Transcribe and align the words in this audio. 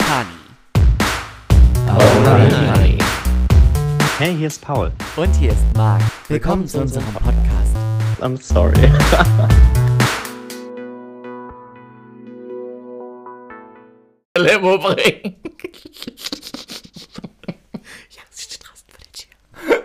Honey. 0.00 0.38
Honey. 1.88 2.98
Hey, 4.18 4.34
hier 4.36 4.46
ist 4.48 4.60
Paul. 4.60 4.92
Und 5.16 5.34
hier 5.36 5.52
ist 5.52 5.64
Marc. 5.76 6.02
Willkommen 6.28 6.66
zu 6.68 6.80
unserem 6.80 7.04
Podcast. 7.14 7.76
I'm 8.20 8.40
sorry. 8.40 8.74
Limo 14.38 14.78
bringen. 14.78 15.36
Ja, 18.10 18.22
sie 18.30 18.42
steht 18.44 18.66
draußen 18.66 18.86
vor 18.88 18.98
der 19.04 19.12
Tür. 19.12 19.82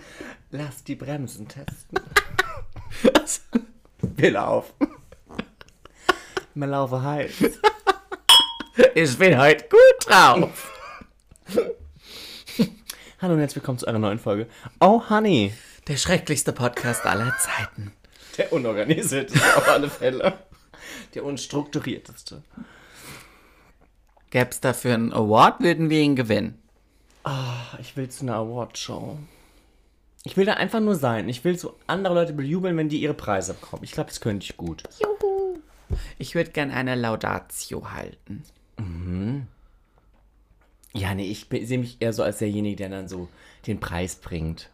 Lass 0.50 0.84
die 0.84 0.94
Bremsen 0.94 1.46
testen. 1.48 1.98
Wir 4.00 4.30
laufen. 4.30 4.72
Wir 6.54 6.66
laufen 6.66 7.02
heiß. 7.02 7.32
Ich 8.94 9.16
bin 9.18 9.38
heute 9.38 9.64
gut 9.70 10.06
drauf. 10.06 10.72
Hallo 13.22 13.32
und 13.32 13.40
herzlich 13.40 13.56
willkommen 13.56 13.78
zu 13.78 13.86
einer 13.86 13.98
neuen 13.98 14.18
Folge. 14.18 14.48
Oh, 14.80 15.02
Honey. 15.08 15.54
Der 15.88 15.96
schrecklichste 15.96 16.52
Podcast 16.52 17.06
aller 17.06 17.34
Zeiten. 17.38 17.92
Der 18.36 18.52
unorganisierteste 18.52 19.56
auf 19.56 19.66
alle 19.68 19.88
Fälle. 19.88 20.34
Der 21.14 21.24
unstrukturierteste. 21.24 22.42
Gäbe 24.28 24.50
es 24.50 24.60
dafür 24.60 24.92
einen 24.92 25.12
Award, 25.14 25.60
würden 25.60 25.88
wir 25.88 26.00
ihn 26.00 26.16
gewinnen. 26.16 26.60
Ich 27.80 27.96
will 27.96 28.10
zu 28.10 28.24
einer 28.24 28.34
Awardshow. 28.34 29.18
Ich 30.24 30.36
will 30.36 30.44
da 30.44 30.54
einfach 30.54 30.80
nur 30.80 30.96
sein. 30.96 31.30
Ich 31.30 31.44
will 31.44 31.58
so 31.58 31.78
andere 31.86 32.12
Leute 32.12 32.34
bejubeln, 32.34 32.76
wenn 32.76 32.90
die 32.90 33.00
ihre 33.00 33.14
Preise 33.14 33.54
bekommen. 33.54 33.84
Ich 33.84 33.92
glaube, 33.92 34.10
das 34.10 34.20
könnte 34.20 34.44
ich 34.44 34.58
gut. 34.58 34.82
Ich 36.18 36.34
würde 36.34 36.50
gern 36.50 36.70
eine 36.70 36.94
Laudatio 36.94 37.92
halten. 37.92 38.44
Ja, 40.92 41.14
nee, 41.14 41.30
ich 41.30 41.46
sehe 41.66 41.78
mich 41.78 41.96
eher 42.00 42.12
so 42.12 42.22
als 42.22 42.38
derjenige, 42.38 42.76
der 42.76 42.88
dann 42.88 43.08
so 43.08 43.28
den 43.66 43.80
Preis 43.80 44.16
bringt. 44.16 44.70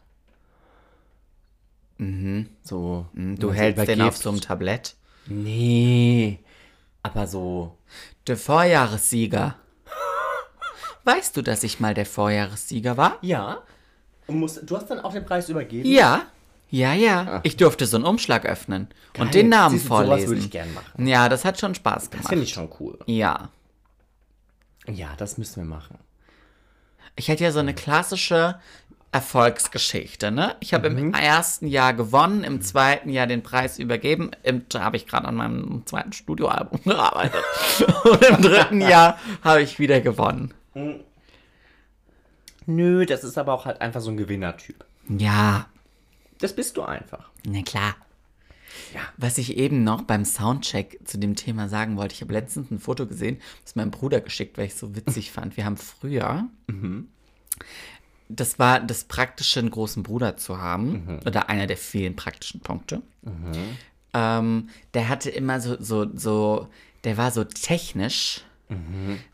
Mhm. 1.99 2.49
So. 2.63 3.07
Du 3.13 3.21
man 3.21 3.37
so 3.41 3.53
hältst 3.53 3.89
den 3.89 4.01
auf 4.03 4.17
so 4.17 4.31
einem 4.31 4.41
Tablett. 4.41 4.95
Nee. 5.27 6.39
Aber 7.03 7.27
so. 7.27 7.77
Der 8.27 8.37
Vorjahressieger. 8.37 9.57
Weißt 11.05 11.37
du, 11.37 11.43
dass 11.43 11.63
ich 11.65 11.81
mal 11.81 11.95
der 11.95 12.07
Vorjahressieger 12.07 12.97
war? 12.97 13.19
Ja. 13.23 13.63
Und 14.29 14.37
musst, 14.39 14.61
du 14.69 14.77
hast 14.77 14.87
dann 14.89 15.01
auch 15.01 15.13
den 15.13 15.25
Preis 15.27 15.49
übergeben? 15.49 15.89
Ja. 15.89 16.27
Ja, 16.71 16.95
ja. 16.95 17.41
Ich 17.43 17.57
durfte 17.57 17.85
so 17.87 17.97
einen 17.97 18.07
Umschlag 18.07 18.47
öffnen 18.47 18.89
Geil. 19.13 19.27
und 19.27 19.35
den 19.35 19.49
Namen 19.51 19.75
Siehst 19.77 19.85
du, 19.85 19.89
sowas 19.89 20.07
vorlesen. 20.07 20.29
würde 20.29 20.41
ich 20.41 20.51
gern 20.51 20.73
machen. 20.73 21.07
Ja, 21.07 21.29
das 21.29 21.45
hat 21.45 21.61
schon 21.61 21.75
Spaß 21.75 22.05
Das 22.05 22.11
gemacht. 22.11 22.29
finde 22.29 22.45
ich 22.45 22.53
schon 22.53 22.69
cool. 22.81 22.99
Ja. 23.07 23.51
Ja, 24.89 25.11
das 25.17 25.39
müssen 25.39 25.57
wir 25.63 25.69
machen. 25.69 25.99
Ich 27.17 27.31
hatte 27.31 27.45
ja 27.45 27.53
so 27.53 27.59
eine 27.61 27.75
klassische 27.75 28.59
Erfolgsgeschichte, 29.13 30.31
ne? 30.31 30.57
Ich 30.61 30.73
habe 30.73 30.89
Mhm. 30.89 30.99
im 30.99 31.15
ersten 31.15 31.67
Jahr 31.67 31.93
gewonnen, 31.93 32.45
im 32.45 32.63
zweiten 32.63 33.11
Jahr 33.11 33.27
den 33.27 33.43
Preis 33.43 33.79
übergeben. 33.79 34.31
Im, 34.43 34.67
da 34.71 34.81
habe 34.81 34.97
ich 34.97 35.07
gerade 35.07 35.29
an 35.29 35.35
meinem 35.35 35.83
zweiten 35.87 36.13
Studioalbum 36.15 36.81
gearbeitet. 36.85 37.45
Und 38.05 38.23
im 38.25 38.41
dritten 38.43 38.81
Jahr 38.81 39.19
habe 39.45 39.61
ich 39.63 39.79
wieder 39.79 40.01
gewonnen. 40.01 40.55
Nö, 42.67 43.05
das 43.07 43.25
ist 43.25 43.37
aber 43.39 43.53
auch 43.53 43.67
halt 43.67 43.81
einfach 43.81 44.01
so 44.01 44.11
ein 44.11 44.17
Gewinnertyp. 44.17 44.85
Ja, 45.09 45.67
Das 46.39 46.55
bist 46.55 46.77
du 46.77 46.83
einfach. 46.83 47.31
na 47.45 47.63
klar. 47.63 47.95
Was 49.17 49.39
ich 49.39 49.57
eben 49.57 49.85
noch 49.85 50.03
beim 50.03 50.25
Soundcheck 50.25 51.01
zu 51.05 51.19
dem 51.19 51.37
Thema 51.37 51.69
sagen 51.69 51.97
wollte, 51.97 52.15
ich 52.15 52.21
habe 52.23 52.33
letztens 52.33 52.71
ein 52.71 52.79
Foto 52.79 53.07
gesehen, 53.07 53.39
das 53.65 53.75
meinem 53.75 53.91
Bruder 53.91 54.21
geschickt, 54.21 54.59
weil 54.59 54.67
ich 54.67 54.73
es 54.73 54.79
so 54.79 54.95
witzig 54.97 55.31
fand. 55.33 55.57
Wir 55.57 55.65
haben 55.65 55.77
früher, 55.77 56.49
das 58.29 58.59
war 58.59 58.81
das 58.81 59.05
Praktische, 59.05 59.61
einen 59.61 59.71
großen 59.71 60.03
Bruder 60.03 60.37
zu 60.37 60.59
haben, 60.59 61.07
oder 61.27 61.49
einer 61.51 61.67
der 61.67 61.77
vielen 61.77 62.17
praktischen 62.17 62.61
Punkte. 62.61 63.03
Ähm, 64.15 64.69
der 64.95 65.09
hatte 65.09 65.31
immer 65.31 65.61
so, 65.61 65.77
so, 65.81 66.07
so, 66.17 66.69
der 67.05 67.17
war 67.17 67.31
so 67.31 67.45
technisch. 67.45 68.43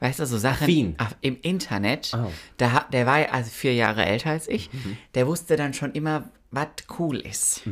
Weißt 0.01 0.19
du, 0.19 0.27
so 0.27 0.37
Sachen 0.37 0.65
Affin. 0.65 0.97
im 1.21 1.39
Internet. 1.43 2.11
Oh. 2.15 2.31
Da, 2.57 2.87
der 2.93 3.07
war 3.07 3.21
ja 3.21 3.29
also 3.31 3.51
vier 3.51 3.75
Jahre 3.75 4.05
älter 4.05 4.31
als 4.31 4.49
ich. 4.49 4.69
Der 5.15 5.27
wusste 5.27 5.57
dann 5.57 5.75
schon 5.75 5.93
immer, 5.93 6.29
was 6.51 6.69
cool 6.99 7.19
ist. 7.19 7.63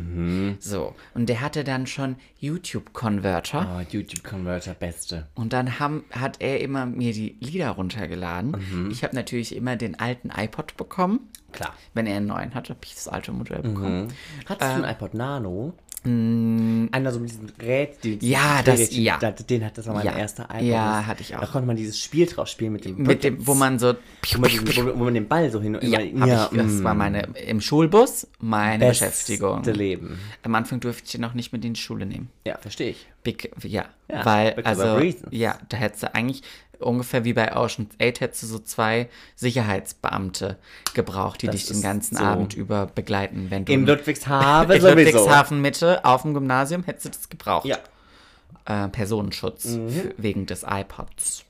So. 0.61 0.95
Und 1.15 1.29
der 1.29 1.41
hatte 1.41 1.65
dann 1.65 1.87
schon 1.87 2.17
YouTube-Converter. 2.39 3.79
Oh, 3.79 3.81
YouTube-Converter, 3.91 4.75
beste. 4.75 5.29
Und 5.35 5.53
dann 5.53 5.81
haben, 5.81 6.05
hat 6.13 6.41
er 6.41 6.61
immer 6.61 6.87
mir 6.87 7.13
die 7.13 7.37
Lieder 7.41 7.71
runtergeladen. 7.71 8.89
Ich 8.93 9.03
habe 9.03 9.15
natürlich 9.17 9.57
immer 9.57 9.77
den 9.77 9.99
alten 9.99 10.31
iPod 10.31 10.77
bekommen. 10.77 11.31
Klar. 11.53 11.75
Wenn 11.95 12.07
er 12.07 12.19
einen 12.19 12.27
neuen 12.27 12.55
hatte, 12.55 12.75
habe 12.75 12.81
ich 12.85 12.95
das 12.95 13.09
alte 13.09 13.33
Modell 13.33 13.63
bekommen. 13.63 14.13
Hattest 14.45 14.71
du 14.71 14.75
einen 14.75 14.85
iPod 14.85 15.15
Nano? 15.15 15.73
Einer 16.07 17.13
so 17.13 17.19
mit 17.21 17.31
diesem 17.31 17.47
Gerät, 17.59 17.99
die, 18.05 18.19
Ja, 18.21 18.63
das- 18.65 18.77
Gerät, 18.77 18.93
ja. 18.93 19.19
da- 19.19 19.33
Den 19.33 19.65
hat 19.65 19.77
das 19.77 19.87
war 19.87 19.95
mein 19.95 20.07
Ja. 20.07 20.17
erster 20.17 20.45
iPod. 20.45 20.63
Ja, 20.63 21.05
hatte 21.07 21.23
ich 21.23 21.35
auch. 21.37 21.41
Da 21.41 21.47
konnte 21.47 21.67
man 21.67 21.77
dieses 21.77 21.99
Spiel 22.01 22.27
drauf 22.27 22.49
spielen 22.49 22.73
mit 22.73 22.85
dem 22.85 22.97
Mit 23.03 23.25
dem, 23.25 23.47
wo 23.47 23.55
man 23.55 23.79
so. 23.79 23.95
wo 24.33 24.41
man, 24.41 24.51
diesen, 24.51 24.69
wo, 24.87 24.99
wo 25.01 25.05
man 25.05 25.15
den 25.15 25.29
Ball 25.29 25.51
so 25.51 25.61
hin 25.61 25.77
und 25.77 25.83
Ja, 25.85 25.99
immer, 26.01 26.31
hab 26.43 26.53
ich, 26.53 26.59
das 26.59 26.73
mm, 26.73 26.85
war 26.85 26.95
meine 26.95 27.23
im 27.47 27.61
Schulbus 27.61 28.27
meine 28.39 28.87
beste 28.87 29.07
Beschäftigung. 29.07 29.63
Leben. 29.65 30.19
Am 30.43 30.55
Anfang 30.55 30.81
durfte 30.81 31.03
ich 31.05 31.13
den 31.13 31.21
noch 31.21 31.35
nicht 31.35 31.53
mit 31.53 31.65
in 31.65 31.75
die 31.75 31.81
Schule 31.81 32.07
nehmen. 32.07 32.31
Ja, 32.47 32.57
verstehe 32.59 32.91
ich. 32.91 33.07
Big, 33.23 33.51
ja, 33.65 33.87
Ja, 34.09 34.25
weil, 34.25 34.55
also, 34.63 35.01
ja, 35.31 35.59
da 35.69 35.77
hättest 35.77 36.05
du 36.05 36.15
eigentlich 36.15 36.43
ungefähr 36.81 37.25
wie 37.25 37.33
bei 37.33 37.55
Ocean's 37.57 37.95
8 38.01 38.21
hättest 38.21 38.43
du 38.45 38.47
so 38.47 38.59
zwei 38.59 39.09
Sicherheitsbeamte 39.35 40.57
gebraucht, 40.95 41.43
die 41.43 41.47
Das 41.47 41.57
dich 41.57 41.67
den 41.67 41.83
ganzen 41.83 42.17
so. 42.17 42.23
Abend 42.25 42.55
über 42.55 42.87
begleiten, 42.87 43.47
wenn 43.51 43.65
du 43.65 43.73
In 43.73 43.87
Ludwigshafen 43.87 44.69
in. 44.71 44.97
Ludwigshafen 45.15 45.61
Mitte 45.61 46.05
auf 46.05 46.23
dem 46.23 46.35
Gymnasium 46.35 46.83
hättest 46.85 47.05
du 47.07 47.09
das 47.11 47.29
gebraucht. 47.29 47.67
Ja. 47.67 47.79
Äh, 48.65 48.89
Personenschutz 48.89 49.65
Mhm. 49.67 49.89
für, 49.91 50.15
wegen 50.17 50.47
des 50.47 50.65
iPods. 50.69 51.45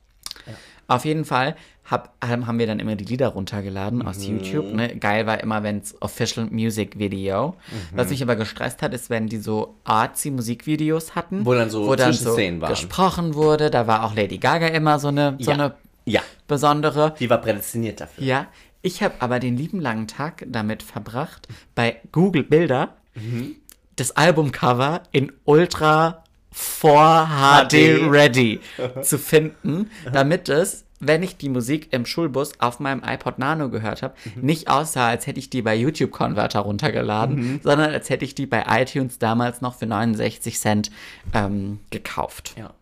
Auf 0.88 1.04
jeden 1.04 1.24
Fall 1.24 1.56
hab, 1.90 2.14
haben 2.22 2.58
wir 2.58 2.66
dann 2.66 2.80
immer 2.80 2.96
die 2.96 3.04
Lieder 3.04 3.28
runtergeladen 3.28 4.02
aus 4.06 4.18
Mhm. 4.18 4.38
YouTube. 4.38 4.72
Ne? 4.74 4.96
Geil 4.96 5.26
war 5.26 5.40
immer, 5.40 5.62
wenn 5.62 5.78
es 5.78 5.94
Official 6.02 6.46
Music 6.50 6.98
Video. 6.98 7.56
Mhm. 7.70 7.96
Was 7.96 8.10
mich 8.10 8.22
aber 8.22 8.36
gestresst 8.36 8.82
hat, 8.82 8.92
ist, 8.92 9.08
wenn 9.10 9.28
die 9.28 9.38
so 9.38 9.76
artsy 9.84 10.30
Musikvideos 10.30 11.14
hatten. 11.14 11.46
Wo 11.46 11.54
dann 11.54 11.70
so 11.70 11.94
Zwischenszenen 11.94 12.60
waren. 12.60 12.70
gesprochen 12.70 13.34
wurde. 13.34 13.70
Da 13.70 13.86
war 13.86 14.04
auch 14.04 14.14
Lady 14.14 14.38
Gaga 14.38 14.66
immer 14.68 14.98
so 14.98 15.08
eine, 15.08 15.36
so 15.38 15.50
Ja. 15.50 15.54
eine 15.54 15.74
Ja, 16.04 16.22
besondere. 16.48 17.14
die 17.18 17.30
war 17.30 17.38
prädestiniert 17.38 18.00
dafür. 18.00 18.24
Ja, 18.24 18.46
ich 18.82 19.02
habe 19.02 19.14
aber 19.20 19.38
den 19.40 19.56
lieben 19.56 19.80
langen 19.80 20.06
Tag 20.08 20.44
damit 20.48 20.82
verbracht, 20.82 21.48
bei 21.74 22.00
Google 22.12 22.42
Bilder 22.44 22.94
Mhm. 23.14 23.56
das 23.96 24.12
Albumcover 24.16 25.02
in 25.12 25.32
Ultra 25.44 26.22
4 26.52 27.26
HD 27.28 27.70
HD. 27.70 28.10
Ready 28.10 28.60
zu 29.02 29.18
finden, 29.18 29.90
damit 30.12 30.48
es, 30.48 30.84
wenn 31.00 31.22
ich 31.22 31.36
die 31.36 31.48
Musik 31.48 31.92
im 31.92 32.06
Schulbus 32.06 32.58
auf 32.60 32.80
meinem 32.80 33.02
iPod 33.04 33.38
Nano 33.38 33.68
gehört 33.70 34.02
habe, 34.02 34.14
Mhm. 34.34 34.42
nicht 34.42 34.68
aussah, 34.68 35.08
als 35.08 35.26
hätte 35.26 35.38
ich 35.38 35.50
die 35.50 35.62
bei 35.62 35.74
YouTube 35.76 36.10
Converter 36.10 36.60
runtergeladen, 36.60 37.36
Mhm. 37.36 37.60
sondern 37.62 37.90
als 37.92 38.08
hätte 38.10 38.24
ich 38.24 38.34
die 38.34 38.46
bei 38.46 38.64
iTunes 38.68 39.18
damals 39.18 39.60
noch 39.60 39.74
für 39.74 39.86
69 39.86 40.58
Cent 40.58 40.90
ähm, 41.34 41.80
gekauft. 41.90 42.54
Ja. 42.58 42.72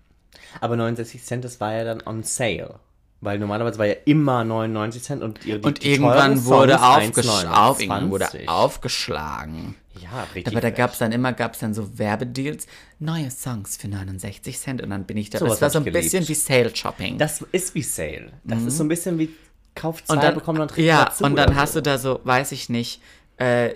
Aber 0.61 0.77
69 0.77 1.25
Cent, 1.25 1.45
das 1.45 1.61
war 1.61 1.73
ja 1.75 1.85
dann 1.85 2.03
on 2.07 2.23
sale. 2.23 2.77
Weil 3.25 3.39
normalerweise 3.39 3.79
war 3.79 3.87
ja 3.87 3.97
immer 4.05 4.45
99 4.45 5.03
Cent 5.03 5.23
und, 5.23 5.43
die, 5.45 5.55
Und 5.55 5.83
die 5.83 5.93
irgendwann 5.93 6.35
teuren 6.35 6.45
wurde, 6.45 6.73
Songs 6.75 6.85
aufgesch 6.85 7.27
1,29. 7.27 7.47
auf, 7.53 7.81
irgendwann 7.81 8.11
wurde 8.11 8.29
aufgeschlagen. 8.47 9.75
Ja, 10.01 10.27
richtig. 10.35 10.53
Aber 10.53 10.61
da 10.61 10.71
gab 10.71 10.93
es 10.93 10.99
dann 10.99 11.13
immer 11.13 11.33
gab's 11.33 11.61
dann 11.61 11.73
so 11.73 11.99
Werbedeals, 11.99 12.67
neue 12.99 13.31
Songs 13.31 13.77
für 13.77 13.89
69 13.89 14.59
Cent 14.59 14.83
und 14.83 14.91
dann 14.91 15.05
bin 15.05 15.17
ich 15.17 15.31
da. 15.31 15.39
Sowas 15.39 15.59
das 15.59 15.63
war 15.63 15.71
so 15.71 15.79
ein 15.87 15.93
bisschen 15.93 16.29
wie 16.29 16.35
Sale 16.35 16.75
Shopping. 16.75 17.19
Das 17.19 17.43
ist 17.53 17.75
wie 17.75 17.83
Sale. 17.83 18.33
Das 18.45 18.63
ist 18.63 18.77
so 18.77 18.85
ein 18.85 18.89
bisschen 18.89 19.19
wie 19.19 19.31
Kauf 19.75 20.05
zwei, 20.05 20.15
und 20.15 20.23
dann, 20.23 20.37
noch 20.37 20.47
ein 20.47 20.69
Trick 20.69 20.85
ja, 20.85 21.13
und 21.21 21.37
dann 21.37 21.57
hast 21.57 21.73
so. 21.73 21.81
du 21.81 21.91
da 21.91 21.99
so, 21.99 22.21
weiß 22.23 22.53
ich 22.53 22.69
nicht, 22.69 23.01
äh, 23.37 23.75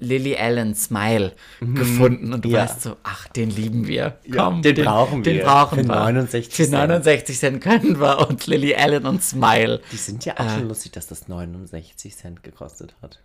Lily 0.00 0.36
Allen 0.36 0.74
Smile 0.74 1.32
gefunden 1.60 2.32
und 2.34 2.44
du 2.44 2.48
Mhm. 2.48 2.54
Ja. 2.54 2.62
weißt 2.62 2.82
so, 2.82 2.96
ach, 3.02 3.26
den 3.28 3.50
lieben 3.50 3.86
wir. 3.86 4.18
Ja, 4.24 4.44
Komm, 4.44 4.62
den 4.62 4.74
brauchen 4.76 5.22
Den 5.22 5.36
wir. 5.38 5.44
brauchen 5.44 5.78
Für 5.80 5.88
wir. 5.88 5.94
69 5.94 6.48
Für 6.54 6.62
Cent. 6.64 6.72
69 6.72 7.38
Cent 7.38 7.60
können 7.62 7.98
wir 8.00 8.28
und 8.28 8.46
Lily 8.46 8.74
Allen 8.74 9.06
und 9.06 9.22
Smile. 9.22 9.80
Die 9.92 9.96
sind 9.96 10.24
ja 10.24 10.34
auch 10.38 10.50
schon 10.50 10.68
lustig, 10.68 10.92
dass 10.92 11.06
das 11.06 11.26
69 11.28 12.16
Cent 12.16 12.42
gekostet 12.42 12.94
hat. 13.02 13.20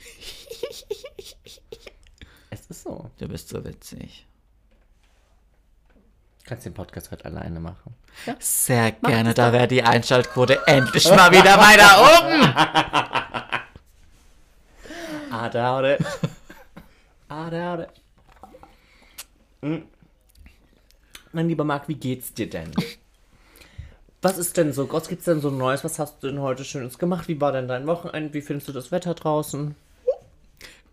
es 2.50 2.60
ist 2.68 2.82
so. 2.82 3.10
Du 3.18 3.28
bist 3.28 3.48
so 3.48 3.64
witzig. 3.64 4.26
Du 6.42 6.48
kannst 6.54 6.64
den 6.66 6.74
Podcast 6.74 7.10
heute 7.10 7.26
alleine 7.26 7.60
machen. 7.60 7.94
Sehr 8.38 8.92
gerne, 8.92 9.34
da 9.34 9.52
wäre 9.52 9.68
die 9.68 9.82
Einschaltquote 9.82 10.58
endlich 10.66 11.04
mal 11.10 11.30
wieder 11.30 11.58
weiter 11.58 12.24
oben. 12.24 13.34
I 15.30 15.48
doubt 15.50 15.84
it. 15.84 16.00
I 17.30 17.50
doubt 17.50 17.80
it. 17.80 17.90
Hm. 19.62 19.84
Mein 21.32 21.48
lieber 21.48 21.64
Marc, 21.64 21.88
wie 21.88 21.94
geht's 21.94 22.32
dir 22.32 22.48
denn? 22.48 22.72
Was 24.22 24.38
ist 24.38 24.56
denn 24.56 24.72
so, 24.72 24.90
was 24.92 25.08
gibt's 25.08 25.26
denn 25.26 25.40
so 25.40 25.50
Neues? 25.50 25.84
Was 25.84 25.98
hast 25.98 26.22
du 26.22 26.28
denn 26.28 26.40
heute 26.40 26.64
Schönes 26.64 26.98
gemacht? 26.98 27.28
Wie 27.28 27.40
war 27.40 27.52
denn 27.52 27.68
dein 27.68 27.86
Wochenende? 27.86 28.34
Wie 28.34 28.42
findest 28.42 28.68
du 28.68 28.72
das 28.72 28.90
Wetter 28.90 29.14
draußen? 29.14 29.74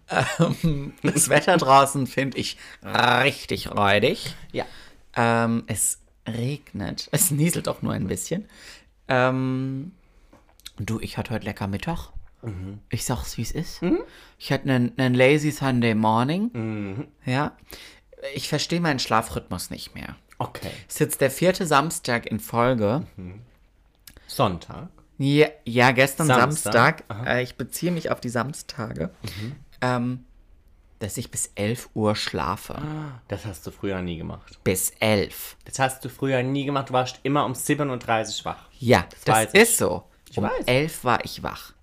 Das 0.08 1.30
Wetter 1.30 1.58
draußen 1.58 2.06
finde 2.06 2.38
ich 2.38 2.58
richtig 2.84 3.72
räudig. 3.72 4.36
Ja. 4.52 4.66
Ähm, 5.16 5.64
es 5.68 6.00
regnet. 6.28 7.08
Es 7.12 7.32
nieselt 7.32 7.68
auch 7.68 7.82
nur 7.82 7.94
ein 7.94 8.08
bisschen. 8.08 8.48
Ähm, 9.08 9.94
du, 10.78 11.00
ich 11.00 11.18
hatte 11.18 11.34
heute 11.34 11.46
lecker 11.46 11.68
Mittag. 11.68 12.10
Ich 12.90 13.06
sag's, 13.06 13.38
wie 13.38 13.42
es 13.42 13.52
ist. 13.52 13.82
Ich 14.38 14.52
hatte 14.52 14.70
einen, 14.70 14.98
einen 14.98 15.16
lazy 15.16 15.52
Sunday 15.52 15.96
Morning. 15.96 17.08
Ja. 17.26 17.54
Ich 18.34 18.50
verstehe 18.50 18.82
meinen 18.82 19.00
Schlafrhythmus 19.00 19.70
nicht 19.70 19.94
mehr. 19.96 20.16
Okay. 20.38 20.72
Es 20.88 20.96
ist 20.96 21.00
jetzt 21.00 21.22
der 21.22 21.32
vierte 21.32 21.66
Samstag 21.66 22.26
in 22.26 22.40
Folge. 22.40 23.06
Sonntag. 24.28 24.90
Ja, 25.18 25.48
ja 25.64 25.92
gestern 25.92 26.28
Samstag. 26.28 27.04
Samstag. 27.08 27.28
Äh, 27.28 27.44
ich 27.44 27.56
beziehe 27.56 27.92
mich 27.92 28.12
auf 28.12 28.20
die 28.20 28.30
Samstage. 28.30 29.12
Ähm, 29.82 30.26
dass 31.00 31.18
ich 31.18 31.30
bis 31.30 31.52
11 31.56 31.90
Uhr 31.94 32.16
schlafe. 32.16 32.82
Das 33.28 33.46
hast 33.46 33.68
du 33.68 33.72
früher 33.72 34.02
nie 34.02 34.18
gemacht. 34.18 34.60
Bis 34.64 34.92
11. 35.00 35.58
Das 35.66 35.80
hast 35.80 36.04
du 36.04 36.10
früher 36.10 36.42
nie 36.44 36.66
gemacht. 36.66 36.90
Du 36.90 36.94
warst 36.94 37.20
immer 37.24 37.46
um 37.46 37.54
37 37.54 38.40
Uhr 38.40 38.52
wach. 38.52 38.70
Ja, 38.80 39.06
das, 39.26 39.54
ich. 39.54 39.62
ist 39.62 39.78
so. 39.78 40.04
Ich 40.30 40.38
um 40.38 40.46
weiß. 40.46 40.66
11 40.66 41.04
war 41.04 41.24
ich 41.24 41.44
wach. 41.44 41.74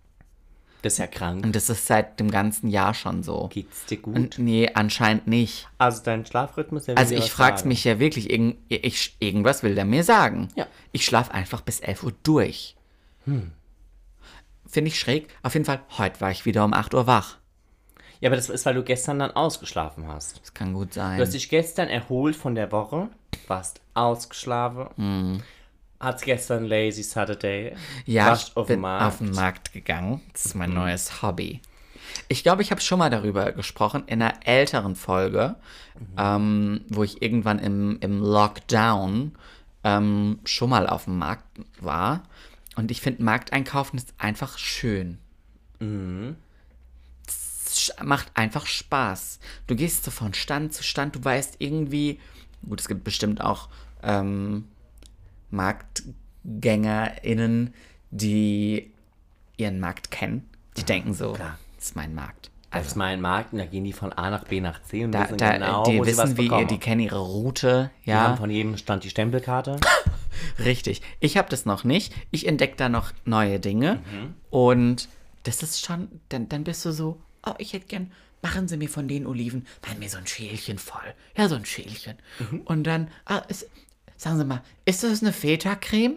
Das 0.82 0.94
ist 0.94 0.98
ja 0.98 1.06
krank. 1.06 1.44
Und 1.44 1.54
das 1.54 1.70
ist 1.70 1.86
seit 1.86 2.18
dem 2.18 2.30
ganzen 2.30 2.68
Jahr 2.68 2.92
schon 2.92 3.22
so. 3.22 3.48
Geht's 3.52 3.86
dir 3.86 3.98
gut? 3.98 4.16
Und 4.16 4.38
nee, 4.38 4.68
anscheinend 4.74 5.26
nicht. 5.28 5.68
also 5.78 6.02
dein 6.02 6.26
Schlafrhythmus, 6.26 6.84
der 6.86 6.96
will 6.96 7.00
Also 7.02 7.14
ich 7.14 7.30
frag's 7.30 7.60
sagen. 7.60 7.68
mich 7.68 7.84
ja 7.84 7.98
wirklich, 8.00 8.30
irgend, 8.30 8.56
ich, 8.68 9.16
irgendwas 9.20 9.62
will 9.62 9.74
der 9.76 9.84
mir 9.84 10.02
sagen. 10.04 10.48
Ja. 10.56 10.66
Ich 10.90 11.04
schlafe 11.04 11.32
einfach 11.32 11.60
bis 11.60 11.80
11 11.80 12.02
Uhr 12.02 12.12
durch. 12.24 12.74
Hm. 13.26 13.52
Finde 14.66 14.88
ich 14.88 14.98
schräg. 14.98 15.28
Auf 15.42 15.54
jeden 15.54 15.66
Fall, 15.66 15.80
heute 15.98 16.20
war 16.20 16.30
ich 16.30 16.44
wieder 16.46 16.64
um 16.64 16.74
8 16.74 16.94
Uhr 16.94 17.06
wach. 17.06 17.36
Ja, 18.20 18.28
aber 18.28 18.36
das 18.36 18.48
ist, 18.50 18.64
weil 18.66 18.74
du 18.74 18.82
gestern 18.84 19.18
dann 19.18 19.32
ausgeschlafen 19.32 20.06
hast. 20.08 20.40
Das 20.40 20.54
kann 20.54 20.74
gut 20.74 20.94
sein. 20.94 21.18
Du 21.18 21.22
hast 21.24 21.34
dich 21.34 21.48
gestern 21.48 21.88
erholt 21.88 22.36
von 22.36 22.54
der 22.54 22.70
Woche, 22.72 23.08
warst 23.48 23.80
ausgeschlafen, 23.94 24.86
Hm. 24.96 25.42
Hattest 26.02 26.24
gestern 26.24 26.64
Lazy 26.66 27.02
Saturday, 27.02 27.74
Ja, 28.04 28.34
ich 28.34 28.56
auf 28.56 28.66
bin 28.66 28.80
Markt. 28.80 29.04
auf 29.06 29.18
den 29.18 29.30
Markt 29.30 29.72
gegangen. 29.72 30.20
Das 30.32 30.46
ist 30.46 30.54
mein 30.54 30.74
neues 30.74 31.22
Hobby. 31.22 31.60
Ich 32.28 32.42
glaube, 32.42 32.60
ich 32.62 32.70
habe 32.70 32.80
schon 32.80 32.98
mal 32.98 33.08
darüber 33.10 33.52
gesprochen 33.52 34.02
in 34.06 34.20
einer 34.20 34.34
älteren 34.44 34.96
Folge, 34.96 35.56
ähm, 36.18 36.82
wo 36.88 37.02
ich 37.04 37.22
irgendwann 37.22 37.58
im, 37.58 37.98
im 38.00 38.20
Lockdown 38.20 39.32
ähm, 39.84 40.38
schon 40.44 40.70
mal 40.70 40.86
auf 40.86 41.04
dem 41.04 41.18
Markt 41.18 41.44
war. 41.80 42.24
Und 42.76 42.90
ich 42.90 43.00
finde, 43.00 43.22
Markteinkaufen 43.22 43.98
ist 43.98 44.14
einfach 44.18 44.58
schön. 44.58 45.18
Es 47.26 47.90
sch- 47.90 48.02
macht 48.04 48.28
einfach 48.34 48.66
Spaß. 48.66 49.38
Du 49.66 49.74
gehst 49.74 50.04
so 50.04 50.10
von 50.10 50.34
Stand 50.34 50.72
zu 50.74 50.82
Stand, 50.82 51.14
du 51.16 51.24
weißt 51.24 51.56
irgendwie, 51.58 52.20
gut, 52.68 52.80
es 52.80 52.88
gibt 52.88 53.04
bestimmt 53.04 53.40
auch 53.40 53.68
ähm, 54.02 54.66
MarktgängerInnen, 55.52 57.74
die 58.10 58.90
ihren 59.56 59.80
Markt 59.80 60.10
kennen. 60.10 60.48
Die 60.76 60.84
denken 60.84 61.14
so, 61.14 61.32
klar. 61.34 61.58
das 61.76 61.86
ist 61.86 61.96
mein 61.96 62.14
Markt. 62.14 62.50
Das 62.70 62.86
ist 62.86 62.96
mein 62.96 63.20
Markt 63.20 63.52
und 63.52 63.58
da 63.58 63.66
gehen 63.66 63.84
die 63.84 63.92
von 63.92 64.12
A 64.14 64.30
nach 64.30 64.44
B 64.44 64.60
nach 64.62 64.82
C 64.82 65.04
und 65.04 65.12
Da, 65.12 65.24
wissen 65.24 65.36
da, 65.36 65.52
genau, 65.52 65.84
die 65.84 65.98
wo 65.98 66.04
sie 66.04 66.16
was 66.16 66.30
wissen, 66.30 66.38
wie 66.38 66.48
bekommen. 66.48 66.68
die 66.68 66.78
kennen 66.78 67.02
ihre 67.02 67.18
Route, 67.18 67.90
Die 68.06 68.14
haben 68.14 68.32
ja, 68.32 68.36
von 68.36 68.48
jedem 68.50 68.78
Stand 68.78 69.04
die 69.04 69.10
Stempelkarte. 69.10 69.78
richtig. 70.58 71.02
Ich 71.20 71.36
habe 71.36 71.50
das 71.50 71.66
noch 71.66 71.84
nicht. 71.84 72.14
Ich 72.30 72.46
entdecke 72.48 72.76
da 72.76 72.88
noch 72.88 73.12
neue 73.26 73.60
Dinge 73.60 73.96
Mhm. 74.10 74.34
und 74.48 75.08
das 75.42 75.62
ist 75.62 75.84
schon, 75.84 76.08
dann, 76.30 76.48
dann 76.48 76.64
bist 76.64 76.82
du 76.86 76.92
so, 76.92 77.20
oh, 77.44 77.52
ich 77.58 77.74
hätte 77.74 77.86
gern, 77.88 78.10
machen 78.40 78.68
Sie 78.68 78.78
mir 78.78 78.88
von 78.88 79.06
den 79.06 79.26
Oliven, 79.26 79.66
machen 79.86 79.98
mir 79.98 80.08
so 80.08 80.16
ein 80.16 80.26
Schälchen 80.26 80.78
voll. 80.78 81.12
Ja, 81.36 81.48
so 81.48 81.56
ein 81.56 81.66
Schälchen. 81.66 82.16
Mhm. 82.38 82.60
Und 82.62 82.84
dann, 82.84 83.08
ah, 83.26 83.42
ist, 83.48 83.68
sagen 84.22 84.38
Sie 84.38 84.44
mal, 84.44 84.62
ist 84.84 85.02
das 85.02 85.22
eine 85.22 85.32
Feta-Creme? 85.32 86.16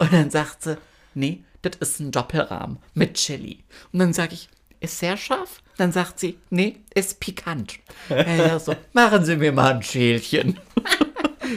Und 0.00 0.12
dann 0.12 0.30
sagt 0.30 0.62
sie, 0.62 0.78
nee, 1.14 1.42
das 1.62 1.76
ist 1.80 2.00
ein 2.00 2.10
Doppelrahm 2.10 2.78
mit 2.94 3.14
Chili. 3.14 3.64
Und 3.92 3.98
dann 3.98 4.12
sage 4.12 4.34
ich, 4.34 4.48
ist 4.80 4.98
sehr 4.98 5.16
scharf? 5.16 5.62
Dann 5.76 5.92
sagt 5.92 6.18
sie, 6.20 6.38
nee, 6.50 6.76
ist 6.94 7.20
pikant. 7.20 7.78
Ja, 8.08 8.58
so, 8.58 8.74
machen 8.92 9.24
Sie 9.24 9.36
mir 9.36 9.52
mal 9.52 9.74
ein 9.74 9.82
Schälchen. 9.82 10.58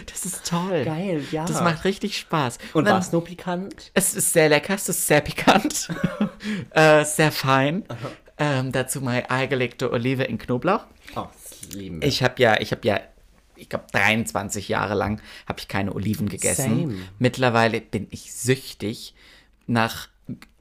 Das 0.08 0.26
ist 0.26 0.46
toll. 0.50 0.84
Geil, 0.84 1.24
ja. 1.32 1.46
Das 1.46 1.62
macht 1.62 1.86
richtig 1.86 2.18
Spaß. 2.18 2.58
Und 2.74 2.84
dann- 2.86 2.96
war 2.96 3.00
es 3.00 3.12
nur 3.14 3.24
pikant? 3.24 3.92
es 3.94 4.14
ist 4.14 4.34
sehr 4.34 4.50
lecker, 4.50 4.74
es 4.76 4.90
ist 4.90 5.08
sehr 5.08 5.22
pikant, 5.22 5.88
äh, 6.72 7.06
sehr 7.06 7.32
fein. 7.32 7.86
Ähm, 8.38 8.74
dazu 8.74 9.00
mal 9.00 9.24
eingelegte 9.30 9.92
Olive 9.94 10.24
in 10.24 10.38
Knoblauch. 10.38 10.84
Oh, 11.16 11.28
das 11.62 11.72
lieben 11.74 12.02
wir. 12.02 12.08
Ich 12.10 12.22
habe 12.24 12.42
ja, 12.42 12.60
ich 12.60 12.72
habe 12.72 12.86
ja, 12.86 13.00
ich 13.56 13.70
glaube 13.70 13.86
23 13.92 14.68
Jahre 14.70 14.94
lang 14.96 15.22
habe 15.48 15.60
ich 15.60 15.68
keine 15.68 15.94
Oliven 15.94 16.30
gegessen. 16.30 16.82
Same. 16.82 16.96
Mittlerweile 17.20 17.82
bin 17.82 18.08
ich 18.12 18.34
süchtig 18.34 19.14
nach 19.68 20.10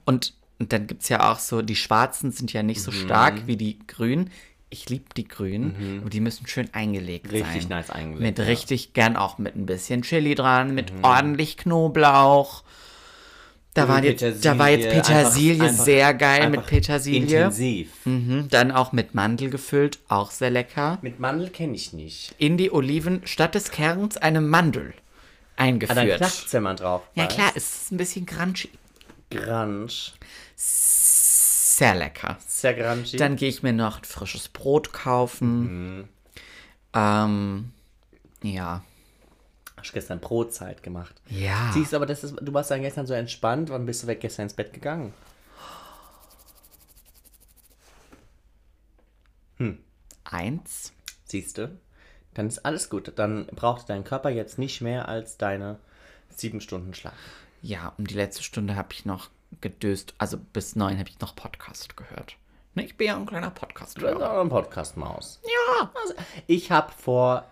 und, 0.05 0.35
und 0.59 0.73
dann 0.73 0.87
gibt 0.87 1.03
es 1.03 1.09
ja 1.09 1.33
auch 1.33 1.39
so, 1.39 1.63
die 1.63 1.77
schwarzen 1.77 2.31
sind 2.33 2.53
ja 2.53 2.63
nicht 2.63 2.83
so 2.83 2.91
Mhm. 2.91 2.97
stark 2.97 3.47
wie 3.47 3.57
die 3.57 3.79
grünen. 3.87 4.31
Ich 4.71 4.89
liebe 4.89 5.05
die 5.17 5.29
grünen, 5.29 6.01
aber 6.01 6.11
die 6.11 6.21
müssen 6.21 6.47
schön 6.49 6.69
eingelegt 6.73 7.31
sein. 7.31 7.43
Richtig 7.43 7.69
nice 7.69 7.91
eingelegt, 7.91 8.23
Mit 8.23 8.39
ja. 8.39 8.45
Mhm. 8.45 8.51
richtig 8.51 8.93
gern 8.93 9.17
auch 9.17 9.39
mit 9.39 9.55
ein 9.55 9.67
bisschen 9.67 10.03
Chili 10.03 10.35
dran, 10.35 10.75
mit 10.75 10.93
ordentlich 11.03 11.57
Knoblauch. 11.59 12.65
Da, 13.75 13.89
waren 13.89 14.05
jetzt, 14.05 14.45
da 14.45 14.57
war 14.59 14.71
jetzt 14.71 14.89
Petersilie, 14.89 15.55
einfach- 15.55 15.69
einfach- 15.69 15.85
sehr 15.85 16.15
geil 16.15 16.49
mit 16.51 16.65
Petersilie. 16.67 17.21
Intensiv. 17.23 17.91
Mhm, 18.05 18.47
dann 18.49 18.71
auch 18.71 18.93
mit 18.93 19.15
Mandel 19.15 19.51
gefüllt, 19.51 19.99
auch 20.09 20.31
sehr 20.31 20.51
lecker. 20.51 20.99
Mit 21.03 21.19
Mandel 21.19 21.51
kenne 21.51 21.75
ich 21.75 21.93
nicht. 21.93 22.35
In 22.39 22.57
die 22.57 22.71
Oliven 22.73 23.23
statt 23.25 23.55
des 23.57 23.71
Kerns 23.73 24.17
eine 24.17 24.41
Mandel 24.41 24.95
Ah, 25.57 25.67
dann 25.67 25.67
eingeführt. 25.67 26.47
wenn 26.53 26.63
man 26.63 26.77
drauf 26.77 27.03
ja 27.15 27.25
beißt. 27.25 27.37
klar, 27.37 27.51
es 27.57 27.75
ist 27.83 27.93
ein 27.93 27.97
bisschen 27.97 28.27
crunchy. 28.27 28.71
Grunge. 29.31 29.89
Sehr 30.57 31.95
lecker. 31.97 32.39
Sehr 32.47 32.75
grungy. 32.75 33.17
Dann 33.17 33.35
gehe 33.37 33.49
ich 33.49 33.63
mir 33.65 33.73
noch 33.73 33.99
ein 33.99 34.05
frisches 34.05 34.49
Brot 34.49 34.93
kaufen. 34.93 36.09
Ähm, 36.95 37.71
ja. 38.43 38.83
Hast 39.85 39.93
gestern 39.93 40.21
Brotzeit 40.21 40.83
gemacht. 40.83 41.21
Ja. 41.29 41.71
Siehst 41.75 41.93
du, 41.93 41.97
aber 41.97 42.07
das 42.07 42.25
ist, 42.25 42.37
du 42.41 42.53
warst 42.55 42.71
dann 42.71 42.83
gestern 42.83 43.07
so 43.07 43.15
entspannt. 43.15 43.71
Wann 43.71 43.87
bist 43.87 44.03
du 44.03 44.07
weg 44.07 44.21
gestern 44.21 44.45
ins 44.45 44.55
Bett 44.55 44.73
gegangen? 44.73 45.13
Eins. 50.25 50.93
Siehst 51.27 51.59
du? 51.59 51.79
Dann 52.35 52.49
ist 52.49 52.65
alles 52.65 52.91
gut. 52.91 53.13
Dann 53.17 53.47
braucht 53.47 53.89
dein 53.89 54.05
Körper 54.05 54.31
jetzt 54.31 54.59
nicht 54.59 54.81
mehr 54.81 55.09
als 55.09 55.37
deine 55.37 55.79
sieben 56.31 56.61
Stunden 56.61 56.95
Schlaf. 56.95 57.15
Ja, 57.63 57.93
um 57.97 58.07
die 58.07 58.15
letzte 58.15 58.43
Stunde 58.43 58.75
habe 58.75 58.89
ich 58.93 59.05
noch 59.05 59.31
gedöst. 59.61 60.15
Also 60.19 60.39
bis 60.39 60.75
neun 60.77 60.99
habe 60.99 61.09
ich 61.09 61.21
noch 61.21 61.37
Podcast 61.37 61.97
gehört. 61.97 62.37
Ne, 62.75 62.85
ich 62.85 62.97
bin 62.97 63.07
ja 63.07 63.17
ein 63.17 63.27
kleiner 63.27 63.51
podcast 63.51 63.99
Du 63.99 64.01
bist 64.01 64.17
auch 64.17 64.41
ein 64.41 64.49
Podcast-Maus. 64.49 65.41
Ja. 65.45 65.93
Also, 65.95 66.15
ich 66.49 66.73
habe 66.73 66.91
vor 66.91 67.45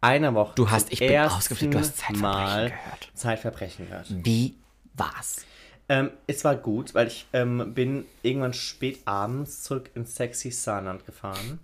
einer 0.00 0.34
Woche. 0.34 0.54
Du 0.54 0.70
hast- 0.70 0.92
ich 0.92 0.98
bin 1.00 1.16
ausgeflippt, 1.18 1.74
du 1.74 1.78
hast 1.78 1.96
Zeitverbrechen 1.98 2.22
Mal 2.22 2.70
gehört. 2.70 3.10
Zeitverbrechen 3.14 3.86
gehört. 3.88 4.06
Wie 4.10 4.56
war's? 4.94 5.44
Ähm, 5.88 6.10
es 6.26 6.44
war 6.44 6.54
gut, 6.56 6.94
weil 6.94 7.08
ich 7.08 7.26
ähm, 7.32 7.74
bin 7.74 8.04
irgendwann 8.22 8.52
spät 8.54 9.00
abends 9.06 9.62
zurück 9.64 9.90
ins 9.94 10.14
sexy 10.14 10.50
Saarland 10.52 11.04
gefahren. 11.04 11.58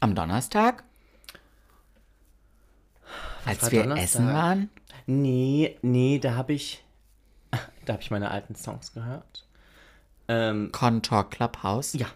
Am 0.00 0.14
Donnerstag? 0.14 0.84
Als 3.44 3.62
war 3.62 3.72
wir 3.72 3.82
Donnerstag? 3.82 4.04
essen 4.04 4.26
waren? 4.32 4.70
Nee, 5.06 5.76
nee, 5.82 6.18
da 6.20 6.34
habe 6.36 6.52
ich, 6.52 6.84
da 7.84 7.94
habe 7.94 8.02
ich 8.02 8.10
meine 8.10 8.30
alten 8.30 8.54
Songs 8.54 8.92
gehört. 8.92 9.46
Ähm, 10.28 10.70
Contour 10.72 11.28
Clubhouse? 11.28 11.92
ja, 11.94 12.06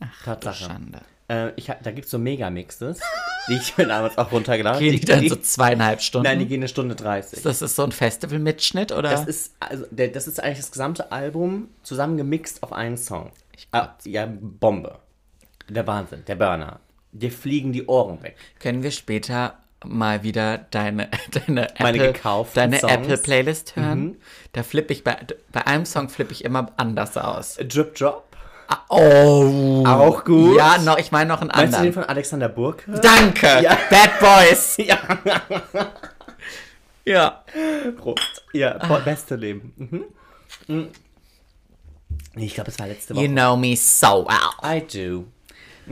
Ach, 0.00 0.22
Tatsache. 0.24 0.64
Schande. 0.64 1.00
Äh, 1.28 1.50
ich, 1.56 1.70
hab- 1.70 1.82
da 1.82 1.90
gibt 1.90 2.04
es 2.06 2.10
so 2.10 2.18
Megamixes, 2.18 3.00
die 3.48 3.54
ich 3.54 3.76
mir 3.76 3.86
damals 3.86 4.16
auch 4.18 4.30
runtergeladen 4.32 4.80
Gehen 4.80 4.98
die 4.98 5.04
dann 5.04 5.28
so 5.28 5.36
zweieinhalb 5.36 6.00
Stunden? 6.00 6.24
Nein, 6.26 6.38
die 6.38 6.46
gehen 6.46 6.60
eine 6.60 6.68
Stunde 6.68 6.94
30. 6.94 7.42
das 7.42 7.62
ist 7.62 7.76
so 7.76 7.84
ein 7.84 7.92
Festival-Mitschnitt, 7.92 8.92
oder? 8.92 9.10
Das 9.10 9.26
ist, 9.26 9.54
also, 9.60 9.84
der, 9.90 10.08
das 10.08 10.26
ist 10.28 10.42
eigentlich 10.42 10.58
das 10.58 10.70
gesamte 10.70 11.10
Album 11.12 11.68
zusammengemixt 11.82 12.62
auf 12.62 12.72
einen 12.72 12.96
Song. 12.96 13.30
Ah, 13.72 13.90
ja, 14.04 14.26
Bombe. 14.40 14.98
Der 15.68 15.86
Wahnsinn, 15.86 16.24
der 16.26 16.36
Burner. 16.36 16.80
Dir 17.12 17.32
fliegen 17.32 17.72
die 17.72 17.86
Ohren 17.86 18.22
weg. 18.22 18.36
Können 18.60 18.82
wir 18.82 18.90
später 18.90 19.54
mal 19.84 20.22
wieder 20.22 20.58
deine, 20.70 21.08
deine 21.46 21.68
Meine 21.78 22.08
Apple, 22.08 22.46
deine 22.54 22.78
Songs? 22.78 22.92
Apple 22.92 23.18
Playlist 23.18 23.76
hören? 23.76 24.16
Da 24.52 24.62
flippe 24.62 24.92
ich 24.92 25.02
bei, 25.02 25.16
bei 25.52 25.66
einem 25.66 25.86
Song 25.86 26.08
flippe 26.08 26.32
ich 26.32 26.44
immer 26.44 26.72
anders 26.76 27.16
aus. 27.16 27.56
Drip 27.56 27.94
Drop. 27.94 28.24
Ah, 28.68 28.80
oh. 28.88 29.84
Auch 29.86 30.24
gut. 30.24 30.56
Ja, 30.56 30.78
noch, 30.78 30.98
ich 30.98 31.12
meine 31.12 31.28
noch 31.28 31.40
einen 31.40 31.48
Meinst 31.48 31.60
du 31.62 31.66
den 31.66 31.74
anderen. 31.76 31.92
von 31.92 32.04
Alexander 32.04 32.48
Burke? 32.48 32.90
Danke. 33.00 33.46
Ja. 33.62 33.78
Bad 33.90 34.18
Boys. 34.20 34.76
Ja. 34.86 34.98
Ja. 37.04 37.44
Prost. 37.96 38.44
Ja, 38.52 38.78
boah, 38.86 39.00
beste 39.00 39.36
Leben. 39.36 39.72
Mhm. 39.76 40.04
Mhm. 40.66 40.88
Nee, 42.34 42.46
ich 42.46 42.54
glaube, 42.54 42.70
es 42.70 42.78
war 42.78 42.86
letzte 42.88 43.14
Woche. 43.14 43.24
You 43.24 43.30
know 43.30 43.56
me 43.56 43.76
so 43.76 44.26
well. 44.26 44.50
I 44.78 44.80
do. 44.82 45.24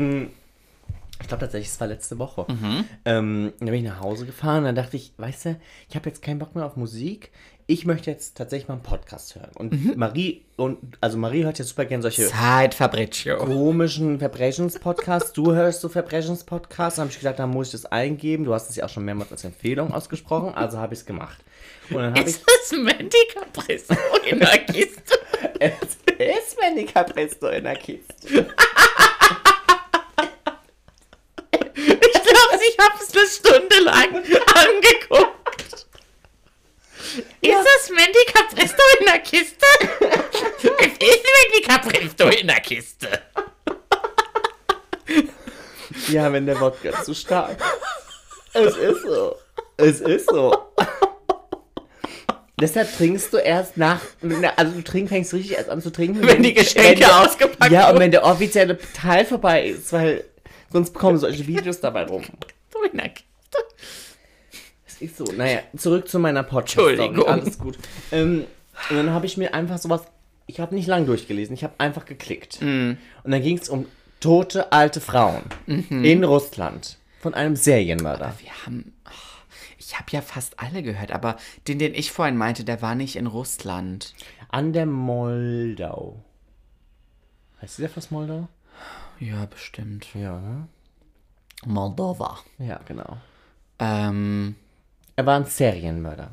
Mm, 0.01 0.27
Ich 1.21 1.29
glaube 1.29 1.43
tatsächlich, 1.43 1.69
es 1.69 1.81
war 1.81 1.87
letzte 1.87 2.19
Woche. 2.19 2.47
Ähm, 3.05 3.53
dann 3.59 3.67
bin 3.67 3.75
ich 3.75 3.83
nach 3.85 4.01
Hause 4.01 4.27
gefahren 4.27 4.59
und 4.59 4.65
dann 4.65 4.75
dachte 4.75 4.97
ich, 4.97 5.13
weißt 5.17 5.45
du, 5.47 5.57
ich 5.89 5.95
habe 5.97 6.09
jetzt 6.09 6.21
keinen 6.23 6.39
Bock 6.41 6.55
mehr 6.57 6.67
auf 6.67 6.77
Musik. 6.77 7.31
Ich 7.67 7.87
möchte 7.87 8.11
jetzt 8.11 8.37
tatsächlich 8.37 8.69
mal 8.69 8.75
einen 8.75 8.83
Podcast 8.83 9.37
hören. 9.37 9.51
Und 9.55 9.97
Marie, 9.97 10.43
und 10.57 10.99
also 11.01 11.17
Marie 11.17 11.45
hört 11.45 11.59
ja 11.59 11.65
super 11.65 11.87
gern 11.87 12.03
solche 12.03 12.27
Zeit 12.27 12.75
Fabrizio. 12.75 13.39
komischen 13.39 14.19
Verbrechens-Podcasts. 14.19 15.33
Du 15.33 15.55
hörst 15.55 15.81
so 15.81 15.89
Verbrechens-Podcasts. 15.89 16.97
Dann 16.97 17.05
habe 17.05 17.13
ich 17.13 17.19
gedacht, 17.19 17.39
da 17.39 17.47
muss 17.47 17.69
ich 17.69 17.73
das 17.73 17.87
eingeben. 17.87 18.45
Du 18.45 18.53
hast 18.53 18.69
es 18.69 18.77
ja 18.77 18.85
auch 18.85 18.91
schon 18.91 19.07
mehrmals 19.07 19.33
als 19.33 19.45
Empfehlung 19.45 19.95
ausgesprochen, 19.95 20.55
also 20.55 20.77
habe 20.77 20.93
ich 20.93 21.01
es 21.01 21.07
gemacht. 21.07 21.39
Und 21.89 21.97
dann 21.97 22.11
habe 22.11 22.21
ich. 22.21 22.27
Ist 22.27 22.45
das 22.47 22.73
Mandy 22.79 23.17
Capresso 23.33 23.95
in 24.29 24.39
der 24.41 24.59
Kiste? 24.59 25.15
Es 25.59 25.97
ist 26.19 26.61
Mandy 26.61 26.85
Capresto 26.85 27.49
in 27.49 27.65
der 27.65 27.77
Kiste. 27.77 28.05
Ich 28.27 28.33
glaube, 28.33 28.49
ich 32.69 32.79
habe 32.79 32.95
es 33.01 33.17
eine 33.17 33.27
Stunde 33.27 33.81
lang 33.85 34.17
angeguckt. 34.17 35.87
Ist 37.41 37.65
das 37.65 37.91
Mandy 37.91 38.19
Capresto 38.33 38.83
in 39.01 39.07
der 39.07 39.19
Kiste? 39.21 39.67
es 39.81 40.93
ist 40.93 41.25
Mandy 41.25 41.63
Capresto 41.67 42.29
in 42.29 42.47
der 42.47 42.61
Kiste. 42.61 43.09
Ja, 46.09 46.33
wenn 46.33 46.47
der 46.47 46.61
Wodka 46.61 47.03
zu 47.03 47.15
stark. 47.15 47.57
Es 48.53 48.77
ist 48.77 49.03
so. 49.03 49.37
Es 49.77 50.01
ist 50.01 50.29
so. 50.31 50.55
Deshalb 52.61 52.97
trinkst 52.97 53.33
du 53.33 53.39
erst 53.39 53.77
nach, 53.77 54.01
also 54.57 54.73
du 54.73 54.83
trinkst, 54.83 55.13
fängst 55.13 55.35
richtig 55.35 55.57
erst 55.57 55.69
an 55.69 55.83
zu 55.83 55.91
trinken, 55.91 56.25
Wenn 56.27 56.43
die 56.43 56.55
Geschenke 56.55 57.01
der- 57.01 57.21
ausgepackt 57.21 57.73
Ja, 57.73 57.91
und 57.91 57.99
wenn 57.99 58.13
der 58.13 58.25
offizielle 58.25 58.79
Teil 58.95 59.25
vorbei 59.27 59.67
ist, 59.67 59.93
weil 59.93 60.25
sonst 60.73 60.95
kommen 60.95 61.19
solche 61.19 61.47
Videos 61.47 61.81
dabei 61.81 62.05
rum. 62.05 62.23
So 62.73 62.83
in 62.85 62.97
der 62.97 63.09
Kiste. 63.09 63.29
Ist 65.05 65.17
so. 65.19 65.25
Naja, 65.37 65.61
zurück 65.77 66.09
zu 66.09 66.19
meiner 66.19 66.43
podcast 66.43 66.79
Entschuldigung. 66.89 67.27
Alles 67.27 67.59
gut. 67.59 67.79
Ähm, 68.13 68.45
und 68.91 68.97
dann 68.97 69.11
habe 69.11 69.27
ich 69.27 69.37
mir 69.37 69.55
einfach 69.55 69.79
sowas, 69.79 70.03
ich 70.47 70.61
habe 70.61 70.75
nicht 70.75 70.87
lang 70.87 71.07
durchgelesen, 71.07 71.55
ich 71.55 71.65
habe 71.65 71.75
einfach 71.79 72.05
geklickt. 72.05 72.61
Mhm. 72.61 72.97
Und 73.23 73.31
dann 73.31 73.43
ging 73.43 73.59
es 73.59 73.69
um 73.69 73.87
tote 74.21 74.73
alte 74.73 75.01
Frauen 75.01 75.43
Mhm. 75.67 76.05
in 76.05 76.25
Russland 76.25 76.99
von 77.21 77.35
einem 77.35 77.57
Serienmörder. 77.57 78.35
Wir 78.41 78.51
haben. 78.67 78.93
oh, 79.07 79.11
Ich 79.79 79.95
habe 79.99 80.07
ja 80.11 80.21
fast 80.23 80.59
alle 80.61 80.83
gehört, 80.83 81.13
aber 81.13 81.37
den, 81.69 81.79
den 81.79 81.95
ich 81.95 82.11
vorhin 82.11 82.37
meinte, 82.37 82.65
der 82.65 82.81
war 82.83 82.95
nicht 82.95 83.17
in 83.17 83.27
Russland. 83.27 84.15
An 84.49 84.73
der 84.73 84.87
Moldau. 84.87 86.21
Heißt 87.61 87.79
der 87.79 87.89
fast 87.89 88.11
Moldau? 88.13 88.49
Ja, 89.21 89.47
bestimmt. 89.47 90.07
Ja, 90.15 90.39
ne? 90.39 90.69
Moldova. 91.67 92.39
Ja, 92.59 92.81
genau. 92.87 93.17
Ähm, 93.79 94.55
Er 95.17 95.27
war 95.27 95.37
ein 95.37 95.45
Serienmörder. 95.45 96.33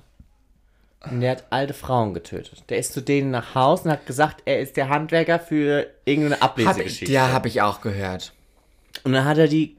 Und 1.10 1.22
der 1.22 1.32
hat 1.32 1.46
alte 1.50 1.74
Frauen 1.74 2.14
getötet. 2.14 2.64
Der 2.70 2.78
ist 2.78 2.94
zu 2.94 3.02
denen 3.02 3.32
nach 3.32 3.56
Hause 3.56 3.86
und 3.86 3.92
hat 3.92 4.06
gesagt, 4.06 4.44
er 4.46 4.60
ist 4.60 4.78
der 4.78 4.90
Handwerker 4.90 5.40
für 5.40 5.88
irgendeine 6.06 6.40
hab 6.42 6.60
ich, 6.60 6.68
Ablesegeschichte. 6.68 7.12
ja, 7.12 7.30
habe 7.32 7.48
ich 7.48 7.62
auch 7.62 7.82
gehört. 7.82 8.34
Und 9.04 9.14
dann 9.14 9.26
hat 9.26 9.40
er 9.40 9.48
die 9.48 9.78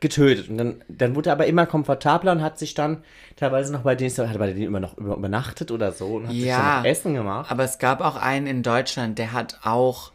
getötet. 0.00 0.48
Und 0.48 0.56
dann, 0.56 0.82
dann 0.88 1.14
wurde 1.14 1.28
er 1.28 1.34
aber 1.34 1.46
immer 1.46 1.66
komfortabler 1.66 2.32
und 2.32 2.40
hat 2.42 2.58
sich 2.58 2.72
dann 2.72 3.04
teilweise 3.36 3.70
noch 3.70 3.82
bei 3.82 3.94
denen, 3.94 4.16
hat 4.16 4.38
bei 4.38 4.46
denen 4.46 4.62
immer 4.62 4.80
noch 4.80 4.96
über, 4.96 5.14
übernachtet 5.14 5.70
oder 5.70 5.92
so 5.92 6.14
und 6.16 6.24
hat 6.28 6.32
sich 6.32 6.40
dann 6.40 6.48
Ja, 6.48 6.78
noch 6.78 6.84
Essen 6.86 7.12
gemacht. 7.12 7.50
aber 7.50 7.64
es 7.64 7.78
gab 7.78 8.00
auch 8.00 8.16
einen 8.16 8.46
in 8.46 8.62
Deutschland, 8.62 9.18
der 9.18 9.32
hat 9.32 9.58
auch, 9.64 10.10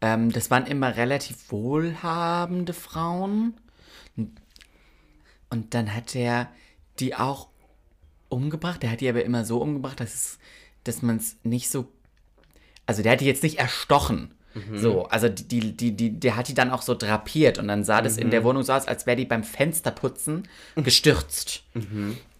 ähm, 0.00 0.32
das 0.32 0.50
waren 0.50 0.66
immer 0.66 0.96
relativ 0.96 1.52
wohlhabende 1.52 2.72
Frauen. 2.72 3.54
Und 5.50 5.72
dann 5.74 5.94
hat 5.94 6.16
er 6.16 6.48
die 7.00 7.14
auch 7.14 7.48
umgebracht. 8.28 8.82
Der 8.82 8.90
hat 8.90 9.00
die 9.00 9.08
aber 9.08 9.24
immer 9.24 9.44
so 9.44 9.58
umgebracht, 9.62 10.00
dass, 10.00 10.14
es, 10.14 10.38
dass 10.84 11.02
man 11.02 11.16
es 11.16 11.36
nicht 11.42 11.70
so. 11.70 11.86
Also 12.86 13.02
der 13.02 13.12
hat 13.12 13.20
die 13.20 13.26
jetzt 13.26 13.42
nicht 13.42 13.58
erstochen. 13.58 14.34
So, 14.74 15.04
also 15.04 15.28
die, 15.28 15.76
die, 15.76 15.92
die, 15.92 16.18
der 16.18 16.34
hat 16.34 16.48
die 16.48 16.54
dann 16.54 16.70
auch 16.70 16.82
so 16.82 16.94
drapiert 16.96 17.58
und 17.58 17.68
dann 17.68 17.84
sah 17.84 18.02
das 18.02 18.16
in 18.16 18.30
der 18.32 18.42
Wohnung 18.42 18.64
so 18.64 18.72
aus, 18.72 18.88
als 18.88 19.06
wäre 19.06 19.16
die 19.16 19.24
beim 19.26 19.44
Fensterputzen 19.44 20.48
gestürzt. 20.76 21.62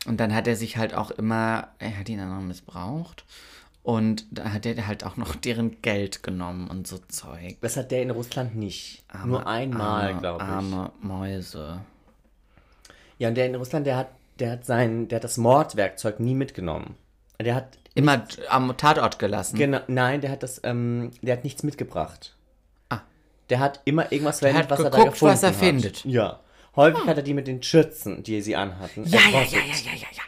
Und 0.07 0.17
dann 0.17 0.35
hat 0.35 0.49
er 0.49 0.57
sich 0.57 0.79
halt 0.79 0.95
auch 0.95 1.13
immer, 1.13 1.69
er 1.79 1.97
hat 1.97 2.09
ihn 2.09 2.19
dann 2.19 2.35
noch 2.35 2.41
missbraucht. 2.43 3.25
Und 3.85 4.25
da 4.33 4.51
hat 4.53 4.67
er 4.67 4.87
halt 4.89 5.05
auch 5.05 5.17
noch 5.17 5.37
deren 5.37 5.81
Geld 5.81 6.23
genommen 6.25 6.67
und 6.69 6.89
so 6.89 6.99
Zeug. 7.09 7.57
Das 7.61 7.77
hat 7.77 7.93
der 7.93 8.03
in 8.03 8.11
Russland 8.11 8.57
nicht. 8.57 9.05
Nur 9.25 9.47
einmal, 9.47 10.09
Arme- 10.15 10.21
glaube 10.21 10.43
ich. 10.43 10.49
Arme 10.51 10.93
Mäuse. 11.01 11.81
Ja, 13.19 13.29
und 13.29 13.35
der 13.37 13.47
in 13.47 13.55
Russland, 13.55 13.87
der 13.87 13.97
hat, 13.97 14.09
der 14.39 14.53
hat 14.53 14.65
sein, 14.65 15.09
der 15.09 15.17
hat 15.17 15.25
das 15.25 15.37
Mordwerkzeug 15.37 16.21
nie 16.21 16.35
mitgenommen. 16.35 16.97
Der 17.41 17.55
hat 17.55 17.79
Immer 17.99 18.25
am 18.49 18.77
Tatort 18.77 19.19
gelassen. 19.19 19.59
Genau, 19.59 19.81
nein, 19.89 20.21
der 20.21 20.31
hat 20.31 20.45
das, 20.45 20.61
ähm, 20.63 21.11
der 21.21 21.37
hat 21.37 21.43
nichts 21.43 21.65
mitgebracht. 21.65 22.37
Ah. 22.91 23.01
Der 23.51 23.59
hat 23.59 23.81
immer 23.87 24.13
irgendwas 24.13 24.39
verwendet, 24.39 24.65
hat 24.65 24.71
was 24.71 24.79
er 24.79 24.91
da 24.91 24.97
geguckt, 24.99 25.13
gefunden 25.15 25.35
was 25.35 25.43
er 25.43 25.49
hat. 25.49 25.57
findet. 25.57 26.05
Ja. 26.05 26.39
Häufig 26.77 27.05
hat 27.07 27.17
er 27.17 27.25
die 27.25 27.35
mit 27.35 27.49
den 27.49 27.61
Schürzen, 27.61 28.23
die 28.23 28.41
sie 28.41 28.55
anhatten. 28.55 29.05
Ja, 29.05 29.19
ja, 29.33 29.41
ja, 29.41 29.59
ja, 29.59 29.75
ja, 29.85 29.93
ja, 29.95 30.07
ja. 30.13 30.23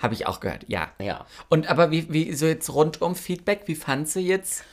Habe 0.00 0.14
ich 0.14 0.26
auch 0.26 0.40
gehört, 0.40 0.64
ja. 0.66 0.90
Ja. 0.98 1.24
Und 1.48 1.68
aber 1.68 1.92
wie, 1.92 2.12
wie 2.12 2.32
so 2.32 2.46
jetzt 2.46 2.68
rundum 2.74 3.14
Feedback, 3.14 3.62
wie 3.66 3.76
fand 3.76 4.08
sie 4.08 4.26
jetzt 4.26 4.64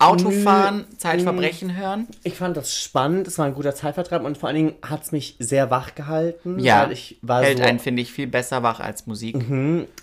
Autofahren, 0.00 0.84
Zeitverbrechen 0.96 1.76
hören? 1.76 2.06
Ich 2.22 2.34
fand 2.34 2.56
das 2.56 2.74
spannend, 2.74 3.26
es 3.28 3.38
war 3.38 3.46
ein 3.46 3.54
guter 3.54 3.74
Zeitvertreib 3.74 4.24
und 4.24 4.38
vor 4.38 4.48
allen 4.48 4.56
Dingen 4.56 4.74
hat 4.82 5.02
es 5.04 5.12
mich 5.12 5.36
sehr 5.38 5.70
wach 5.70 5.94
gehalten. 5.94 6.58
Ja, 6.58 6.84
Weil 6.84 6.92
ich 6.92 7.18
war 7.22 7.42
hält 7.42 7.58
so, 7.58 7.64
einen, 7.64 7.78
finde 7.78 8.02
ich, 8.02 8.10
viel 8.12 8.26
besser 8.26 8.62
wach 8.62 8.80
als 8.80 9.06
Musik. 9.06 9.36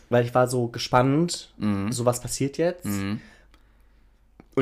weil 0.10 0.25
ich 0.25 0.34
war 0.36 0.48
so 0.48 0.68
gespannt, 0.68 1.50
Mhm. 1.58 1.92
so 1.92 2.06
was 2.06 2.22
passiert 2.22 2.58
jetzt. 2.58 2.86
Und 2.86 3.20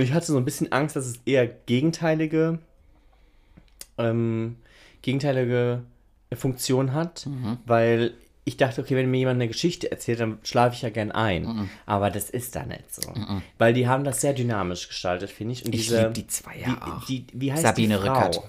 ich 0.01 0.13
hatte 0.13 0.25
so 0.27 0.37
ein 0.37 0.45
bisschen 0.45 0.71
Angst, 0.71 0.95
dass 0.95 1.05
es 1.05 1.19
eher 1.25 1.47
gegenteilige, 1.47 2.59
ähm, 3.97 4.57
gegenteilige 5.01 5.83
Funktion 6.35 6.93
hat, 6.93 7.25
Mhm. 7.27 7.57
weil 7.65 8.13
ich 8.47 8.57
dachte, 8.57 8.81
okay, 8.81 8.95
wenn 8.95 9.09
mir 9.09 9.17
jemand 9.17 9.37
eine 9.37 9.47
Geschichte 9.47 9.91
erzählt, 9.91 10.19
dann 10.19 10.37
schlafe 10.43 10.75
ich 10.75 10.83
ja 10.83 10.89
gern 10.91 11.11
ein. 11.11 11.43
Mhm. 11.43 11.69
Aber 11.87 12.11
das 12.11 12.29
ist 12.29 12.55
da 12.55 12.63
nicht 12.63 12.93
so. 12.93 13.11
Weil 13.57 13.73
die 13.73 13.87
haben 13.87 14.03
das 14.03 14.21
sehr 14.21 14.33
dynamisch 14.33 14.87
gestaltet, 14.87 15.31
finde 15.31 15.53
ich. 15.53 15.65
Und 15.65 15.73
Ich 15.73 15.87
diese, 15.87 16.03
lieb 16.03 16.13
die 16.13 16.27
zwei 16.27 16.57
ja 16.57 16.79
auch. 16.79 17.05
Die, 17.05 17.21
die, 17.21 17.41
wie 17.41 17.51
heißt 17.51 17.63
Sabine 17.63 17.97
die 17.97 18.03
Frau? 18.05 18.13
Rückert. 18.13 18.41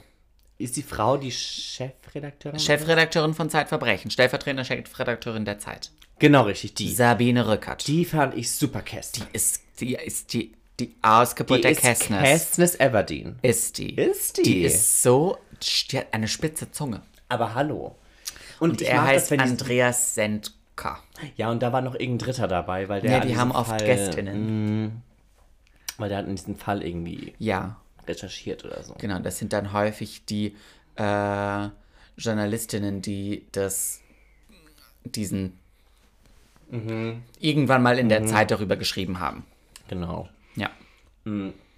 Ist 0.58 0.76
die 0.76 0.82
Frau 0.82 1.16
die 1.16 1.32
Chefredakteurin? 1.32 2.60
Chefredakteurin 2.60 3.34
von 3.34 3.48
Zeitverbrechen, 3.48 4.10
stellvertretende 4.10 4.64
Chefredakteurin 4.64 5.44
der 5.46 5.58
Zeit. 5.58 5.90
Genau, 6.18 6.42
richtig, 6.42 6.74
die. 6.74 6.92
Sabine 6.92 7.48
Rückert. 7.48 7.86
Die 7.86 8.04
fand 8.04 8.36
ich 8.36 8.50
super 8.50 8.82
kästner. 8.82 9.26
ist, 9.32 9.62
die 9.80 9.94
ist 9.94 10.32
die, 10.34 10.52
die 10.78 10.94
Ausgeburt 11.00 11.64
der 11.64 11.70
ist 11.72 11.80
Kästners. 11.80 12.74
Everdeen. 12.78 13.38
ist 13.40 13.78
die. 13.78 13.94
Ist 13.94 14.38
die? 14.38 14.42
Die 14.42 14.62
ist 14.62 15.02
so, 15.02 15.38
die 15.90 15.98
hat 15.98 16.08
eine 16.12 16.28
spitze 16.28 16.70
Zunge. 16.70 17.02
Aber 17.28 17.54
hallo. 17.54 17.96
Und, 18.60 18.70
Und 18.70 18.82
er 18.82 19.02
heißt 19.04 19.30
das, 19.30 19.38
Andreas 19.38 20.14
Sendka. 20.14 20.98
Ja, 21.36 21.50
und 21.50 21.62
da 21.62 21.72
war 21.72 21.80
noch 21.82 21.94
irgendein 21.94 22.26
Dritter 22.26 22.48
dabei, 22.48 22.88
weil 22.88 23.00
der 23.00 23.12
Ja, 23.12 23.20
die 23.20 23.36
haben 23.36 23.50
oft 23.52 23.70
Fall, 23.70 23.84
Gästinnen. 23.86 25.02
Weil 25.98 26.08
der 26.08 26.18
hat 26.18 26.26
in 26.26 26.36
diesem 26.36 26.56
Fall 26.56 26.82
irgendwie 26.82 27.34
Ja, 27.38 27.76
recherchiert 28.06 28.64
oder 28.64 28.82
so. 28.82 28.94
genau. 28.98 29.18
Das 29.20 29.38
sind 29.38 29.52
dann 29.52 29.72
häufig 29.72 30.24
die 30.26 30.54
äh, 30.96 31.68
Journalistinnen, 32.18 33.02
die 33.02 33.46
das, 33.52 34.00
diesen 35.04 35.58
Mhm. 36.68 37.22
irgendwann 37.38 37.82
mal 37.82 37.96
in 37.98 38.08
der 38.08 38.26
Zeit 38.26 38.50
darüber 38.50 38.76
geschrieben 38.76 39.20
haben. 39.20 39.44
Genau. 39.88 40.28
Ja. 40.56 40.68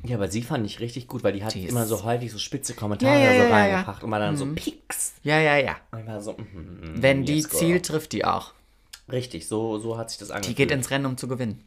Ja, 0.09 0.17
aber 0.17 0.29
sie 0.29 0.43
fand 0.43 0.65
ich 0.67 0.81
richtig 0.81 1.07
gut, 1.07 1.23
weil 1.23 1.33
die 1.35 1.45
hat 1.45 1.55
Die 1.55 1.67
immer 1.67 1.87
so 1.87 2.03
häufig 2.03 2.33
so 2.33 2.39
spitze 2.39 2.75
Kommentare 2.75 3.23
Ja, 3.23 3.33
ja, 3.33 3.47
so 3.47 3.53
reingebracht 3.53 4.03
und 4.03 4.11
war 4.11 4.19
dann 4.19 4.37
so 4.37 4.47
Pieks. 4.55 5.15
Ja, 5.23 5.39
ja, 5.39 5.57
ja. 5.59 5.77
Und 5.91 6.07
war 6.07 6.21
so, 6.21 6.33
mhm, 6.33 6.95
Wenn 6.97 7.25
die 7.25 7.37
yes, 7.41 7.51
zielt, 7.51 7.87
trifft 7.87 8.13
die 8.13 8.25
auch. 8.25 8.55
Richtig, 9.11 9.47
so, 9.49 9.79
so 9.79 9.97
hat 9.99 10.11
sich 10.11 10.19
das 10.19 10.29
Die 10.29 10.35
angefühlt. 10.35 10.57
geht 10.57 10.71
ins 10.71 10.91
Rennen, 10.91 11.07
um 11.07 11.17
zu 11.17 11.29
gewinnen. 11.29 11.63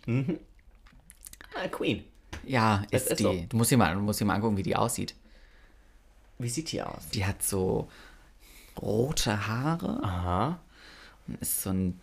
ah, 1.55 1.67
Queen. 1.67 2.03
Ja, 2.45 2.83
Das 2.91 3.03
ist, 3.03 3.12
ist 3.12 3.19
die. 3.19 3.24
so. 3.24 3.45
Du 3.50 3.57
musst 3.57 3.71
dir 3.71 3.77
mal, 3.77 3.93
du 3.93 4.00
musst 4.01 4.19
dir 4.19 4.25
mal 4.25 4.36
angucken, 4.36 4.57
wie 4.57 4.63
die 4.63 4.75
aussieht. 4.75 5.13
Wie 6.39 6.50
sieht 6.50 6.71
die 6.71 6.81
aus? 6.81 7.10
Die 7.13 7.25
hat 7.25 7.43
so 7.43 7.88
rote 8.81 9.48
Haare. 9.48 10.00
Aha. 10.03 10.60
Ist 11.39 11.62
so 11.63 11.69
ein 11.69 12.00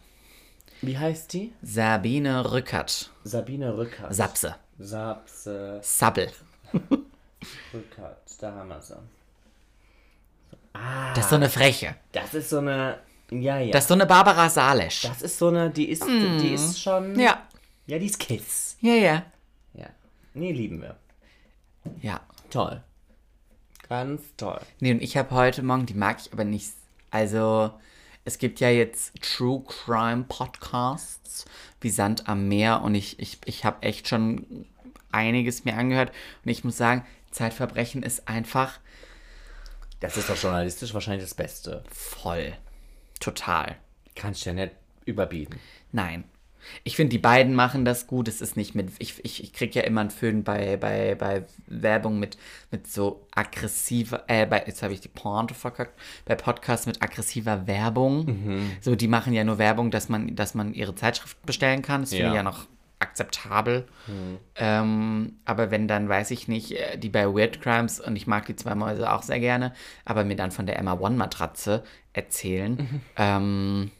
Wie 0.82 0.96
heißt 0.96 1.32
die? 1.32 1.52
Sabine 1.62 2.52
Rückert. 2.52 3.10
Sabine 3.24 3.76
Rückert. 3.76 4.14
Sapse. 4.14 4.54
Sapse 4.78 5.80
Sabbel. 5.82 6.30
Rückert. 7.74 8.22
Da 8.40 8.52
haben 8.52 8.68
wir 8.68 8.80
sie. 8.80 8.94
Das 10.72 11.24
ist 11.24 11.30
so 11.30 11.36
eine 11.36 11.48
Freche. 11.48 11.96
Das 12.12 12.34
ist 12.34 12.50
so 12.50 12.58
eine. 12.58 12.98
Ja, 13.30 13.58
ja. 13.58 13.72
Das 13.72 13.84
ist 13.84 13.88
so 13.88 13.94
eine 13.94 14.06
Barbara 14.06 14.48
Salesch. 14.48 15.02
das 15.02 15.22
ist 15.22 15.38
so 15.38 15.48
eine, 15.48 15.70
die 15.70 15.88
ist, 15.88 16.06
die 16.06 16.54
ist 16.54 16.80
schon. 16.80 17.18
ja. 17.18 17.42
Ja, 17.86 17.98
die 17.98 18.06
ist 18.06 18.18
Kiss. 18.18 18.76
Ja, 18.80 18.94
ja. 18.94 19.22
Ja. 19.72 19.86
Nee, 20.34 20.52
lieben 20.52 20.80
wir. 20.82 20.96
Ja. 22.02 22.20
Toll. 22.50 22.82
Ganz 23.88 24.22
toll. 24.36 24.60
Nee, 24.80 24.92
und 24.92 25.02
ich 25.02 25.16
habe 25.16 25.30
heute 25.30 25.62
Morgen, 25.62 25.86
die 25.86 25.94
mag 25.94 26.18
ich 26.20 26.32
aber 26.32 26.44
nicht. 26.44 26.72
Also, 27.10 27.72
es 28.26 28.36
gibt 28.38 28.60
ja 28.60 28.68
jetzt 28.68 29.12
True 29.22 29.62
Crime 29.66 30.24
Podcasts 30.28 31.46
wie 31.80 31.90
Sand 31.90 32.28
am 32.28 32.48
Meer 32.48 32.82
und 32.82 32.94
ich, 32.94 33.18
ich, 33.18 33.38
ich 33.44 33.64
habe 33.64 33.82
echt 33.82 34.08
schon 34.08 34.66
einiges 35.10 35.64
mir 35.64 35.76
angehört 35.76 36.12
und 36.44 36.50
ich 36.50 36.64
muss 36.64 36.76
sagen, 36.76 37.04
Zeitverbrechen 37.30 38.02
ist 38.02 38.28
einfach 38.28 38.78
Das 40.00 40.16
ist 40.16 40.28
doch 40.28 40.36
journalistisch 40.36 40.94
wahrscheinlich 40.94 41.24
das 41.24 41.34
Beste. 41.34 41.84
voll. 41.90 42.54
Total. 43.20 43.76
Kannst 44.14 44.44
du 44.44 44.50
ja 44.50 44.54
nicht 44.54 44.72
überbieten. 45.04 45.58
Nein. 45.92 46.24
Ich 46.84 46.96
finde, 46.96 47.10
die 47.10 47.18
beiden 47.18 47.54
machen 47.54 47.84
das 47.84 48.06
gut. 48.06 48.28
Es 48.28 48.40
ist 48.40 48.56
nicht 48.56 48.74
mit. 48.74 48.90
Ich, 48.98 49.22
ich, 49.24 49.42
ich 49.42 49.52
kriege 49.52 49.78
ja 49.80 49.84
immer 49.86 50.00
einen 50.02 50.10
Föhn 50.10 50.44
bei, 50.44 50.76
bei, 50.76 51.14
bei 51.14 51.44
Werbung 51.66 52.18
mit, 52.18 52.36
mit 52.70 52.86
so 52.86 53.26
aggressiver. 53.34 54.24
Äh, 54.28 54.46
bei, 54.46 54.64
jetzt 54.66 54.82
habe 54.82 54.92
ich 54.92 55.00
die 55.00 55.08
Pointe 55.08 55.54
verkackt. 55.54 55.98
Bei 56.24 56.34
Podcasts 56.34 56.86
mit 56.86 57.02
aggressiver 57.02 57.66
Werbung. 57.66 58.70
So, 58.80 58.94
die 58.94 59.08
machen 59.08 59.32
ja 59.32 59.44
nur 59.44 59.58
Werbung, 59.58 59.90
dass 59.90 60.08
man, 60.08 60.34
dass 60.36 60.54
man 60.54 60.74
ihre 60.74 60.94
Zeitschrift 60.94 61.44
bestellen 61.46 61.82
kann. 61.82 62.02
Das 62.02 62.10
finde 62.10 62.24
Ja. 62.24 62.30
ich 62.30 62.36
ja 62.36 62.42
noch 62.42 62.66
akzeptabel. 63.00 63.86
Ähm, 64.56 65.36
aber 65.44 65.70
wenn 65.70 65.86
dann, 65.88 66.08
weiß 66.08 66.30
ich 66.32 66.48
nicht, 66.48 66.72
äh, 66.72 66.98
die 66.98 67.08
bei 67.08 67.26
Weird 67.26 67.60
Crimes, 67.60 68.00
und 68.00 68.16
ich 68.16 68.26
mag 68.26 68.46
die 68.46 68.56
zwei 68.56 68.74
Mäuse 68.74 69.10
auch 69.12 69.22
sehr 69.22 69.38
gerne, 69.40 69.72
aber 70.04 70.24
mir 70.24 70.36
dann 70.36 70.50
von 70.50 70.66
der 70.66 70.78
Emma 70.78 70.94
One-Matratze 70.94 71.84
erzählen, 72.12 73.00
ähm, 73.16 73.90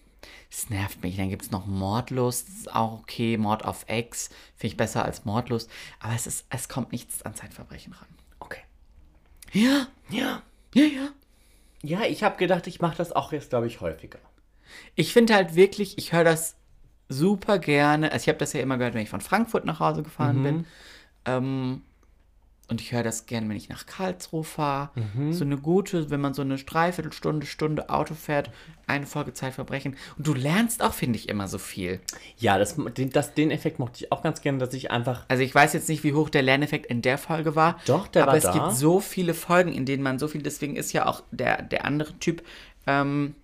das 0.59 0.71
nervt 0.71 1.03
mich. 1.03 1.17
Dann 1.17 1.29
gibt 1.31 1.43
es 1.43 1.51
noch 1.51 1.67
Mordlust, 1.67 2.49
das 2.49 2.55
ist 2.57 2.75
auch 2.75 3.01
okay. 3.01 3.37
Mord 3.37 3.65
auf 3.65 3.85
Ex 3.89 4.29
finde 4.57 4.73
ich 4.73 4.77
besser 4.77 5.05
als 5.05 5.25
Mordlust. 5.25 5.71
Aber 6.01 6.15
es, 6.15 6.27
ist, 6.27 6.47
es 6.51 6.69
kommt 6.69 6.93
nichts 6.93 7.23
an 7.23 7.35
Zeitverbrechen 7.35 7.93
ran. 7.93 8.09
Okay. 8.41 8.63
Ja, 9.53 9.87
Ja. 10.11 10.43
ja, 10.75 10.85
ja. 10.85 11.09
Ja, 11.83 12.01
ich 12.03 12.25
habe 12.25 12.37
gedacht, 12.39 12.67
ich 12.67 12.81
mache 12.81 12.97
das 12.97 13.13
auch 13.13 13.33
jetzt, 13.33 13.51
glaube 13.51 13.69
ich, 13.69 13.81
häufiger. 13.81 14.19
Ich 14.97 15.13
finde 15.13 15.35
halt 15.35 15.55
wirklich, 15.55 15.97
ich 15.97 16.13
höre 16.13 16.25
das 16.25 16.57
super 17.09 17.59
gerne. 17.61 18.11
Also 18.11 18.25
ich 18.25 18.29
habe 18.29 18.39
das 18.39 18.53
ja 18.53 18.61
immer 18.61 18.79
gehört, 18.79 18.95
wenn 18.95 19.03
ich 19.03 19.09
von 19.09 19.21
Frankfurt 19.21 19.65
nach 19.65 19.79
Hause 19.79 20.03
gefahren 20.03 20.43
bin. 20.43 20.67
Ähm, 21.25 21.83
und 22.69 22.83
ich 22.83 22.93
höre 22.93 23.03
das 23.03 23.25
gerne, 23.25 23.49
wenn 23.49 23.57
ich 23.57 23.71
nach 23.71 23.87
Karlsruhe 23.87 24.45
fahre. 24.45 24.91
So 25.31 25.45
eine 25.45 25.57
gute, 25.57 26.11
wenn 26.11 26.21
man 26.21 26.35
so 26.35 26.43
eine 26.43 26.57
Dreiviertelstunde, 26.57 27.47
Stunde 27.47 27.89
Auto 27.89 28.15
fährt, 28.15 28.51
eine 28.87 29.07
Folge 29.07 29.33
Zeitverbrechen. 29.33 29.97
Und 30.19 30.27
du 30.27 30.35
lernst 30.35 30.83
auch, 30.83 30.93
finde 30.93 31.19
ich, 31.19 31.31
immer 31.31 31.49
so 31.49 31.57
viel. 31.57 32.01
Ja, 32.37 32.59
das, 32.59 32.77
den, 32.77 33.09
das, 33.11 33.33
den 33.33 33.51
Effekt 33.51 33.79
mochte 33.79 34.05
ich 34.05 34.13
auch 34.13 34.23
ganz 34.23 34.43
gerne, 34.43 34.59
dass 34.59 34.75
ich 34.75 34.91
einfach. 34.91 35.25
Also 35.29 35.43
ich 35.43 35.55
weiß 35.55 35.73
jetzt 35.73 35.89
nicht, 35.89 36.05
wie 36.05 36.13
hoch 36.13 36.29
der 36.29 36.43
Lerneffekt 36.43 36.87
in 36.87 37.01
der 37.01 37.17
Folge 37.17 37.57
war. 37.57 37.79
Doch, 37.87 38.07
der 38.07 38.25
aber 38.25 38.33
war 38.33 38.37
es 38.37 38.45
da. 38.45 38.53
gibt 38.53 38.73
so 38.73 39.01
viele 39.01 39.33
Folgen, 39.33 39.73
in 39.73 39.87
denen 39.87 40.03
man 40.03 40.19
so 40.19 40.29
viel, 40.29 40.43
deswegen 40.43 40.77
ist 40.77 40.93
ja 40.93 41.07
auch 41.07 41.23
der, 41.31 41.63
der 41.63 41.87
andere 41.87 42.19
Typ 42.19 42.43
ähm, 42.87 43.35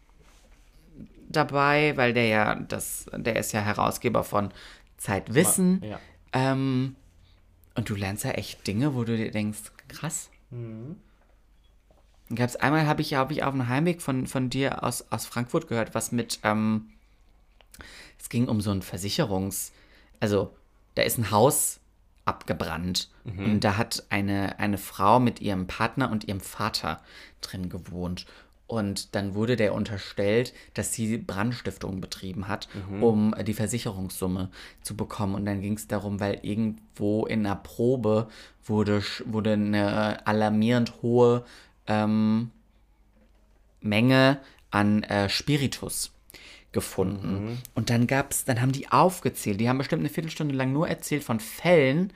dabei, 1.30 1.96
weil 1.96 2.12
der 2.12 2.26
ja 2.26 2.54
das, 2.56 3.06
der 3.14 3.36
ist 3.36 3.52
ja 3.52 3.60
Herausgeber 3.60 4.22
von 4.22 4.50
Zeitwissen. 4.98 5.82
Ja. 5.82 5.98
Ähm, 6.34 6.96
und 7.74 7.88
du 7.88 7.94
lernst 7.94 8.24
ja 8.24 8.32
echt 8.32 8.66
Dinge, 8.66 8.94
wo 8.94 9.04
du 9.04 9.16
dir 9.16 9.30
denkst, 9.30 9.72
krass. 9.88 10.30
Mhm. 10.50 10.96
Gab's 12.34 12.56
einmal, 12.56 12.86
habe 12.86 13.02
ich, 13.02 13.14
hab 13.14 13.30
ich 13.30 13.42
auf 13.42 13.52
dem 13.52 13.68
Heimweg 13.68 14.00
von, 14.00 14.26
von 14.26 14.48
dir 14.48 14.82
aus, 14.82 15.04
aus 15.10 15.26
Frankfurt 15.26 15.68
gehört, 15.68 15.94
was 15.94 16.10
mit, 16.10 16.40
ähm, 16.42 16.90
es 18.18 18.28
ging 18.28 18.48
um 18.48 18.60
so 18.60 18.70
ein 18.70 18.82
Versicherungs, 18.82 19.72
also 20.20 20.56
da 20.94 21.02
ist 21.02 21.18
ein 21.18 21.30
Haus 21.30 21.80
abgebrannt 22.24 23.10
und 23.24 23.60
da 23.60 23.76
hat 23.76 24.04
eine, 24.08 24.58
eine 24.58 24.78
Frau 24.78 25.20
mit 25.20 25.40
ihrem 25.40 25.66
Partner 25.66 26.10
und 26.10 26.24
ihrem 26.24 26.40
Vater 26.40 27.02
drin 27.42 27.68
gewohnt. 27.68 28.24
Und 28.66 29.14
dann 29.14 29.34
wurde 29.34 29.56
der 29.56 29.74
unterstellt, 29.74 30.54
dass 30.72 30.94
sie 30.94 31.18
Brandstiftung 31.18 32.00
betrieben 32.00 32.48
hat, 32.48 32.68
um 33.02 33.34
die 33.46 33.52
Versicherungssumme 33.52 34.50
zu 34.80 34.96
bekommen. 34.96 35.34
Und 35.34 35.44
dann 35.44 35.60
ging 35.60 35.74
es 35.74 35.86
darum, 35.86 36.18
weil 36.18 36.38
irgendwo 36.42 37.26
in 37.26 37.44
einer 37.44 37.56
Probe 37.56 38.28
wurde, 38.64 39.02
wurde 39.26 39.52
eine 39.52 40.26
alarmierend 40.26 41.02
hohe 41.02 41.44
ähm, 41.86 42.50
Menge 43.82 44.38
an 44.70 45.02
äh, 45.04 45.28
Spiritus 45.28 46.10
gefunden. 46.72 47.58
Und 47.74 47.90
dann 47.90 48.06
gab's, 48.06 48.44
dann 48.44 48.60
haben 48.60 48.72
die 48.72 48.90
aufgezählt, 48.90 49.60
die 49.60 49.68
haben 49.68 49.78
bestimmt 49.78 50.00
eine 50.00 50.08
Viertelstunde 50.08 50.54
lang 50.54 50.72
nur 50.72 50.88
erzählt 50.88 51.22
von 51.22 51.38
Fällen, 51.38 52.12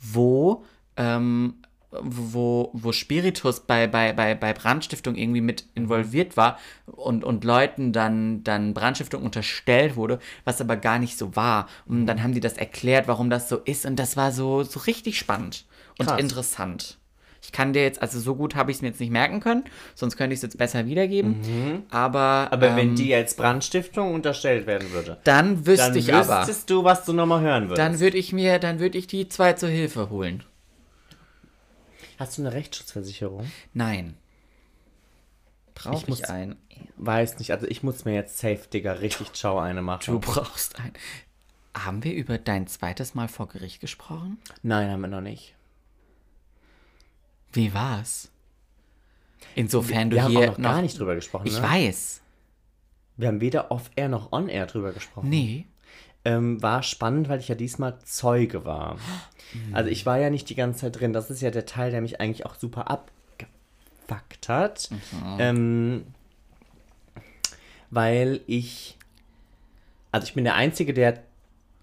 wo, 0.00 0.64
ähm, 0.96 1.54
wo, 2.00 2.70
wo 2.72 2.92
Spiritus 2.92 3.60
bei, 3.60 3.86
bei, 3.86 4.12
bei, 4.12 4.34
bei 4.34 4.52
Brandstiftung 4.52 5.14
irgendwie 5.14 5.40
mit 5.40 5.64
involviert 5.74 6.36
war 6.36 6.58
und, 6.86 7.24
und 7.24 7.44
Leuten 7.44 7.92
dann, 7.92 8.42
dann 8.44 8.74
Brandstiftung 8.74 9.22
unterstellt 9.22 9.96
wurde, 9.96 10.18
was 10.44 10.60
aber 10.60 10.76
gar 10.76 10.98
nicht 10.98 11.18
so 11.18 11.36
war. 11.36 11.68
Und 11.86 12.06
dann 12.06 12.22
haben 12.22 12.32
die 12.32 12.40
das 12.40 12.54
erklärt, 12.54 13.08
warum 13.08 13.30
das 13.30 13.48
so 13.48 13.58
ist. 13.58 13.84
Und 13.84 13.96
das 13.96 14.16
war 14.16 14.32
so, 14.32 14.62
so 14.62 14.80
richtig 14.80 15.18
spannend 15.18 15.66
und 15.98 16.06
Krass. 16.06 16.20
interessant. 16.20 16.98
Ich 17.44 17.50
kann 17.50 17.72
dir 17.72 17.82
jetzt, 17.82 18.00
also 18.00 18.20
so 18.20 18.36
gut 18.36 18.54
habe 18.54 18.70
ich 18.70 18.76
es 18.76 18.82
mir 18.82 18.88
jetzt 18.88 19.00
nicht 19.00 19.10
merken 19.10 19.40
können, 19.40 19.64
sonst 19.96 20.16
könnte 20.16 20.32
ich 20.32 20.38
es 20.38 20.42
jetzt 20.42 20.58
besser 20.58 20.86
wiedergeben. 20.86 21.84
Aber, 21.90 22.48
Aber 22.52 22.68
ähm, 22.68 22.76
wenn 22.76 22.94
die 22.94 23.12
als 23.12 23.34
Brandstiftung 23.34 24.14
unterstellt 24.14 24.66
werden 24.68 24.92
würde, 24.92 25.18
dann 25.24 25.66
wüsste 25.66 25.88
dann 25.88 25.96
ich 25.96 26.14
aber, 26.14 26.38
wüsstest 26.38 26.70
du, 26.70 26.84
was 26.84 27.04
du 27.04 27.12
nochmal 27.12 27.40
hören 27.40 27.64
würdest. 27.64 27.78
dann 27.78 27.98
würde 27.98 28.16
ich 28.16 28.32
mir, 28.32 28.60
dann 28.60 28.78
würde 28.78 28.96
ich 28.96 29.08
die 29.08 29.28
zwei 29.28 29.54
zur 29.54 29.70
Hilfe 29.70 30.08
holen. 30.08 30.44
Hast 32.22 32.38
du 32.38 32.42
eine 32.42 32.52
Rechtsschutzversicherung? 32.52 33.50
Nein. 33.74 34.14
Brauche 35.74 35.96
Ich 35.96 36.02
ich, 36.02 36.08
muss- 36.08 36.22
ein? 36.22 36.54
Weiß 36.96 37.40
nicht, 37.40 37.50
also 37.50 37.66
ich 37.66 37.82
muss 37.82 38.04
mir 38.04 38.14
jetzt 38.14 38.38
safe, 38.38 38.68
Digga, 38.72 38.92
richtig 38.92 39.32
ciao 39.32 39.58
eine 39.58 39.82
machen. 39.82 40.04
Du 40.06 40.20
brauchst 40.20 40.78
ein. 40.78 40.92
Haben 41.76 42.04
wir 42.04 42.14
über 42.14 42.38
dein 42.38 42.68
zweites 42.68 43.16
Mal 43.16 43.26
vor 43.26 43.48
Gericht 43.48 43.80
gesprochen? 43.80 44.38
Nein, 44.62 44.88
haben 44.88 45.00
wir 45.00 45.08
noch 45.08 45.20
nicht. 45.20 45.56
Wie 47.52 47.74
war's? 47.74 48.30
Insofern 49.56 50.10
du 50.10 50.16
wir 50.16 50.22
haben 50.22 50.30
hier 50.30 50.52
auch 50.52 50.58
noch, 50.58 50.70
gar 50.70 50.80
nicht 50.82 50.96
drüber 50.96 51.16
gesprochen. 51.16 51.48
Ich 51.48 51.56
ne? 51.56 51.62
weiß. 51.64 52.20
Wir 53.16 53.26
haben 53.26 53.40
weder 53.40 53.72
off-air 53.72 54.08
noch 54.08 54.30
on-air 54.30 54.66
drüber 54.66 54.92
gesprochen. 54.92 55.28
Nee. 55.28 55.66
Ähm, 56.24 56.62
war 56.62 56.84
spannend, 56.84 57.28
weil 57.28 57.40
ich 57.40 57.48
ja 57.48 57.56
diesmal 57.56 57.98
Zeuge 58.04 58.64
war. 58.64 58.96
Also 59.72 59.90
ich 59.90 60.06
war 60.06 60.18
ja 60.18 60.30
nicht 60.30 60.48
die 60.48 60.54
ganze 60.54 60.82
Zeit 60.82 61.00
drin. 61.00 61.12
Das 61.12 61.30
ist 61.30 61.42
ja 61.42 61.50
der 61.50 61.66
Teil, 61.66 61.90
der 61.90 62.00
mich 62.00 62.20
eigentlich 62.20 62.46
auch 62.46 62.54
super 62.54 62.88
abgefuckt 62.88 64.48
hat. 64.48 64.88
Ähm, 65.38 66.06
weil 67.90 68.40
ich, 68.46 68.96
also 70.12 70.26
ich 70.26 70.34
bin 70.34 70.44
der 70.44 70.54
Einzige, 70.54 70.94
der 70.94 71.22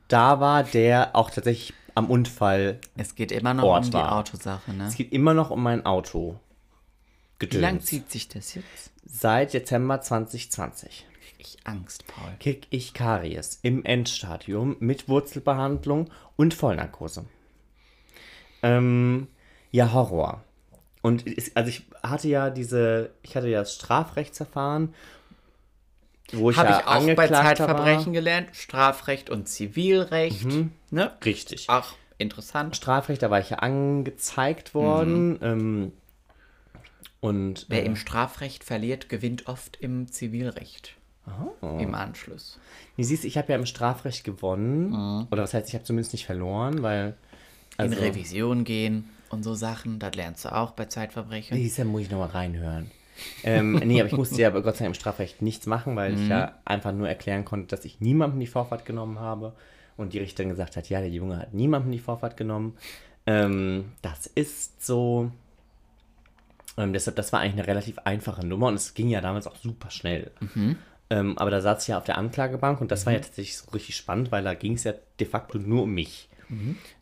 da 0.08 0.40
war, 0.40 0.64
der 0.64 1.16
auch 1.16 1.30
tatsächlich 1.30 1.74
am 1.94 2.10
Unfall. 2.10 2.80
Es 2.96 3.16
geht 3.16 3.32
immer 3.32 3.54
noch 3.54 3.64
Ort 3.64 3.86
um 3.86 3.92
die 3.92 3.98
war. 3.98 4.16
Autosache, 4.18 4.74
ne? 4.74 4.88
Es 4.88 4.96
geht 4.96 5.12
immer 5.12 5.34
noch 5.34 5.52
um 5.52 5.62
mein 5.62 5.86
Auto. 5.86 6.40
Wie 7.40 7.46
lang 7.58 7.74
Gedöns. 7.76 7.86
zieht 7.86 8.10
sich 8.10 8.28
das 8.28 8.56
jetzt? 8.56 8.92
Seit 9.06 9.54
Dezember 9.54 10.02
2020 10.02 11.06
Krieg 11.09 11.09
ich 11.40 11.58
Angst, 11.64 12.06
Paul. 12.08 12.32
krieg 12.40 12.68
ich 12.70 12.94
Karies 12.94 13.60
im 13.62 13.84
Endstadium 13.86 14.76
mit 14.80 15.08
Wurzelbehandlung 15.08 16.10
und 16.36 16.54
Vollnarkose. 16.54 17.26
Ähm, 18.62 19.28
ja, 19.72 19.94
Horror. 19.94 20.44
Und 21.02 21.26
es, 21.26 21.56
also 21.56 21.70
ich 21.70 21.84
hatte 22.04 22.28
ja 22.28 22.50
diese, 22.50 23.12
ich 23.24 23.36
hatte 23.36 23.48
ja 23.48 23.60
das 23.60 23.74
Strafrechtsverfahren, 23.76 24.94
wo 26.34 26.52
ich 26.52 26.58
Habe 26.58 26.70
ja 26.70 26.80
ich 26.80 26.86
auch 26.86 27.16
bei 27.16 27.28
Zeitverbrechen 27.28 28.08
War. 28.08 28.14
gelernt. 28.14 28.50
Strafrecht 28.54 29.30
und 29.30 29.48
Zivilrecht. 29.48 30.46
Mhm. 30.46 30.72
Ne? 30.92 31.12
Richtig. 31.24 31.66
Ach, 31.70 31.96
interessant. 32.18 32.76
Strafrecht, 32.76 33.24
da 33.24 33.32
war 33.32 33.40
ich 33.40 33.50
ja 33.50 33.58
angezeigt 33.58 34.74
worden. 34.74 35.40
Ähm, 35.42 35.94
und 37.22 37.66
Wer 37.70 37.84
äh, 37.84 37.86
im 37.86 37.96
Strafrecht 37.96 38.64
verliert, 38.64 39.10
gewinnt 39.10 39.48
oft 39.48 39.78
im 39.78 40.12
Zivilrecht. 40.12 40.96
Oh. 41.62 41.78
Im 41.80 41.96
Anschluss. 41.96 42.60
Nee, 42.98 43.04
siehst, 43.04 43.24
du, 43.24 43.28
ich 43.28 43.38
habe 43.38 43.52
ja 43.52 43.58
im 43.58 43.66
Strafrecht 43.66 44.24
gewonnen. 44.24 45.28
Oder 45.32 45.44
was 45.44 45.54
heißt, 45.54 45.68
ich 45.70 45.74
habe 45.74 45.84
zumindest 45.84 46.14
nicht 46.14 46.26
verloren, 46.26 46.82
weil. 46.84 47.16
Also, 47.78 47.96
In 47.96 48.02
Revision 48.02 48.64
gehen 48.64 49.10
und 49.30 49.44
so 49.44 49.54
Sachen, 49.54 50.00
das 50.00 50.16
lernst 50.16 50.44
du 50.46 50.54
auch 50.54 50.72
bei 50.72 50.86
Zeitverbrechen. 50.86 51.58
Da 51.78 51.84
muss 51.86 52.02
ich 52.02 52.10
nochmal 52.12 52.30
reinhören. 52.30 52.92
ähm, 53.44 53.74
nee, 53.86 54.00
aber 54.02 54.10
ich 54.10 54.18
musste 54.18 54.42
ja 54.42 54.50
Gott 54.62 54.76
sei 54.76 54.86
Dank 54.86 54.96
im 54.96 55.00
Strafrecht 55.00 55.42
nichts 55.42 55.66
machen, 55.66 55.96
weil 55.96 56.14
ich 56.16 56.28
ja 56.28 56.56
einfach 56.66 56.92
nur 56.92 57.08
erklären 57.08 57.46
konnte, 57.46 57.68
dass 57.76 57.86
ich 57.86 58.02
niemandem 58.02 58.40
die 58.40 58.48
Vorfahrt 58.48 58.86
genommen 58.86 59.20
habe. 59.20 59.54
Und 59.98 60.14
die 60.14 60.20
Richterin 60.20 60.50
gesagt 60.50 60.78
hat, 60.78 60.88
ja, 60.90 61.00
der 61.02 61.10
Junge 61.10 61.38
hat 61.38 61.54
niemandem 61.54 61.92
die 61.92 62.00
Vorfahrt 62.00 62.38
genommen. 62.38 62.78
Ähm, 63.26 63.92
das 64.02 64.28
ist 64.28 64.86
so. 64.86 65.32
Ähm, 66.78 66.94
deshalb, 66.94 67.18
das 67.18 67.34
war 67.34 67.42
eigentlich 67.42 67.54
eine 67.60 67.68
relativ 67.68 68.00
einfache 68.00 68.46
Nummer 68.46 68.68
und 68.68 68.76
es 68.76 68.94
ging 68.94 69.10
ja 69.10 69.20
damals 69.20 69.46
auch 69.48 69.58
super 69.58 69.92
schnell. 69.92 70.32
Ähm, 71.10 71.38
aber 71.38 71.50
da 71.50 71.62
saß 71.62 71.82
ich 71.82 71.88
ja 71.90 71.98
auf 71.98 72.04
der 72.04 72.18
Anklagebank 72.18 72.82
und 72.82 72.92
das 72.92 73.06
war 73.06 73.14
ja 73.14 73.20
tatsächlich 73.20 73.58
so 73.58 73.72
richtig 73.72 73.96
spannend, 73.96 74.32
weil 74.32 74.44
da 74.44 74.54
ging 74.54 74.74
es 74.74 74.84
ja 74.84 74.94
de 75.20 75.28
facto 75.28 75.58
nur 75.58 75.84
um 75.84 75.94
mich. 75.94 76.30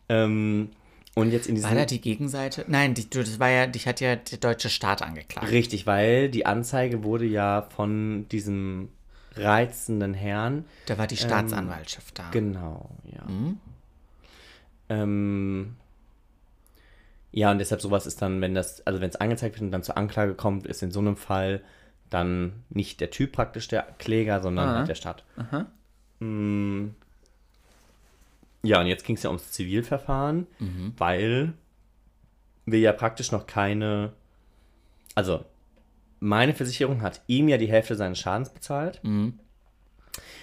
Ähm, 0.08 0.70
und 1.14 1.32
jetzt 1.32 1.46
in 1.48 1.56
diesem 1.56 1.70
War 1.70 1.76
da 1.76 1.84
die 1.84 2.00
Gegenseite? 2.00 2.64
Nein, 2.68 2.94
die, 2.94 3.10
das 3.10 3.40
war 3.40 3.50
ja, 3.50 3.66
dich 3.66 3.86
hat 3.86 4.00
ja 4.00 4.16
der 4.16 4.38
deutsche 4.38 4.70
Staat 4.70 5.02
angeklagt. 5.02 5.50
Richtig, 5.50 5.86
weil 5.86 6.28
die 6.28 6.46
Anzeige 6.46 7.02
wurde 7.02 7.24
ja 7.24 7.62
von 7.74 8.28
diesem 8.28 8.88
reizenden 9.34 10.14
Herrn. 10.14 10.64
Da 10.86 10.96
war 10.96 11.06
die 11.06 11.16
Staatsanwaltschaft 11.16 12.18
da. 12.18 12.30
Genau, 12.30 12.90
ja. 13.04 13.26
Ähm, 14.88 15.76
ja, 17.30 17.50
und 17.50 17.58
deshalb 17.58 17.80
sowas 17.80 18.06
ist 18.06 18.22
dann, 18.22 18.40
wenn 18.40 18.54
das, 18.54 18.86
also 18.86 19.00
wenn 19.00 19.10
es 19.10 19.16
angezeigt 19.16 19.56
wird 19.56 19.62
und 19.62 19.70
dann 19.70 19.82
zur 19.82 19.96
Anklage 19.96 20.34
kommt, 20.34 20.66
ist 20.66 20.82
in 20.82 20.90
so 20.90 21.00
einem 21.00 21.16
Fall 21.16 21.62
dann 22.10 22.64
nicht 22.70 23.00
der 23.00 23.10
Typ 23.10 23.32
praktisch 23.32 23.68
der 23.68 23.82
Kläger, 23.98 24.40
sondern 24.40 24.68
halt 24.68 24.88
der 24.88 24.94
Staat. 24.94 25.24
Mm. 26.20 26.88
Ja, 28.62 28.80
und 28.80 28.86
jetzt 28.86 29.04
ging 29.04 29.16
es 29.16 29.22
ja 29.22 29.30
ums 29.30 29.52
Zivilverfahren, 29.52 30.46
weil 30.96 31.52
wir 32.66 32.80
ja 32.80 32.92
praktisch 32.92 33.30
noch 33.32 33.46
keine, 33.46 34.12
also 35.14 35.44
meine 36.20 36.52
Versicherung 36.54 37.00
hat 37.02 37.22
ihm 37.28 37.48
ja 37.48 37.56
die 37.56 37.68
Hälfte 37.68 37.94
seines 37.94 38.18
Schadens 38.18 38.50
bezahlt, 38.50 39.00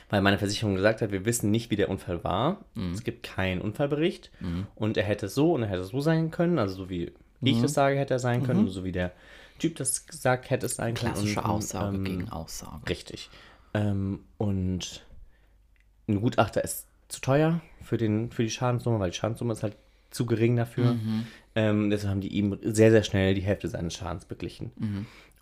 weil 0.10 0.22
meine 0.22 0.38
Versicherung 0.38 0.76
gesagt 0.76 1.02
hat, 1.02 1.12
wir 1.12 1.26
wissen 1.26 1.52
nicht, 1.52 1.72
wie 1.72 1.76
der 1.76 1.90
Unfall 1.90 2.24
war. 2.24 2.64
Es 2.94 3.04
gibt 3.04 3.24
keinen 3.24 3.60
Unfallbericht. 3.60 4.32
Und 4.76 4.96
er 4.96 5.04
hätte 5.04 5.28
so 5.28 5.54
und 5.54 5.64
er 5.64 5.70
hätte 5.70 5.84
so 5.84 6.00
sein 6.00 6.32
können, 6.32 6.58
also 6.58 6.76
so 6.76 6.90
wie 6.90 7.12
ich 7.42 7.62
das 7.62 7.74
sage, 7.74 8.00
hätte 8.00 8.14
er 8.14 8.20
sein 8.20 8.44
können, 8.44 8.70
so 8.70 8.86
wie 8.86 8.94
der 8.94 9.12
Typ 9.60 9.76
das 9.76 10.06
gesagt 10.06 10.50
hätte 10.50 10.66
es 10.66 10.76
sein 10.76 10.94
können. 10.94 11.14
Klassische 11.14 11.40
und, 11.42 11.46
Aussage 11.46 11.96
ähm, 11.96 12.04
gegen 12.04 12.30
Aussage. 12.30 12.90
Richtig. 12.90 13.30
Ähm, 13.74 14.20
und 14.38 15.06
ein 16.08 16.22
Gutachter 16.22 16.64
ist 16.64 16.88
zu 17.08 17.22
teuer 17.22 17.62
für, 17.82 17.98
den, 17.98 18.32
für 18.32 18.44
die 18.44 18.50
Schadenssumme, 18.50 19.00
weil 19.00 19.12
die 19.12 19.18
Schadenssumme 19.18 19.54
ist 19.54 19.64
halt 19.64 19.78
zu 20.12 20.26
gering 20.26 20.56
dafür. 20.56 20.98
Ähm, 21.56 21.90
deshalb 21.90 22.12
haben 22.12 22.22
die 22.22 22.30
ihm 22.30 22.58
sehr, 22.62 22.92
sehr 22.92 23.04
schnell 23.04 23.34
die 23.34 23.42
Hälfte 23.42 23.68
seines 23.68 23.94
Schadens 23.94 24.26
beglichen. 24.26 24.72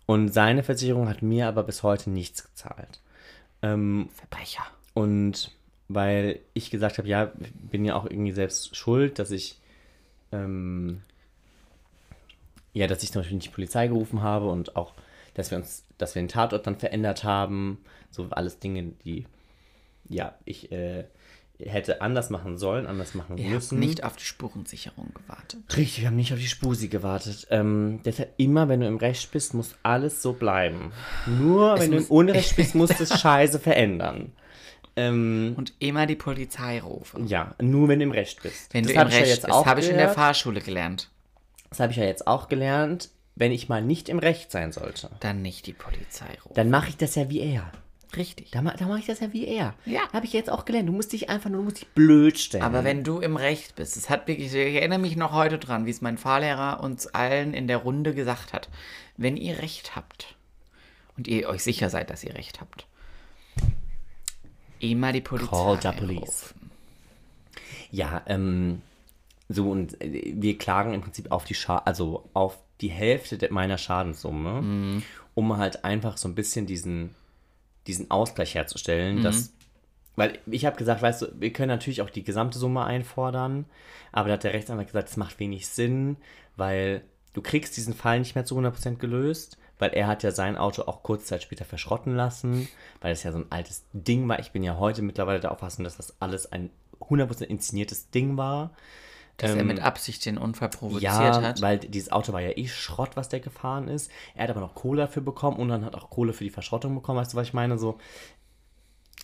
Und 0.06 0.28
seine 0.30 0.62
Versicherung 0.62 1.08
hat 1.08 1.22
mir 1.22 1.46
aber 1.46 1.62
bis 1.62 1.82
heute 1.82 2.10
nichts 2.10 2.44
gezahlt. 2.44 3.00
Ähm, 3.62 4.08
Verbrecher. 4.12 4.64
und 4.92 5.52
weil 5.88 6.40
ich 6.54 6.70
gesagt 6.70 6.98
habe, 6.98 7.08
ja, 7.08 7.32
bin 7.54 7.84
ja 7.84 7.94
auch 7.94 8.04
irgendwie 8.04 8.32
selbst 8.32 8.76
schuld, 8.76 9.18
dass 9.18 9.30
ich 9.30 9.58
ähm, 10.32 11.02
ja, 12.74 12.86
dass 12.86 13.02
ich 13.02 13.10
zum 13.10 13.20
Beispiel 13.22 13.36
nicht 13.36 13.46
die 13.48 13.54
Polizei 13.54 13.86
gerufen 13.88 14.22
habe 14.22 14.48
und 14.50 14.76
auch, 14.76 14.92
dass 15.32 15.50
wir 15.50 15.56
uns, 15.58 15.86
dass 15.96 16.14
wir 16.14 16.22
den 16.22 16.28
Tatort 16.28 16.66
dann 16.66 16.76
verändert 16.78 17.24
haben. 17.24 17.78
So 18.10 18.26
alles 18.30 18.58
Dinge, 18.58 18.92
die 19.04 19.26
ja, 20.08 20.34
ich 20.44 20.70
äh, 20.70 21.04
hätte 21.58 22.02
anders 22.02 22.28
machen 22.30 22.58
sollen, 22.58 22.86
anders 22.86 23.14
machen 23.14 23.38
Ihr 23.38 23.44
habt 23.44 23.54
müssen. 23.54 23.78
nicht 23.78 24.04
auf 24.04 24.16
die 24.16 24.24
Spurensicherung 24.24 25.12
gewartet. 25.14 25.60
Richtig, 25.76 26.00
wir 26.02 26.08
haben 26.08 26.16
nicht 26.16 26.32
auf 26.32 26.38
die 26.38 26.46
Spusi 26.46 26.88
gewartet. 26.88 27.46
Ähm, 27.50 28.00
deshalb 28.04 28.34
immer, 28.36 28.68
wenn 28.68 28.80
du 28.80 28.86
im 28.86 28.96
Recht 28.98 29.30
bist, 29.30 29.54
muss 29.54 29.74
alles 29.82 30.20
so 30.20 30.32
bleiben. 30.34 30.92
Nur 31.26 31.78
wenn 31.78 31.92
du 31.92 31.96
im 31.98 32.06
Unrecht 32.06 32.56
bist, 32.56 32.74
musst 32.74 32.98
du 32.98 33.04
es 33.04 33.18
scheiße 33.20 33.58
verändern. 33.60 34.32
Ähm, 34.96 35.54
Und 35.56 35.72
immer 35.80 36.06
die 36.06 36.14
Polizei 36.16 36.80
rufen. 36.80 37.26
ja, 37.26 37.54
nur 37.60 37.88
wenn 37.88 37.98
du 37.98 38.04
im 38.04 38.12
Recht 38.12 38.42
bist. 38.42 38.72
Wenn 38.74 38.84
das 38.84 38.92
du 38.92 39.00
im 39.00 39.08
ja 39.08 39.16
Recht 39.16 39.26
jetzt 39.28 39.46
bist, 39.46 39.66
habe 39.66 39.80
ich 39.80 39.88
in 39.90 39.96
der. 39.96 40.10
Fahrschule 40.10 40.60
gelernt. 40.60 41.08
Das 41.74 41.80
habe 41.80 41.90
ich 41.90 41.98
ja 41.98 42.04
jetzt 42.04 42.28
auch 42.28 42.46
gelernt. 42.48 43.10
Wenn 43.34 43.50
ich 43.50 43.68
mal 43.68 43.82
nicht 43.82 44.08
im 44.08 44.20
Recht 44.20 44.52
sein 44.52 44.70
sollte, 44.70 45.10
Dann 45.18 45.42
nicht 45.42 45.66
die 45.66 45.72
Polizei 45.72 46.38
rufen. 46.44 46.54
dann 46.54 46.70
mache 46.70 46.90
ich 46.90 46.96
das 46.96 47.16
ja 47.16 47.28
wie 47.30 47.40
er. 47.40 47.72
Richtig. 48.16 48.52
Da, 48.52 48.62
da 48.62 48.86
mache 48.86 49.00
ich 49.00 49.06
das 49.06 49.18
ja 49.18 49.32
wie 49.32 49.44
er. 49.48 49.74
Ja. 49.84 50.02
Habe 50.12 50.24
ich 50.24 50.32
jetzt 50.32 50.50
auch 50.50 50.66
gelernt. 50.66 50.88
Du 50.88 50.92
musst 50.92 51.12
dich 51.12 51.30
einfach 51.30 51.50
nur, 51.50 51.58
du 51.58 51.64
musst 51.64 51.80
dich 51.80 51.88
blöd 51.88 52.38
stellen. 52.38 52.62
Aber 52.62 52.84
wenn 52.84 53.02
du 53.02 53.18
im 53.18 53.36
Recht 53.36 53.74
bist, 53.74 53.96
es 53.96 54.08
hat 54.08 54.28
wirklich, 54.28 54.54
ich 54.54 54.74
erinnere 54.76 55.00
mich 55.00 55.16
noch 55.16 55.32
heute 55.32 55.58
dran, 55.58 55.84
wie 55.84 55.90
es 55.90 56.00
mein 56.00 56.16
Fahrlehrer 56.16 56.80
uns 56.80 57.08
allen 57.08 57.54
in 57.54 57.66
der 57.66 57.78
Runde 57.78 58.14
gesagt 58.14 58.52
hat. 58.52 58.68
Wenn 59.16 59.36
ihr 59.36 59.58
Recht 59.58 59.96
habt 59.96 60.36
und 61.16 61.26
ihr 61.26 61.48
euch 61.48 61.64
sicher 61.64 61.90
seid, 61.90 62.08
dass 62.08 62.22
ihr 62.22 62.36
Recht 62.36 62.60
habt, 62.60 62.86
immer 64.78 65.10
die 65.12 65.20
Polizei 65.22 65.48
Call 65.50 65.80
the 65.82 65.98
police. 65.98 66.20
rufen. 66.20 66.70
Ja, 67.90 68.22
ähm, 68.28 68.80
so 69.48 69.70
und 69.70 70.00
äh, 70.00 70.32
wir 70.36 70.56
klagen 70.58 70.94
im 70.94 71.00
Prinzip 71.02 71.30
auf 71.30 71.44
die 71.44 71.54
Scha 71.54 71.78
also 71.78 72.28
auf 72.32 72.58
die 72.80 72.88
Hälfte 72.88 73.38
meiner 73.52 73.78
Schadenssumme, 73.78 74.62
Mhm. 74.62 75.02
um 75.34 75.56
halt 75.56 75.84
einfach 75.84 76.16
so 76.16 76.28
ein 76.28 76.34
bisschen 76.34 76.66
diesen, 76.66 77.14
diesen 77.86 78.10
Ausgleich 78.10 78.54
herzustellen, 78.54 79.22
dass 79.22 79.52
weil 80.16 80.38
ich 80.46 80.64
habe 80.64 80.76
gesagt, 80.76 81.02
weißt 81.02 81.22
du, 81.22 81.26
wir 81.40 81.52
können 81.52 81.68
natürlich 81.70 82.00
auch 82.00 82.08
die 82.10 82.22
gesamte 82.22 82.56
Summe 82.58 82.84
einfordern, 82.84 83.64
aber 84.12 84.28
da 84.28 84.34
hat 84.34 84.44
der 84.44 84.52
Rechtsanwalt 84.52 84.86
gesagt, 84.86 85.08
das 85.08 85.16
macht 85.16 85.40
wenig 85.40 85.66
Sinn, 85.66 86.16
weil 86.56 87.02
du 87.32 87.42
kriegst 87.42 87.76
diesen 87.76 87.94
Fall 87.94 88.20
nicht 88.20 88.36
mehr 88.36 88.44
zu 88.44 88.56
100% 88.56 88.98
gelöst, 88.98 89.58
weil 89.80 89.90
er 89.90 90.06
hat 90.06 90.22
ja 90.22 90.30
sein 90.30 90.56
Auto 90.56 90.82
auch 90.82 91.02
kurze 91.02 91.24
Zeit 91.26 91.42
später 91.42 91.64
verschrotten 91.64 92.14
lassen, 92.14 92.68
weil 93.00 93.12
es 93.12 93.24
ja 93.24 93.32
so 93.32 93.38
ein 93.38 93.50
altes 93.50 93.82
Ding 93.92 94.28
war. 94.28 94.38
Ich 94.38 94.52
bin 94.52 94.62
ja 94.62 94.78
heute 94.78 95.02
mittlerweile 95.02 95.40
der 95.40 95.50
Auffassung, 95.50 95.82
dass 95.84 95.96
das 95.96 96.14
alles 96.20 96.50
ein 96.52 96.70
100% 97.00 97.42
inszeniertes 97.46 98.10
Ding 98.10 98.36
war. 98.36 98.70
Dass 99.36 99.50
er 99.50 99.58
Ähm, 99.60 99.66
mit 99.66 99.80
Absicht 99.80 100.24
den 100.26 100.38
Unfall 100.38 100.68
provoziert 100.68 101.02
ja, 101.02 101.42
hat. 101.42 101.60
weil 101.60 101.78
dieses 101.78 102.12
Auto 102.12 102.32
war 102.32 102.40
ja 102.40 102.56
eh 102.56 102.68
Schrott, 102.68 103.16
was 103.16 103.28
der 103.28 103.40
gefahren 103.40 103.88
ist. 103.88 104.10
Er 104.34 104.44
hat 104.44 104.50
aber 104.50 104.60
noch 104.60 104.74
Kohle 104.74 105.02
dafür 105.02 105.22
bekommen 105.22 105.56
und 105.56 105.68
dann 105.68 105.84
hat 105.84 105.94
auch 105.96 106.08
Kohle 106.10 106.32
für 106.32 106.44
die 106.44 106.50
Verschrottung 106.50 106.94
bekommen. 106.94 107.18
Weißt 107.18 107.32
du, 107.32 107.36
was 107.36 107.48
ich 107.48 107.52
meine? 107.54 107.76
So, 107.78 107.98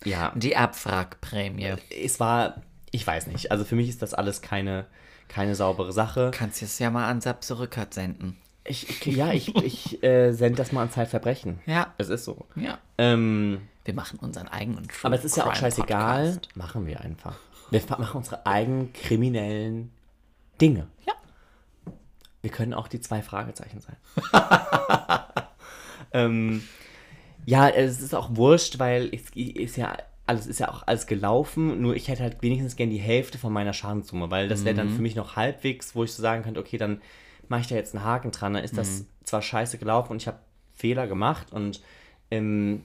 ja, 0.04 0.32
Die 0.34 0.56
Abwrackprämie. 0.56 1.74
es 2.02 2.18
war, 2.20 2.62
ich 2.90 3.06
weiß 3.06 3.26
nicht. 3.28 3.52
Also 3.52 3.64
für 3.64 3.76
mich 3.76 3.88
ist 3.88 4.02
das 4.02 4.14
alles 4.14 4.42
keine, 4.42 4.86
keine 5.28 5.54
saubere 5.54 5.92
Sache. 5.92 6.30
Kannst 6.32 6.60
jetzt 6.60 6.78
ja 6.80 6.90
mal 6.90 7.08
an 7.08 7.20
Sab 7.20 7.44
zurückert 7.44 7.94
senden. 7.94 8.36
Ich, 8.64 8.88
ich, 9.06 9.16
ja, 9.16 9.32
ich, 9.32 9.54
ich 9.56 10.02
äh, 10.02 10.32
sende 10.32 10.56
das 10.56 10.72
mal 10.72 10.82
an 10.82 10.90
Zeitverbrechen. 10.90 11.60
Ja. 11.66 11.94
Es 11.98 12.08
ist 12.08 12.24
so. 12.24 12.46
Ja. 12.56 12.78
Ähm, 12.98 13.62
Wir 13.84 13.94
machen 13.94 14.18
unseren 14.18 14.48
eigenen 14.48 14.88
True 14.88 14.98
aber 15.04 15.14
es 15.16 15.24
ist 15.24 15.36
ja 15.36 15.46
auch 15.46 15.54
scheißegal. 15.54 16.24
Podcast. 16.32 16.56
Machen 16.56 16.86
wir 16.86 17.00
einfach. 17.00 17.36
Wir 17.70 17.80
machen 17.88 18.18
unsere 18.18 18.44
eigenen 18.46 18.92
kriminellen 18.92 19.92
Dinge. 20.60 20.86
Ja. 21.06 21.14
Wir 22.42 22.50
können 22.50 22.74
auch 22.74 22.88
die 22.88 23.00
zwei 23.00 23.22
Fragezeichen 23.22 23.80
sein. 23.80 23.96
ähm, 26.12 26.62
ja, 27.46 27.68
es 27.68 28.00
ist 28.00 28.14
auch 28.14 28.36
wurscht, 28.36 28.78
weil 28.78 29.10
es 29.12 29.30
ist 29.34 29.76
ja 29.76 29.96
alles 30.26 30.46
ist 30.46 30.60
ja 30.60 30.68
auch 30.68 30.86
alles 30.86 31.06
gelaufen. 31.06 31.80
Nur 31.80 31.96
ich 31.96 32.08
hätte 32.08 32.22
halt 32.22 32.40
wenigstens 32.40 32.76
gern 32.76 32.90
die 32.90 32.98
Hälfte 32.98 33.36
von 33.36 33.52
meiner 33.52 33.72
Schadenssumme, 33.72 34.30
weil 34.30 34.48
das 34.48 34.64
wäre 34.64 34.76
dann 34.76 34.88
für 34.90 35.02
mich 35.02 35.16
noch 35.16 35.34
halbwegs, 35.34 35.96
wo 35.96 36.04
ich 36.04 36.12
so 36.12 36.22
sagen 36.22 36.44
könnte, 36.44 36.60
okay, 36.60 36.78
dann 36.78 37.02
mache 37.48 37.62
ich 37.62 37.66
da 37.66 37.74
jetzt 37.74 37.96
einen 37.96 38.04
Haken 38.04 38.30
dran. 38.30 38.54
Dann 38.54 38.62
ist 38.62 38.78
das 38.78 39.06
zwar 39.24 39.42
scheiße 39.42 39.78
gelaufen 39.78 40.12
und 40.12 40.22
ich 40.22 40.28
habe 40.28 40.38
Fehler 40.72 41.08
gemacht 41.08 41.52
und 41.52 41.80
ähm, 42.30 42.84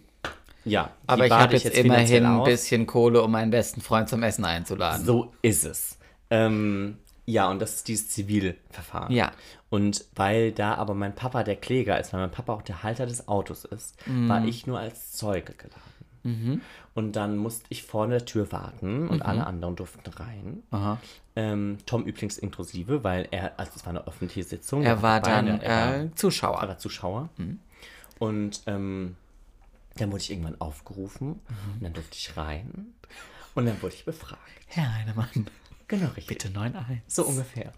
ja. 0.65 0.89
Aber 1.05 1.27
ich 1.27 1.31
habe 1.31 1.53
jetzt, 1.53 1.75
finanziell 1.75 2.23
immerhin 2.23 2.25
ein 2.25 2.43
bisschen 2.43 2.87
Kohle, 2.87 3.21
um 3.21 3.31
meinen 3.31 3.51
besten 3.51 3.81
Freund 3.81 4.09
zum 4.09 4.23
Essen 4.23 4.43
einzuladen. 4.43 5.05
So 5.05 5.31
ist 5.43 5.65
es. 5.65 5.99
Ähm, 6.31 6.97
ja, 7.25 7.49
und 7.49 7.59
das 7.61 7.75
ist 7.75 7.87
dieses 7.87 8.09
Zivilverfahren. 8.09 9.11
Ja. 9.13 9.31
Und 9.69 10.05
weil 10.15 10.51
da 10.51 10.75
aber 10.75 10.93
mein 10.93 11.15
Papa 11.15 11.43
der 11.43 11.55
Kläger 11.55 11.99
ist, 11.99 12.13
weil 12.13 12.21
mein 12.21 12.31
Papa 12.31 12.53
auch 12.53 12.61
der 12.61 12.83
Halter 12.83 13.05
des 13.05 13.27
Autos 13.27 13.65
ist, 13.65 13.95
Mhm. 14.07 14.29
war 14.29 14.45
ich 14.45 14.67
nur 14.67 14.79
als 14.79 15.11
Zeuge 15.13 15.53
geladen. 15.53 16.61
Und 16.95 17.15
dann 17.15 17.37
musste 17.37 17.67
ich 17.69 17.83
vor 17.83 18.07
der 18.07 18.25
Tür 18.25 18.51
warten 18.51 19.09
und 19.09 19.21
alle 19.21 19.45
anderen 19.45 19.75
durften 19.75 20.09
rein. 20.09 20.45
Mhm. 20.45 20.63
Aha. 20.71 20.97
Ähm, 21.35 21.77
Tom 21.85 22.03
übrigens 22.05 22.39
inklusive, 22.39 23.03
weil 23.03 23.27
er, 23.29 23.59
also 23.59 23.73
es 23.75 23.85
war 23.85 23.91
eine 23.91 24.07
öffentliche 24.07 24.43
Sitzung. 24.47 24.81
Er 24.81 25.03
war 25.03 25.21
dann 25.21 25.47
er 25.61 26.05
äh, 26.05 26.15
Zuschauer. 26.15 26.61
er 26.63 26.67
war 26.69 26.77
Zuschauer. 26.79 27.29
Und 28.17 28.61
ähm, 28.65 29.15
dann 29.97 30.11
wurde 30.11 30.21
ich 30.23 30.31
irgendwann 30.31 30.59
aufgerufen 30.59 31.33
und 31.75 31.83
dann 31.83 31.93
durfte 31.93 32.17
ich 32.17 32.35
rein 32.35 32.87
und 33.53 33.65
dann 33.67 33.79
wurde 33.83 33.93
ich 33.93 34.05
befragt. 34.05 34.39
Herr 34.67 34.95
Heinemann, 34.95 35.47
Genau, 35.87 36.07
richtig. 36.15 36.27
bitte 36.27 36.47
9-1. 36.49 37.01
So 37.07 37.25
ungefähr. 37.25 37.71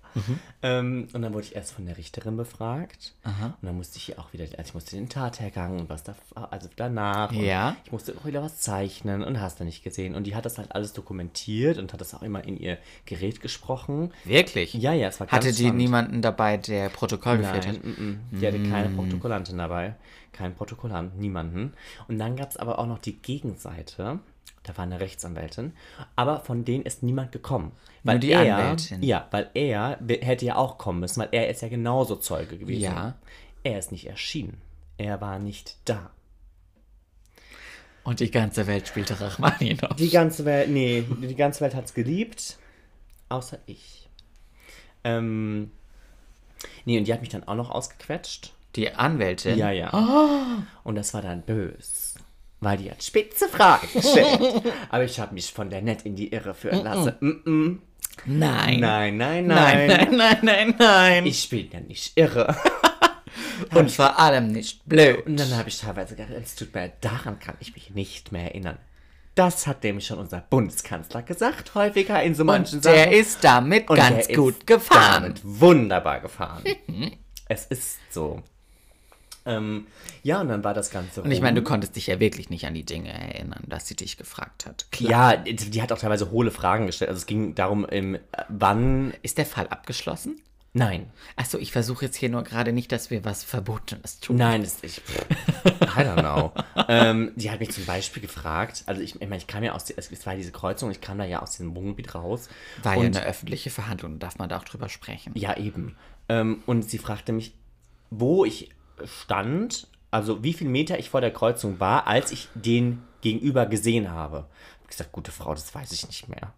Ähm, 0.61 1.07
und 1.13 1.21
dann 1.21 1.33
wurde 1.33 1.45
ich 1.45 1.55
erst 1.55 1.73
von 1.73 1.85
der 1.85 1.97
Richterin 1.97 2.37
befragt. 2.37 3.13
Und 3.23 3.55
dann 3.61 3.75
musste 3.75 3.97
ich 3.97 4.03
hier 4.05 4.17
auch 4.19 4.31
wieder, 4.33 4.43
also 4.43 4.61
ich 4.63 4.73
musste 4.73 4.95
den 4.95 5.09
Tathergang 5.09 5.79
und 5.79 5.89
was 5.89 6.03
da, 6.03 6.15
also 6.49 6.69
danach. 6.77 7.31
Und 7.31 7.43
Ja. 7.43 7.75
Ich 7.85 7.91
musste 7.91 8.15
auch 8.17 8.25
wieder 8.25 8.41
was 8.41 8.59
zeichnen 8.59 9.23
und 9.23 9.41
hast 9.41 9.59
du 9.59 9.65
nicht 9.65 9.83
gesehen. 9.83 10.15
Und 10.15 10.25
die 10.25 10.35
hat 10.35 10.45
das 10.45 10.57
halt 10.57 10.73
alles 10.73 10.93
dokumentiert 10.93 11.77
und 11.77 11.91
hat 11.91 11.99
das 11.99 12.13
auch 12.13 12.21
immer 12.23 12.43
in 12.45 12.57
ihr 12.57 12.77
Gerät 13.05 13.41
gesprochen. 13.41 14.11
Wirklich? 14.23 14.73
Ja, 14.73 14.93
ja, 14.93 15.09
es 15.09 15.19
war 15.19 15.27
ganz 15.27 15.43
Hatte 15.45 15.53
die 15.53 15.63
spannend. 15.63 15.77
niemanden 15.77 16.21
dabei, 16.21 16.57
der 16.57 16.89
Protokoll 16.89 17.39
geführt 17.39 17.65
Nein, 17.65 17.75
hat? 17.75 17.83
mm, 17.83 17.89
mm. 18.35 18.39
die 18.39 18.47
hatte 18.47 18.63
keine 18.63 18.89
Protokollantin 18.89 19.57
dabei. 19.57 19.95
Kein 20.31 20.53
Protokollant, 20.55 21.17
niemanden. 21.17 21.73
Und 22.07 22.19
dann 22.19 22.35
gab 22.35 22.51
es 22.51 22.57
aber 22.57 22.79
auch 22.79 22.85
noch 22.87 22.99
die 22.99 23.17
Gegenseite. 23.17 24.19
Da 24.63 24.75
war 24.77 24.83
eine 24.83 24.99
Rechtsanwältin. 24.99 25.73
Aber 26.15 26.41
von 26.41 26.65
denen 26.65 26.83
ist 26.83 27.03
niemand 27.03 27.31
gekommen. 27.31 27.71
Weil 28.03 28.19
die 28.19 28.31
er, 28.31 28.57
Anwältin. 28.57 29.03
Ja, 29.03 29.27
weil 29.31 29.49
er 29.53 29.99
hätte 30.21 30.45
ja 30.45 30.55
auch 30.55 30.77
kommen 30.77 30.99
müssen, 30.99 31.21
weil 31.21 31.29
er 31.31 31.49
ist 31.49 31.61
ja 31.61 31.69
genauso 31.69 32.15
Zeuge 32.17 32.57
gewesen. 32.57 32.83
Ja. 32.83 33.15
Er 33.63 33.79
ist 33.79 33.91
nicht 33.91 34.07
erschienen. 34.07 34.61
Er 34.97 35.21
war 35.21 35.39
nicht 35.39 35.77
da. 35.85 36.11
Und 38.03 38.21
die 38.21 38.31
ganze 38.31 38.67
Welt 38.67 38.87
spielte 38.87 39.19
Rachmaninoff. 39.19 39.95
Die 39.97 40.09
ganze 40.09 40.45
Welt, 40.45 40.69
nee, 40.69 41.03
die 41.21 41.35
ganze 41.35 41.59
Welt 41.59 41.75
hat's 41.75 41.93
geliebt, 41.93 42.57
außer 43.27 43.59
ich. 43.65 44.07
Ähm, 45.03 45.71
nee, 46.85 46.97
und 46.97 47.05
die 47.05 47.13
hat 47.13 47.19
mich 47.19 47.29
dann 47.29 47.43
auch 47.45 47.55
noch 47.55 47.69
ausgequetscht. 47.69 48.53
Die 48.77 48.93
Anwältin. 48.93 49.57
Ja, 49.57 49.71
ja. 49.71 49.89
Und 50.85 50.95
das 50.95 51.13
war 51.13 51.21
dann 51.21 51.41
bös. 51.41 52.06
Weil 52.59 52.77
die 52.77 52.89
hat 52.89 53.03
spitze 53.03 53.47
Fragen 53.47 53.87
gestellt. 53.93 54.63
Aber 54.89 55.03
ich 55.03 55.19
habe 55.19 55.33
mich 55.33 55.51
von 55.53 55.69
der 55.69 55.81
nett 55.81 56.03
in 56.03 56.15
die 56.15 56.31
Irre 56.33 56.53
führen 56.55 56.83
lassen. 56.83 57.13
Mm 57.19 57.29
-mm. 57.45 57.77
Nein. 58.25 58.79
Nein, 58.79 59.17
nein, 59.17 59.45
Nein, 59.45 59.87
nein. 59.87 59.87
nein, 59.87 60.15
nein, 60.17 60.37
nein, 60.41 60.75
nein. 60.79 61.25
Ich 61.27 61.47
bin 61.49 61.69
ja 61.71 61.79
nicht 61.81 62.17
irre. 62.17 62.55
Und 63.75 63.91
vor 63.91 64.17
allem 64.19 64.51
nicht 64.51 64.85
blöd. 64.85 65.25
Und 65.27 65.39
dann 65.39 65.55
habe 65.55 65.69
ich 65.69 65.79
teilweise 65.79 66.15
gedacht, 66.15 66.31
es 66.31 66.55
tut 66.55 66.73
mir 66.73 66.81
leid, 66.81 66.93
daran 67.01 67.39
kann 67.39 67.55
ich 67.59 67.75
mich 67.75 67.91
nicht 67.91 68.31
mehr 68.31 68.43
erinnern. 68.45 68.77
Das 69.35 69.67
hat 69.67 69.83
nämlich 69.83 70.07
schon 70.07 70.17
unser 70.17 70.41
Bundeskanzler 70.41 71.21
gesagt, 71.21 71.75
häufiger 71.75 72.21
in 72.23 72.33
so 72.33 72.43
manchen 72.43 72.77
Und 72.77 72.85
der 72.85 73.03
Sachen. 73.05 73.11
ist 73.13 73.43
damit 73.43 73.87
Und 73.89 73.97
ganz 73.97 74.25
der 74.27 74.35
gut 74.35 74.57
ist 74.57 74.67
gefahren. 74.67 75.23
Damit 75.23 75.41
wunderbar 75.43 76.21
gefahren. 76.21 76.63
es 77.47 77.65
ist 77.67 77.99
so. 78.09 78.41
Ähm, 79.47 79.87
ja, 80.23 80.41
und 80.41 80.49
dann 80.49 80.63
war 80.63 80.73
das 80.73 80.91
Ganze. 80.91 81.21
Und 81.23 81.31
ich 81.31 81.41
meine, 81.41 81.61
du 81.61 81.63
konntest 81.67 81.95
dich 81.95 82.07
ja 82.07 82.19
wirklich 82.19 82.49
nicht 82.49 82.65
an 82.67 82.73
die 82.73 82.83
Dinge 82.83 83.09
erinnern, 83.11 83.63
dass 83.67 83.87
sie 83.87 83.95
dich 83.95 84.17
gefragt 84.17 84.65
hat. 84.65 84.85
Ja, 84.99 85.35
die 85.37 85.81
hat 85.81 85.91
auch 85.91 85.97
teilweise 85.99 86.29
hohle 86.31 86.51
Fragen 86.51 86.85
gestellt. 86.85 87.09
Also 87.09 87.19
es 87.19 87.25
ging 87.25 87.55
darum, 87.55 87.85
im, 87.85 88.17
wann. 88.49 89.13
Ist 89.23 89.37
der 89.37 89.45
Fall 89.45 89.67
abgeschlossen? 89.69 90.41
Nein. 90.73 91.09
Achso, 91.37 91.57
ich 91.57 91.71
versuche 91.71 92.05
jetzt 92.05 92.17
hier 92.17 92.29
nur 92.29 92.43
gerade 92.43 92.71
nicht, 92.71 92.91
dass 92.91 93.09
wir 93.09 93.25
was 93.25 93.43
Verbotenes 93.43 94.19
tun. 94.19 94.35
Nein, 94.35 94.61
das 94.61 94.83
ich. 94.83 94.97
I 95.65 96.01
don't 96.01 96.19
know. 96.19 96.51
ähm, 96.87 97.31
die 97.35 97.49
hat 97.49 97.59
mich 97.61 97.71
zum 97.71 97.85
Beispiel 97.85 98.21
gefragt, 98.21 98.83
also 98.85 99.01
ich, 99.01 99.15
ich 99.15 99.21
meine, 99.21 99.37
ich 99.37 99.47
kam 99.47 99.63
ja 99.63 99.71
aus, 99.73 99.85
die- 99.85 99.95
es 99.97 100.25
war 100.27 100.35
diese 100.35 100.51
Kreuzung, 100.51 100.91
ich 100.91 101.01
kam 101.01 101.17
da 101.17 101.25
ja 101.25 101.41
aus 101.41 101.51
diesem 101.51 101.73
Wohngebiet 101.73 102.13
raus. 102.13 102.47
War 102.83 102.95
ja 102.95 103.01
eine 103.05 103.23
öffentliche 103.25 103.71
Verhandlung, 103.71 104.19
darf 104.19 104.37
man 104.37 104.49
da 104.49 104.57
auch 104.57 104.65
drüber 104.65 104.87
sprechen. 104.89 105.31
Ja, 105.35 105.57
eben. 105.57 105.95
Ähm, 106.29 106.61
und 106.67 106.87
sie 106.87 106.99
fragte 106.99 107.31
mich, 107.31 107.53
wo 108.11 108.45
ich 108.45 108.69
stand, 109.05 109.87
also 110.11 110.43
wie 110.43 110.53
viel 110.53 110.67
Meter 110.69 110.99
ich 110.99 111.09
vor 111.09 111.21
der 111.21 111.31
Kreuzung 111.31 111.79
war, 111.79 112.07
als 112.07 112.31
ich 112.31 112.49
den 112.55 113.03
gegenüber 113.21 113.65
gesehen 113.65 114.11
habe. 114.11 114.47
Ich 114.47 114.79
habe 114.79 114.87
gesagt, 114.89 115.11
gute 115.11 115.31
Frau, 115.31 115.53
das 115.53 115.73
weiß 115.73 115.91
ich 115.91 116.07
nicht 116.07 116.29
mehr. 116.29 116.53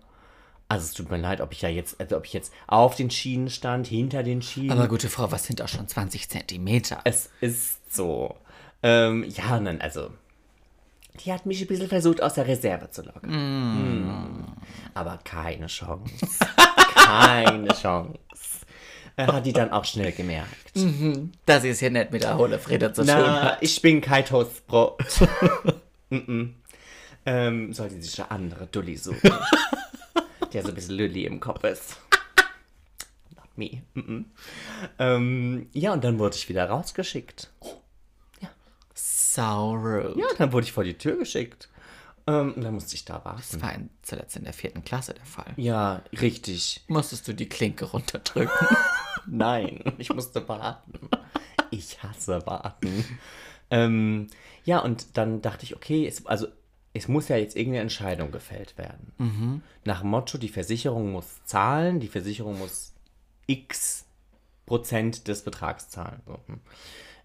Also 0.68 0.86
es 0.86 0.94
tut 0.94 1.10
mir 1.10 1.18
leid, 1.18 1.42
ob 1.42 1.52
ich 1.52 1.64
ja 1.64 1.70
jetzt, 1.70 2.00
also 2.00 2.16
ob 2.16 2.26
ich 2.26 2.34
jetzt 2.34 2.54
auf 2.68 2.96
den 2.96 3.10
Schienen 3.10 3.50
stand, 3.50 3.88
hinter 3.88 4.22
den 4.22 4.44
Schienen. 4.44 4.72
Aber 4.72 4.88
gute 4.88 5.10
Frau, 5.10 5.32
was 5.32 5.46
sind 5.46 5.64
auch 5.64 5.68
schon 5.68 5.88
20 5.88 6.30
Zentimeter? 6.30 7.02
es 7.06 7.32
ist 7.42 7.94
so. 7.94 8.36
Ähm, 8.84 9.26
ja, 9.28 9.60
dann, 9.60 9.82
also. 9.82 10.12
Die 11.26 11.34
hat 11.34 11.48
mich 11.48 11.60
ein 11.60 11.68
bisschen 11.68 11.90
versucht, 11.90 12.22
aus 12.22 12.36
der 12.36 12.48
Reserve 12.48 12.92
zu 12.92 13.02
locken. 13.02 13.32
Mm. 13.32 14.46
Aber 14.94 15.20
keine 15.24 15.66
Chance. 15.66 16.14
keine 16.96 17.74
Chance. 17.74 18.20
Hat 19.28 19.46
die 19.46 19.54
dann 19.54 19.72
auch 19.72 19.86
schnell 19.86 20.12
gemerkt. 20.12 20.72
Das 21.46 21.64
ist 21.64 21.80
hier 21.80 21.90
nicht 21.90 22.12
mit 22.12 22.24
der 22.24 22.38
Hohle 22.38 22.60
Friede 22.60 22.94
zu 22.94 23.02
tun. 23.02 23.12
Na, 23.14 23.58
ich 23.62 23.82
bin 23.82 24.02
kein 24.02 24.26
Toastbrot. 24.26 25.00
Mm-mm. 26.12 26.54
ähm, 27.26 27.74
soll 27.74 27.90
die 27.90 28.02
sich 28.02 28.20
eine 28.20 28.32
andere 28.32 28.66
Dulli 28.68 28.98
suchen, 28.98 29.32
der 30.54 30.64
so 30.64 30.70
ein 30.70 30.74
bisschen 30.76 30.96
Lilly 30.96 31.26
im 31.26 31.40
Kopf 31.40 31.64
ist. 31.66 31.98
Not 33.36 33.58
me. 33.58 33.84
Mm-mm. 33.96 34.26
Ähm, 34.98 35.70
ja, 35.74 35.94
und 35.94 36.04
dann 36.04 36.18
wurde 36.18 36.36
ich 36.36 36.50
wieder 36.50 36.68
rausgeschickt. 36.70 37.52
So 38.96 39.72
rude. 39.76 40.16
Ja, 40.18 40.26
dann 40.38 40.52
wurde 40.52 40.66
ich 40.66 40.72
vor 40.72 40.84
die 40.84 40.98
Tür 40.98 41.16
geschickt. 41.18 41.70
Ähm, 42.28 42.54
und 42.54 42.64
dann 42.64 42.74
musste 42.74 42.96
ich 42.96 43.06
da 43.06 43.20
Das 43.20 43.24
warten. 43.54 43.62
war 43.62 43.74
in, 43.74 43.90
zuletzt 44.02 44.36
in 44.36 44.44
der 44.44 44.54
vierten 44.54 44.84
Klasse 44.84 45.14
der 45.14 45.26
Fall. 45.26 45.54
Ja, 45.56 46.02
richtig. 46.20 46.84
Musstest 46.88 47.28
du 47.28 47.34
die 47.34 47.48
Klinke 47.48 47.86
runterdrücken? 47.86 48.68
Nein, 49.28 49.84
ich 49.98 50.14
musste 50.14 50.48
warten. 50.48 51.10
Ich 51.72 52.02
hasse 52.02 52.46
warten. 52.46 53.06
ähm, 53.70 54.28
ja, 54.66 54.80
und 54.80 55.18
dann 55.18 55.42
dachte 55.42 55.64
ich, 55.64 55.76
okay, 55.76 56.08
es, 56.08 56.26
also 56.26 56.48
es 56.94 57.08
muss 57.08 57.28
ja 57.28 57.38
jetzt 57.38 57.56
irgendeine 57.56 57.84
Entscheidung 57.84 58.32
gefällt 58.32 58.78
werden. 58.78 59.14
Nach 59.86 60.02
dem 60.02 60.10
Motto, 60.10 60.38
die 60.38 60.50
Versicherung 60.50 61.12
muss 61.12 61.44
zahlen, 61.46 62.00
die 62.00 62.08
Versicherung 62.08 62.58
muss 62.58 62.94
x 63.46 64.06
Prozent 64.66 65.28
des 65.28 65.44
Betrags 65.44 65.90
zahlen. 65.90 66.22
So. 66.26 66.40
hm. 66.48 66.60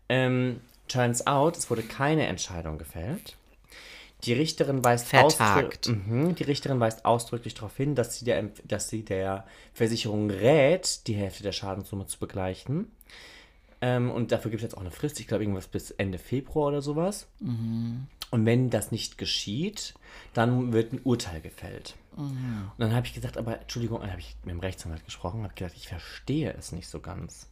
Ähm, 0.09 0.61
turns 0.89 1.27
out, 1.27 1.57
es 1.57 1.71
wurde 1.71 1.83
keine 1.83 2.27
Entscheidung 2.27 2.79
gefällt. 2.79 3.37
Die 4.25 4.33
Richterin 4.33 4.83
weist, 4.85 5.09
Vertagt. 5.09 5.89
mhm, 5.89 6.35
die 6.35 6.45
Richterin 6.45 6.81
weist 6.81 7.05
ausdrücklich 7.05 7.55
darauf 7.55 7.77
hin, 7.77 7.95
dass 7.95 8.19
sie, 8.19 8.25
der, 8.25 8.51
dass 8.65 8.89
sie 8.89 9.05
der 9.05 9.47
Versicherung 9.73 10.31
rät, 10.31 11.07
die 11.07 11.15
Hälfte 11.15 11.43
der 11.43 11.53
Schadenssumme 11.53 12.07
zu 12.07 12.19
begleichen. 12.19 12.91
Ähm, 13.81 14.11
und 14.11 14.33
dafür 14.33 14.51
gibt 14.51 14.63
es 14.63 14.69
jetzt 14.69 14.77
auch 14.77 14.81
eine 14.81 14.91
Frist, 14.91 15.21
ich 15.21 15.27
glaube 15.27 15.45
irgendwas 15.45 15.67
bis 15.67 15.91
Ende 15.91 16.19
Februar 16.19 16.69
oder 16.69 16.81
sowas. 16.81 17.27
Und 18.31 18.47
wenn 18.47 18.71
das 18.71 18.91
nicht 18.91 19.19
geschieht, 19.19 19.95
dann 20.33 20.73
wird 20.73 20.93
ein 20.93 21.01
Urteil 21.05 21.41
gefällt. 21.41 21.95
Und 22.73 22.79
dann 22.79 22.95
habe 22.95 23.07
ich 23.07 23.13
gesagt, 23.15 23.37
aber 23.37 23.61
Entschuldigung, 23.61 24.01
dann 24.01 24.11
habe 24.11 24.21
ich 24.21 24.37
mit 24.45 24.53
dem 24.55 24.61
Rechtsanwalt 24.61 25.05
gesprochen 25.05 25.41
und 25.41 25.45
habe 25.45 25.55
gesagt, 25.55 25.77
ich 25.77 25.89
verstehe 25.89 26.55
es 26.57 26.73
nicht 26.73 26.89
so 26.89 27.01
ganz. 27.01 27.49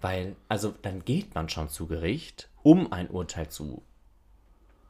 Weil, 0.00 0.34
also 0.48 0.74
dann 0.82 1.04
geht 1.04 1.34
man 1.34 1.48
schon 1.48 1.68
zu 1.68 1.86
Gericht, 1.86 2.48
um 2.62 2.92
ein 2.92 3.08
Urteil 3.08 3.48
zu 3.48 3.82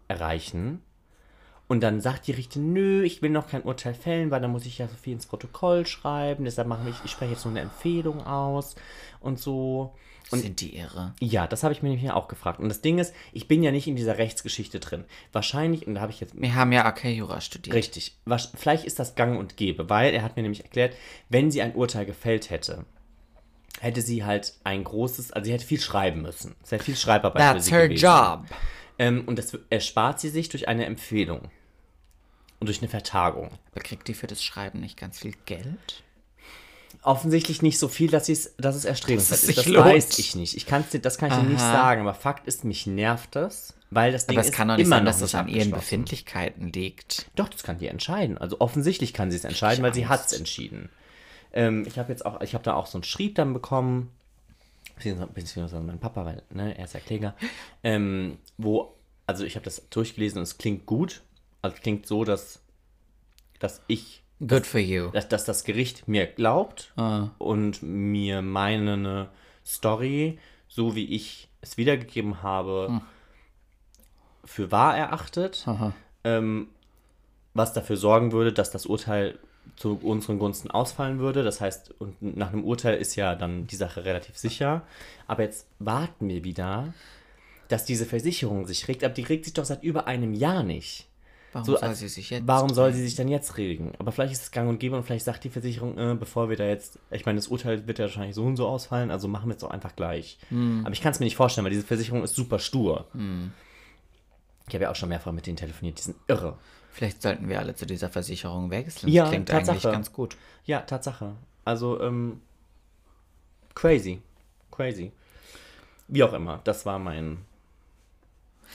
erreichen. 0.09 0.83
Und 1.69 1.81
dann 1.81 2.01
sagt 2.01 2.29
die 2.29 2.33
Richterin, 2.33 2.73
nö, 2.73 3.03
ich 3.03 3.23
will 3.23 3.31
noch 3.31 3.49
kein 3.49 3.62
Urteil 3.62 3.92
fällen, 3.95 4.31
weil 4.31 4.40
dann 4.40 4.53
muss 4.53 4.66
ich 4.66 4.79
ja 4.79 4.87
so 4.87 4.95
viel 4.95 5.14
ins 5.14 5.27
Protokoll 5.27 5.85
schreiben. 5.85 6.45
Deshalb 6.45 6.69
mache 6.69 6.88
ich, 6.88 6.95
ich 7.05 7.11
spreche 7.11 7.33
jetzt 7.33 7.45
nur 7.45 7.51
eine 7.53 7.61
Empfehlung 7.62 8.25
aus 8.25 8.77
und 9.21 9.40
so. 9.40 9.92
Und 10.31 10.40
Sind 10.40 10.61
die 10.61 10.77
irre? 10.77 11.14
ja, 11.21 11.47
das 11.47 11.62
habe 11.64 11.73
ich 11.73 11.83
mir 11.83 11.88
nämlich 11.90 12.11
auch 12.11 12.27
gefragt. 12.29 12.59
Und 12.61 12.69
das 12.69 12.83
Ding 12.83 12.99
ist, 12.99 13.14
ich 13.33 13.47
bin 13.49 13.62
ja 13.64 13.71
nicht 13.73 13.87
in 13.88 13.95
dieser 13.97 14.19
Rechtsgeschichte 14.19 14.79
drin. 14.81 15.05
Wahrscheinlich, 15.33 15.87
und 15.88 15.95
da 15.97 16.01
habe 16.01 16.11
ich 16.12 16.21
jetzt 16.21 16.40
Wir 16.40 16.55
haben 16.55 16.73
ja 16.73 16.85
AK 16.85 17.05
Jura 17.07 17.40
studiert. 17.40 17.75
Richtig. 17.77 18.16
Wasch- 18.27 18.51
Vielleicht 18.57 18.85
ist 18.85 18.99
das 19.01 19.14
gang 19.16 19.38
und 19.38 19.57
gäbe, 19.57 19.88
weil 19.90 20.14
er 20.14 20.23
hat 20.23 20.37
mir 20.37 20.42
nämlich 20.42 20.62
erklärt, 20.64 20.95
wenn 21.29 21.51
sie 21.53 21.62
ein 21.62 21.75
Urteil 21.75 22.07
gefällt 22.07 22.51
hätte, 22.51 22.85
hätte 23.81 24.03
sie 24.03 24.25
halt 24.25 24.55
ein 24.64 24.83
großes, 24.85 25.33
also 25.33 25.47
sie 25.47 25.53
hätte 25.53 25.64
viel 25.66 25.81
schreiben 25.81 26.23
müssen. 26.23 26.55
Es 26.62 26.71
wäre 26.73 26.83
viel 26.83 26.97
Schreibarbeit 26.97 27.42
für 27.42 27.53
That's 27.55 27.66
sie 27.66 27.73
her 27.73 27.88
gewesen. 27.88 28.05
job. 28.05 28.45
Ähm, 28.99 29.25
und 29.27 29.39
das 29.39 29.57
erspart 29.71 30.21
sie 30.21 30.31
sich 30.31 30.49
durch 30.49 30.69
eine 30.69 30.87
Empfehlung. 30.87 31.51
Und 32.59 32.69
durch 32.69 32.79
eine 32.81 32.89
Vertagung. 32.89 33.51
Aber 33.73 33.83
kriegt 33.83 34.09
die 34.09 34.15
für 34.15 34.27
das 34.27 34.43
Schreiben 34.43 34.81
nicht 34.81 34.97
ganz 34.97 35.19
viel 35.19 35.35
Geld? 35.45 36.03
Offensichtlich 37.03 37.63
nicht 37.63 37.79
so 37.79 37.89
viel, 37.89 38.11
dass, 38.11 38.27
sie's, 38.27 38.55
dass 38.57 38.75
es 38.75 38.85
erstrebenswert 38.85 39.43
es 39.43 39.49
ist. 39.49 39.59
Das 39.59 39.67
lohnt. 39.67 39.87
weiß 39.87 40.19
ich 40.19 40.35
nicht. 40.35 40.57
Ich 40.57 40.67
kann's 40.67 40.87
das 40.91 41.19
kann 41.19 41.31
ich 41.31 41.37
dir 41.37 41.43
nicht 41.45 41.61
Aha. 41.61 41.73
sagen, 41.73 42.01
aber 42.01 42.15
Fakt 42.15 42.49
ist, 42.49 42.65
mich 42.65 42.87
nervt 42.87 43.37
das, 43.37 43.75
weil 43.91 44.11
das 44.11 44.27
Ding 44.27 44.37
Aber 44.37 44.41
es 44.41 44.49
ist 44.51 44.57
kann 44.57 44.69
doch 44.69 44.77
nicht 44.77 44.87
immer 44.87 44.97
sein, 44.97 45.05
dass 45.05 45.21
das 45.21 45.33
nicht 45.33 45.41
an 45.41 45.49
ihren. 45.49 45.71
Befindlichkeiten 45.71 46.73
liegt. 46.73 47.31
Doch, 47.37 47.49
das 47.49 47.63
kann 47.63 47.79
die 47.79 47.87
entscheiden. 47.89 48.39
Also 48.39 48.61
offensichtlich 48.61 49.13
kann 49.13 49.31
sie 49.31 49.37
es 49.37 49.45
entscheiden, 49.45 49.85
weil 49.85 49.95
sie 49.95 50.07
hat 50.07 50.27
es 50.27 50.33
entschieden. 50.33 50.89
Ähm, 51.53 51.85
ich 51.87 51.99
habe 51.99 52.11
jetzt 52.11 52.25
auch, 52.25 52.41
ich 52.41 52.55
habe 52.55 52.65
da 52.65 52.75
auch 52.75 52.87
so 52.87 52.99
ein 52.99 53.05
Schrieb 53.05 53.35
dann 53.37 53.53
bekommen, 53.53 54.11
beziehungsweise 54.97 55.81
mein 55.81 55.99
Papa, 56.01 56.25
weil 56.25 56.43
ne, 56.51 56.77
er 56.77 56.85
ist 56.85 56.95
ja 56.95 57.01
Kläger, 57.01 57.35
ähm, 57.83 58.39
wo, 58.57 58.95
also 59.27 59.45
ich 59.45 59.55
habe 59.57 59.65
das 59.65 59.89
durchgelesen 59.91 60.39
und 60.39 60.43
es 60.45 60.59
klingt 60.59 60.87
gut. 60.87 61.23
Also 61.63 61.77
es 61.77 61.83
klingt 61.83 62.07
so, 62.07 62.25
dass, 62.25 62.61
dass 63.59 63.83
ich, 63.87 64.23
Good 64.47 64.67
for 64.67 64.81
you. 64.81 65.11
dass, 65.11 65.29
dass 65.29 65.45
das 65.45 65.65
Gericht 65.65 66.09
mir 66.09 66.27
glaubt 66.27 66.93
Ah. 66.97 67.31
und 67.39 67.83
mir 67.83 68.43
meine 68.43 69.29
Story, 69.65 70.39
so 70.69 70.95
wie 70.95 71.07
ich 71.07 71.49
es 71.61 71.77
wiedergegeben 71.77 72.43
habe, 72.43 72.87
Hm. 72.89 73.01
für 74.45 74.71
wahr 74.71 74.97
erachtet 74.97 75.67
ähm, 76.25 76.69
was 77.55 77.73
dafür 77.73 77.97
sorgen 77.97 78.33
würde, 78.33 78.53
dass 78.53 78.71
das 78.71 78.85
Urteil 78.87 79.39
zu 79.77 79.99
unseren 80.03 80.39
Gunsten 80.39 80.71
ausfallen 80.71 81.19
würde. 81.19 81.43
Das 81.43 81.61
heißt, 81.61 81.95
und 81.99 82.37
nach 82.37 82.53
einem 82.53 82.65
Urteil 82.65 82.99
ist 82.99 83.17
ja 83.17 83.35
dann 83.35 83.67
die 83.67 83.77
Sache 83.77 84.05
relativ 84.05 84.37
sicher. 84.37 84.83
Aber 85.27 85.43
jetzt 85.43 85.67
warten 85.79 86.29
wir 86.29 86.45
wieder, 86.45 86.95
dass 87.69 87.85
diese 87.85 88.07
Versicherung 88.07 88.67
sich 88.67 88.87
regt. 88.89 89.05
Aber 89.05 89.15
die 89.15 89.25
regt 89.25 89.45
sich 89.45 89.55
doch 89.55 89.65
seit 89.65 89.83
über 89.83 90.07
einem 90.07 90.35
Jahr 90.35 90.63
nicht. 90.63 91.07
Warum 91.53 91.67
So, 91.67 91.77
soll 91.79 91.95
sie 91.95 92.09
sich 92.09 92.31
jetzt? 92.31 92.47
Warum 92.47 92.75
soll 92.75 92.93
sie 92.93 93.03
sich 93.03 93.15
dann 93.15 93.29
jetzt 93.29 93.57
regen? 93.57 93.93
Aber 93.99 94.13
vielleicht 94.13 94.33
ist 94.35 94.43
es 94.43 94.51
gang 94.51 94.69
und 94.69 94.79
gäbe 94.79 94.97
und 94.97 95.05
vielleicht 95.05 95.25
sagt 95.25 95.43
die 95.45 95.49
Versicherung, 95.49 95.97
äh, 95.97 96.15
bevor 96.15 96.51
wir 96.51 96.57
da 96.57 96.67
jetzt, 96.67 96.99
ich 97.11 97.25
meine, 97.25 97.37
das 97.37 97.49
Urteil 97.49 97.87
wird 97.87 97.99
ja 97.99 98.05
wahrscheinlich 98.05 98.35
so 98.35 98.45
und 98.45 98.57
so 98.57 98.67
ausfallen, 98.67 99.11
also 99.11 99.27
machen 99.27 99.49
wir 99.49 99.55
es 99.55 99.63
doch 99.63 99.71
einfach 99.71 99.97
gleich. 99.97 100.39
Hm. 100.51 100.83
Aber 100.85 100.93
ich 100.93 101.01
kann 101.01 101.13
es 101.13 101.21
mir 101.21 101.25
nicht 101.25 101.37
vorstellen, 101.37 101.65
weil 101.65 101.73
diese 101.73 101.87
Versicherung 101.87 102.23
ist 102.25 102.35
super 102.35 102.59
stur. 102.59 103.07
Ich 104.69 104.75
habe 104.75 104.85
ja 104.85 104.91
auch 104.91 104.97
schon 104.97 105.09
mehrfach 105.09 105.33
mit 105.33 105.47
denen 105.47 105.57
telefoniert, 105.57 105.99
die 105.99 106.03
sind 106.03 106.17
irre. 106.27 106.59
Vielleicht 106.97 107.21
sollten 107.21 107.51
wir 107.51 107.59
alle 107.59 107.75
zu 107.75 107.85
dieser 107.85 108.09
Versicherung 108.09 108.71
wechseln. 108.71 109.13
Ja, 109.13 109.25
das 109.25 109.31
klingt 109.33 109.51
Tatsache. 109.51 109.73
eigentlich 109.73 109.93
ganz 109.93 110.13
gut. 110.15 110.35
Ja, 110.65 110.81
Tatsache. 110.81 111.35
Also, 111.63 112.01
ähm, 112.01 112.41
crazy. 113.75 114.23
Crazy. 114.71 115.13
Wie 116.09 116.23
auch 116.23 116.33
immer, 116.33 116.63
das 116.65 116.87
war 116.87 116.99
mein 116.99 117.45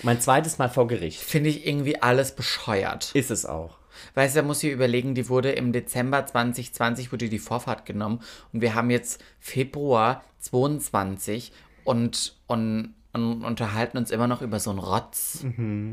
Mein 0.03 0.21
zweites 0.21 0.59
Mal 0.59 0.69
vor 0.69 0.85
Gericht. 0.87 1.19
Finde 1.19 1.49
ich 1.49 1.65
irgendwie 1.65 1.99
alles 1.99 2.35
bescheuert. 2.35 3.09
Ist 3.15 3.31
es 3.31 3.47
auch. 3.47 3.79
Weißt 4.13 4.35
du, 4.35 4.41
da 4.41 4.45
muss 4.45 4.61
ich 4.61 4.71
überlegen, 4.71 5.15
die 5.15 5.27
wurde 5.27 5.53
im 5.53 5.73
Dezember 5.73 6.23
2020 6.23 7.11
wurde 7.11 7.27
die 7.27 7.39
Vorfahrt 7.39 7.87
genommen 7.87 8.21
und 8.53 8.61
wir 8.61 8.75
haben 8.75 8.91
jetzt 8.91 9.23
Februar 9.39 10.23
22 10.41 11.51
und, 11.85 12.35
und, 12.45 12.93
und 13.13 13.43
unterhalten 13.43 13.97
uns 13.97 14.11
immer 14.11 14.27
noch 14.27 14.43
über 14.43 14.59
so 14.59 14.69
einen 14.69 14.79
Rotz. 14.79 15.43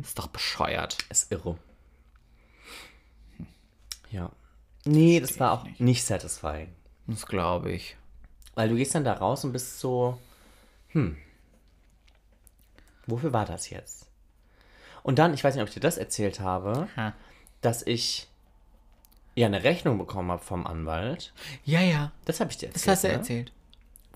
Ist 0.03 0.19
doch 0.19 0.27
bescheuert. 0.29 0.99
Ist 1.09 1.33
irre. 1.33 1.57
Ja. 4.11 4.31
Nee, 4.85 5.21
das 5.21 5.38
war 5.38 5.53
auch 5.53 5.66
nicht 5.79 6.05
satisfying. 6.05 6.75
Das 7.07 7.27
glaube 7.27 7.73
ich. 7.73 7.97
Weil 8.55 8.68
du 8.68 8.77
gehst 8.77 8.94
dann 8.94 9.05
da 9.05 9.12
raus 9.14 9.44
und 9.44 9.53
bist 9.53 9.81
so, 9.81 10.18
hm, 10.88 11.16
wofür 13.07 13.33
war 13.33 13.44
das 13.44 13.71
jetzt? 13.71 14.07
Und 15.03 15.18
dann, 15.18 15.35
ich 15.35 15.44
weiß 15.44 15.55
nicht, 15.55 15.62
ob 15.62 15.68
ich 15.68 15.75
dir 15.75 15.81
das 15.81 15.99
erzählt 15.99 16.40
habe, 16.40 16.88
Ha. 16.97 17.14
dass 17.61 17.83
ich 17.83 18.29
ja 19.35 19.47
eine 19.47 19.62
Rechnung 19.62 19.99
bekommen 19.99 20.31
habe 20.31 20.42
vom 20.42 20.66
Anwalt. 20.66 21.33
Ja, 21.64 21.81
ja. 21.81 22.12
Das 22.25 22.40
habe 22.40 22.51
ich 22.51 22.59
dir 22.59 22.66
erzählt. 22.66 22.87
Das 22.87 22.88
hast 22.88 23.05
du 23.05 23.09
ne? 23.09 23.14
erzählt. 23.14 23.53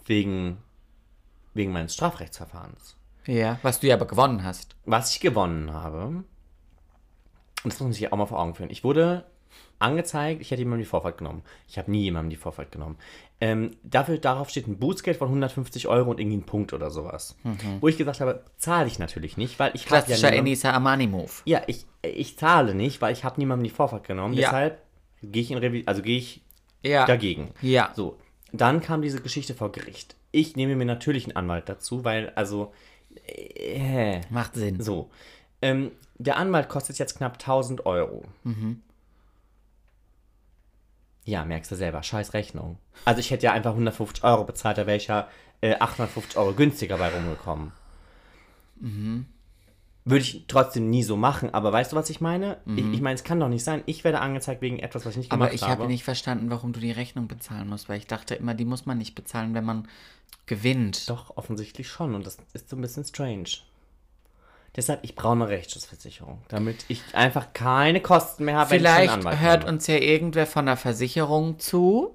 Wegen, 0.05 0.59
wegen 1.55 1.73
meines 1.73 1.95
Strafrechtsverfahrens. 1.95 2.97
Ja. 3.27 3.59
Was 3.63 3.81
du 3.81 3.87
ja 3.87 3.95
aber 3.95 4.07
gewonnen 4.07 4.43
hast. 4.43 4.75
Was 4.85 5.15
ich 5.15 5.21
gewonnen 5.21 5.73
habe, 5.73 6.25
und 7.65 7.73
das 7.73 7.75
muss 7.75 7.81
man 7.81 7.93
sich 7.93 8.13
auch 8.13 8.17
mal 8.17 8.27
vor 8.27 8.41
Augen 8.41 8.55
führen. 8.55 8.71
Ich 8.71 8.83
wurde 8.83 9.25
angezeigt, 9.79 10.41
ich 10.41 10.51
hätte 10.51 10.61
jemandem 10.63 10.85
die 10.85 10.89
Vorfahrt 10.91 11.19
genommen. 11.19 11.43
Ich 11.69 11.77
habe 11.79 11.91
nie 11.91 12.03
jemandem 12.03 12.31
die 12.31 12.37
Vorfahrt 12.37 12.71
genommen. 12.73 12.97
Ähm, 13.41 13.73
dafür, 13.83 14.19
darauf 14.19 14.51
steht 14.51 14.69
ein 14.69 14.79
Bußgeld 14.79 15.17
von 15.17 15.27
150 15.29 15.89
Euro 15.89 16.11
und 16.11 16.21
irgendwie 16.21 16.37
ein 16.37 16.47
Punkt 16.47 16.73
oder 16.73 16.91
sowas. 16.91 17.37
Wo 17.81 17.89
ich 17.89 17.99
gesagt 17.99 18.21
habe, 18.21 18.45
zahle 18.57 18.87
ich 18.87 19.01
natürlich 19.01 19.37
nicht, 19.37 19.59
weil 19.59 19.73
ich 19.75 19.87
habe 19.87 19.97
ja 19.97 20.03
Klassischer 20.05 20.31
niemanden- 20.31 20.47
Enisa 20.47 20.71
Armani-Move. 20.71 21.31
Ja, 21.47 21.63
ich, 21.67 21.85
ich 22.03 22.39
zahle 22.39 22.75
nicht, 22.75 23.01
weil 23.03 23.13
ich 23.13 23.25
habe 23.25 23.41
niemandem 23.41 23.65
die 23.65 23.71
Vorfahrt 23.75 24.07
genommen. 24.07 24.35
Ja. 24.35 24.43
Deshalb 24.49 24.83
gehe 25.23 25.43
ich 25.43 25.51
in 25.51 25.59
Revi 25.59 25.83
also 25.87 26.03
gehe 26.03 26.19
ich 26.19 26.43
Ja. 26.85 27.05
dagegen. 27.07 27.49
Ja. 27.63 27.91
So, 27.97 28.19
dann 28.53 28.81
kam 28.81 29.03
diese 29.03 29.21
Geschichte 29.21 29.55
vor 29.55 29.73
Gericht. 29.73 30.15
Ich 30.31 30.55
nehme 30.55 30.77
mir 30.77 30.85
natürlich 30.85 31.25
einen 31.25 31.37
Anwalt 31.37 31.69
dazu, 31.69 32.05
weil, 32.05 32.31
also, 32.37 32.73
äh, 33.27 34.21
Macht 34.31 34.55
Sinn. 34.55 34.81
so. 34.81 35.11
Ähm, 35.61 35.91
der 36.19 36.37
Anwalt 36.37 36.69
kostet 36.69 36.99
jetzt 36.99 37.17
knapp 37.17 37.39
1000 37.39 37.85
Euro. 37.87 38.25
Ja, 41.25 41.45
merkst 41.45 41.71
du 41.71 41.77
selber, 41.77 42.03
scheiß 42.03 42.35
Rechnung. 42.35 42.79
Also 43.05 43.21
ich 43.21 43.31
hätte 43.31 43.47
ja 43.47 43.53
einfach 43.53 43.71
150 43.73 44.25
Euro 44.25 44.45
bezahlt, 44.45 44.79
da 44.79 44.87
wäre 44.87 44.97
ich 44.97 45.07
ja 45.07 45.29
äh, 45.61 45.77
850 45.77 46.37
Euro 46.37 46.53
günstiger 46.53 46.99
bei 46.99 47.09
rumgekommen. 47.09 47.73
Würde 50.05 50.25
ich 50.25 50.45
trotzdem 50.49 50.91
nie 50.91 51.05
so 51.05 51.17
machen, 51.17 51.55
aber 51.55 51.73
weißt 51.73 51.93
du, 51.93 51.97
was 51.97 52.11
ich 52.11 52.21
meine? 52.21 52.59
Ich, 52.75 52.85
ich 52.95 53.01
meine, 53.01 53.15
es 53.15 53.23
kann 53.23 53.39
doch 53.39 53.49
nicht 53.49 53.63
sein, 53.63 53.85
ich 53.87 54.03
werde 54.03 54.21
angezeigt 54.21 54.61
wegen 54.61 54.81
etwas, 54.81 55.07
was 55.07 55.13
ich 55.13 55.19
nicht 55.19 55.31
gemacht 55.31 55.47
Aber 55.47 55.55
ich 55.55 55.63
habe. 55.63 55.73
habe 55.73 55.87
nicht 55.87 56.03
verstanden, 56.03 56.51
warum 56.51 56.73
du 56.73 56.81
die 56.81 56.91
Rechnung 56.91 57.29
bezahlen 57.29 57.69
musst, 57.69 57.89
weil 57.89 57.99
ich 57.99 58.09
dachte 58.09 58.35
immer, 58.35 58.55
die 58.55 58.65
muss 58.65 58.85
man 58.85 58.99
nicht 58.99 59.15
bezahlen, 59.15 59.55
wenn 59.55 59.65
man 59.65 59.87
gewinnt. 60.47 61.09
Doch, 61.09 61.37
offensichtlich 61.37 61.89
schon 61.89 62.17
und 62.17 62.27
das 62.27 62.39
ist 62.53 62.69
so 62.69 62.75
ein 62.77 62.83
bisschen 62.83 63.05
strange. 63.05 63.49
Deshalb, 64.75 65.01
ich 65.03 65.15
brauche 65.15 65.33
eine 65.33 65.49
Rechtsschutzversicherung, 65.49 66.41
damit 66.49 66.85
ich 66.89 67.03
einfach 67.13 67.53
keine 67.53 68.01
Kosten 68.01 68.47
mehr 68.47 68.57
habe, 68.57 68.71
wenn 68.71 68.77
ich 68.77 68.83
Vielleicht 68.83 69.13
einen 69.13 69.27
Anwalt 69.27 69.41
hört 69.41 69.65
uns 69.65 69.87
ja 69.87 69.97
irgendwer 69.97 70.47
von 70.47 70.65
der 70.67 70.77
Versicherung 70.79 71.59
zu, 71.59 72.15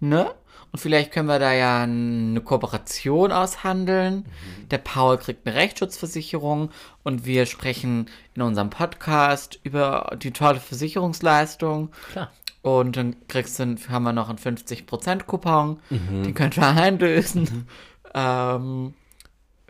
ne? 0.00 0.30
Und 0.70 0.80
vielleicht 0.80 1.12
können 1.12 1.28
wir 1.28 1.38
da 1.38 1.52
ja 1.52 1.84
eine 1.84 2.40
Kooperation 2.40 3.30
aushandeln. 3.30 4.16
Mhm. 4.16 4.68
Der 4.70 4.78
Paul 4.78 5.18
kriegt 5.18 5.46
eine 5.46 5.54
Rechtsschutzversicherung 5.54 6.70
und 7.04 7.24
wir 7.24 7.46
sprechen 7.46 8.10
in 8.34 8.42
unserem 8.42 8.70
Podcast 8.70 9.60
über 9.62 10.16
die 10.20 10.32
tolle 10.32 10.58
Versicherungsleistung. 10.58 11.90
Klar. 12.10 12.32
Und 12.62 12.96
dann 12.96 13.14
kriegst 13.28 13.60
du, 13.60 13.76
haben 13.88 14.02
wir 14.02 14.12
noch 14.12 14.28
einen 14.28 14.38
50% 14.38 15.24
Coupon. 15.24 15.78
Mhm. 15.90 16.24
Den 16.24 16.34
könnt 16.34 16.56
ihr 16.58 16.66
einlösen. 16.66 17.68
Ähm, 18.12 18.94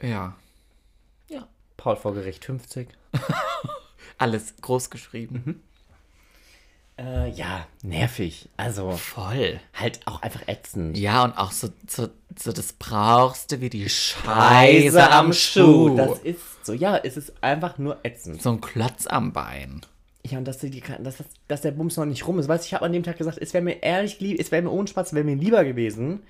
ja, 0.00 0.08
Ja. 0.08 0.34
Paul 1.84 1.96
vor 1.96 2.14
Gericht 2.14 2.46
50. 2.46 2.88
alles 4.18 4.54
groß 4.62 4.88
geschrieben. 4.88 5.42
Mhm. 5.44 5.60
Äh, 6.96 7.28
ja, 7.32 7.66
nervig. 7.82 8.48
Also, 8.56 8.92
Voll. 8.92 9.60
halt 9.74 10.00
auch 10.06 10.22
einfach 10.22 10.48
ätzend. 10.48 10.96
Ja, 10.96 11.24
und 11.24 11.36
auch 11.36 11.52
so, 11.52 11.68
so, 11.86 12.08
so 12.38 12.52
das 12.52 12.72
brauchst 12.72 13.52
du 13.52 13.60
wie 13.60 13.68
die 13.68 13.86
Scheiße 13.90 15.10
am 15.10 15.34
Schuh. 15.34 15.94
Das 15.94 16.20
ist 16.20 16.64
so, 16.64 16.72
ja, 16.72 16.96
es 16.96 17.18
ist 17.18 17.34
einfach 17.42 17.76
nur 17.76 17.98
ätzend. 18.02 18.40
so 18.40 18.52
ein 18.52 18.62
Klotz 18.62 19.06
am 19.06 19.34
Bein. 19.34 19.82
Ja, 20.24 20.38
und 20.38 20.48
dass, 20.48 20.60
die, 20.60 20.82
dass, 21.00 21.22
dass 21.48 21.60
der 21.60 21.72
Bums 21.72 21.98
noch 21.98 22.06
nicht 22.06 22.26
rum 22.26 22.38
ist. 22.38 22.48
Weißt 22.48 22.64
du, 22.64 22.66
ich 22.68 22.72
habe 22.72 22.86
an 22.86 22.92
dem 22.94 23.02
Tag 23.02 23.18
gesagt, 23.18 23.36
es 23.36 23.52
wäre 23.52 23.62
mir 23.62 23.82
ehrlich 23.82 24.20
lieb, 24.20 24.40
es 24.40 24.50
wäre 24.50 24.62
mir 24.62 24.70
ohne 24.70 24.88
Spaß, 24.88 25.12
wäre 25.12 25.24
mir 25.24 25.36
lieber 25.36 25.64
gewesen, 25.64 26.22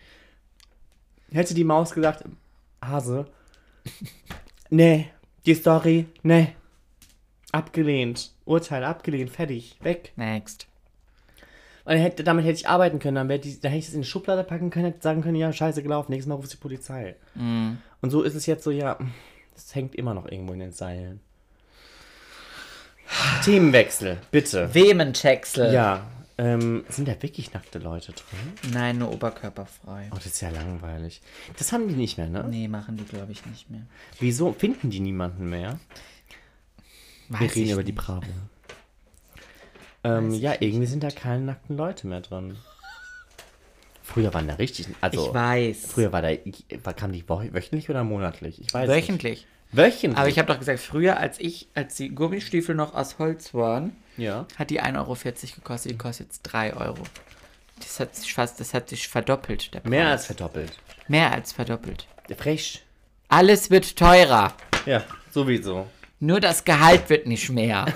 hätte 1.31 1.55
die 1.55 1.63
Maus 1.63 1.93
gesagt, 1.93 2.25
Hase, 2.83 3.27
nee, 4.71 5.11
die 5.47 5.55
Story, 5.55 6.07
nee, 6.23 6.55
abgelehnt, 7.53 8.33
Urteil 8.45 8.85
abgelehnt, 8.85 9.31
fertig, 9.31 9.77
weg. 9.83 10.13
Next. 10.17 10.67
Und 11.85 11.97
hätte, 11.97 12.25
damit 12.25 12.47
hätte 12.47 12.59
ich 12.59 12.69
arbeiten 12.69 12.99
können, 12.99 13.29
dann, 13.29 13.41
die, 13.41 13.61
dann 13.61 13.71
hätte 13.71 13.79
ich 13.81 13.89
es 13.89 13.95
in 13.95 14.03
die 14.03 14.07
Schublade 14.07 14.43
packen 14.43 14.71
können, 14.71 14.87
hätte 14.87 15.03
sagen 15.03 15.21
können, 15.23 15.37
ja, 15.37 15.53
scheiße 15.53 15.83
gelaufen, 15.83 16.13
nächstes 16.13 16.29
Mal 16.29 16.37
ruft 16.37 16.53
die 16.53 16.57
Polizei. 16.57 17.17
Und 18.01 18.11
so 18.11 18.23
ist 18.23 18.35
es 18.35 18.47
jetzt 18.47 18.65
so, 18.65 18.71
ja, 18.71 18.99
es 19.55 19.75
hängt 19.75 19.95
immer 19.95 20.15
noch 20.15 20.27
irgendwo 20.27 20.55
in 20.55 20.61
den 20.61 20.73
Seilen. 20.73 21.21
Themenwechsel, 23.45 24.19
bitte. 24.31 24.75
Wemenchecksel. 24.75 25.75
Ja, 25.75 26.07
ähm, 26.37 26.85
sind 26.89 27.07
da 27.09 27.21
wirklich 27.23 27.53
nackte 27.53 27.79
Leute 27.79 28.13
drin? 28.13 28.73
Nein, 28.73 28.99
nur 28.99 29.13
oberkörperfrei. 29.13 30.09
Oh, 30.11 30.17
das 30.17 30.27
ist 30.27 30.41
ja 30.41 30.51
langweilig. 30.51 31.21
Das 31.59 31.73
haben 31.73 31.87
die 31.89 31.95
nicht 31.95 32.19
mehr, 32.19 32.29
ne? 32.29 32.45
Nee, 32.49 32.69
machen 32.69 32.97
die, 32.97 33.05
glaube 33.05 33.33
ich, 33.33 33.45
nicht 33.47 33.71
mehr. 33.71 33.83
Wieso 34.19 34.53
finden 34.53 34.91
die 34.91 35.01
niemanden 35.01 35.49
mehr? 35.49 35.79
Weiß 37.29 37.41
Wir 37.41 37.55
reden 37.55 37.71
über 37.73 37.85
die 37.85 37.93
nicht. 37.93 38.05
Bravo. 38.05 38.27
Ähm, 40.03 40.33
ja, 40.35 40.55
irgendwie 40.61 40.87
sind 40.87 41.03
da 41.03 41.11
keine 41.11 41.45
nackten 41.45 41.77
Leute 41.77 42.07
mehr 42.07 42.21
drin. 42.21 42.57
Früher 44.03 44.35
waren 44.35 44.47
da 44.47 44.55
richtig, 44.55 44.89
also 45.01 45.29
Ich 45.29 45.35
weiß. 45.35 45.87
früher 45.87 46.13
war 46.13 46.21
da, 46.21 46.31
kam 46.93 47.11
die 47.13 47.27
wöchentlich 47.27 47.89
oder 47.89 48.05
monatlich? 48.05 48.61
Ich 48.61 48.73
weiß 48.75 48.89
Wöchentlich. 48.89 49.47
nicht. 49.47 49.47
Wöchentlich. 49.73 50.19
Aber 50.19 50.29
ich 50.29 50.39
habe 50.39 50.53
doch 50.53 50.59
gesagt, 50.59 50.79
früher, 50.81 51.17
als 51.17 51.41
ich, 51.41 51.69
als 51.75 51.95
die 51.97 52.11
Gummistiefel 52.15 52.75
noch 52.75 52.95
aus 52.95 53.19
Holz 53.19 53.55
waren, 53.55 53.97
ja. 54.17 54.47
hat 54.57 54.71
die 54.71 54.83
1,40 54.83 54.97
Euro 54.97 55.17
gekostet, 55.57 55.93
die 55.93 55.99
kostet 55.99 56.27
jetzt 56.29 56.43
3 56.43 56.75
Euro. 56.75 57.03
Das 57.79 58.01
hat 58.01 58.15
sich 58.15 58.33
fast, 58.33 58.61
das 58.61 58.73
hat 58.75 58.89
sich 58.89 59.09
verdoppelt, 59.09 59.75
der 59.75 59.81
Preis. 59.81 59.91
Mehr 59.91 60.09
als 60.09 60.27
verdoppelt. 60.27 60.79
Mehr 61.09 61.33
als 61.33 61.53
verdoppelt. 61.53 62.07
Frech. 62.37 62.85
Alles 63.29 63.71
wird 63.71 63.97
teurer. 63.97 64.55
Ja, 64.87 65.03
sowieso. 65.31 65.89
Nur 66.21 66.41
das 66.41 66.65
Gehalt 66.65 67.11
wird 67.11 67.27
nicht 67.27 67.51
mehr. 67.51 67.87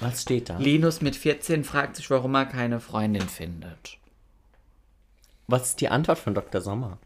Was 0.00 0.22
steht 0.22 0.50
da? 0.50 0.58
Linus 0.58 1.00
mit 1.00 1.16
14 1.16 1.64
fragt 1.64 1.96
sich, 1.96 2.10
warum 2.10 2.34
er 2.34 2.44
keine 2.46 2.80
Freundin 2.80 3.28
findet. 3.28 3.98
Was 5.46 5.70
ist 5.70 5.80
die 5.80 5.88
Antwort 5.88 6.18
von 6.18 6.34
Dr. 6.34 6.60
Sommer? 6.60 6.98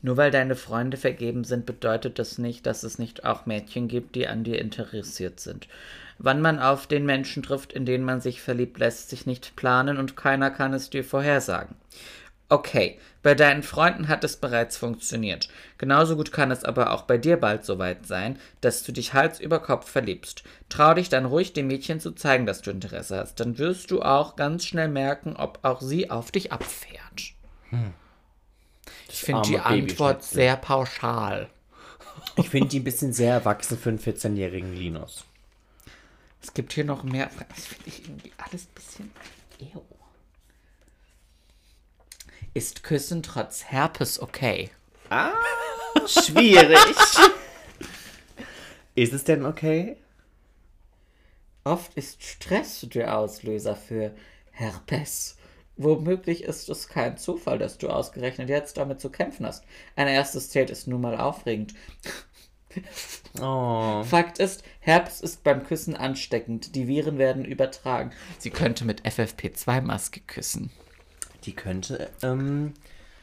Nur 0.00 0.16
weil 0.16 0.30
deine 0.30 0.54
Freunde 0.54 0.96
vergeben 0.96 1.44
sind, 1.44 1.66
bedeutet 1.66 2.18
das 2.18 2.38
nicht, 2.38 2.66
dass 2.66 2.82
es 2.82 2.98
nicht 2.98 3.24
auch 3.24 3.46
Mädchen 3.46 3.88
gibt, 3.88 4.14
die 4.14 4.28
an 4.28 4.44
dir 4.44 4.58
interessiert 4.60 5.40
sind. 5.40 5.68
Wann 6.18 6.40
man 6.40 6.58
auf 6.58 6.86
den 6.86 7.06
Menschen 7.06 7.42
trifft, 7.42 7.72
in 7.72 7.86
den 7.86 8.04
man 8.04 8.20
sich 8.20 8.42
verliebt, 8.42 8.78
lässt 8.78 9.10
sich 9.10 9.26
nicht 9.26 9.56
planen 9.56 9.98
und 9.98 10.16
keiner 10.16 10.50
kann 10.50 10.72
es 10.74 10.90
dir 10.90 11.04
vorhersagen. 11.04 11.76
Okay, 12.50 12.98
bei 13.22 13.34
deinen 13.34 13.62
Freunden 13.62 14.08
hat 14.08 14.24
es 14.24 14.36
bereits 14.36 14.78
funktioniert. 14.78 15.50
Genauso 15.76 16.16
gut 16.16 16.32
kann 16.32 16.50
es 16.50 16.64
aber 16.64 16.92
auch 16.92 17.02
bei 17.02 17.18
dir 17.18 17.36
bald 17.36 17.64
soweit 17.64 18.06
sein, 18.06 18.38
dass 18.62 18.82
du 18.84 18.92
dich 18.92 19.12
Hals 19.12 19.38
über 19.38 19.60
Kopf 19.60 19.90
verliebst. 19.90 20.44
Trau 20.70 20.94
dich 20.94 21.10
dann 21.10 21.26
ruhig, 21.26 21.52
dem 21.52 21.66
Mädchen 21.66 22.00
zu 22.00 22.12
zeigen, 22.12 22.46
dass 22.46 22.62
du 22.62 22.70
Interesse 22.70 23.18
hast. 23.18 23.38
Dann 23.38 23.58
wirst 23.58 23.90
du 23.90 24.00
auch 24.00 24.34
ganz 24.34 24.64
schnell 24.64 24.88
merken, 24.88 25.36
ob 25.36 25.58
auch 25.62 25.82
sie 25.82 26.10
auf 26.10 26.30
dich 26.30 26.50
abfährt. 26.50 27.34
Ich 29.08 29.20
finde 29.22 29.42
die 29.48 29.58
arme 29.58 29.82
Antwort 29.82 30.22
sehr 30.22 30.56
pauschal. 30.56 31.48
Ich 32.36 32.50
finde 32.50 32.68
die 32.68 32.80
ein 32.80 32.84
bisschen 32.84 33.12
sehr 33.12 33.34
erwachsen 33.34 33.78
für 33.78 33.88
einen 33.88 33.98
14-jährigen 33.98 34.74
Linus. 34.74 35.24
Es 36.42 36.54
gibt 36.54 36.72
hier 36.72 36.84
noch 36.84 37.02
mehr. 37.02 37.30
Das 37.48 37.66
finde 37.66 37.84
ich 37.86 38.04
irgendwie 38.04 38.32
alles 38.36 38.64
ein 38.64 38.74
bisschen. 38.74 39.12
Ew. 39.60 39.82
Ist 42.54 42.82
Küssen 42.82 43.22
trotz 43.22 43.64
Herpes 43.64 44.20
okay? 44.20 44.70
Schwierig. 46.06 46.78
ist 48.94 49.12
es 49.12 49.24
denn 49.24 49.44
okay? 49.44 49.96
Oft 51.64 51.94
ist 51.94 52.22
Stress 52.22 52.80
der 52.82 53.18
Auslöser 53.18 53.76
für 53.76 54.14
Herpes. 54.52 55.37
Womöglich 55.78 56.42
ist 56.42 56.68
es 56.68 56.88
kein 56.88 57.16
Zufall, 57.16 57.58
dass 57.58 57.78
du 57.78 57.88
ausgerechnet 57.88 58.48
jetzt 58.48 58.76
damit 58.76 59.00
zu 59.00 59.10
kämpfen 59.10 59.46
hast. 59.46 59.64
Ein 59.94 60.08
erstes 60.08 60.50
Date 60.50 60.70
ist 60.70 60.88
nun 60.88 61.00
mal 61.00 61.16
aufregend. 61.16 61.74
Oh. 63.40 64.02
Fakt 64.02 64.38
ist, 64.38 64.62
Herpes 64.80 65.20
ist 65.20 65.42
beim 65.44 65.64
Küssen 65.64 65.96
ansteckend. 65.96 66.74
Die 66.74 66.86
Viren 66.86 67.16
werden 67.16 67.44
übertragen. 67.44 68.10
Sie 68.38 68.50
könnte 68.50 68.84
mit 68.84 69.02
FFP2-Maske 69.02 70.20
küssen. 70.26 70.70
Die 71.44 71.54
könnte, 71.54 72.10
ähm, 72.22 72.74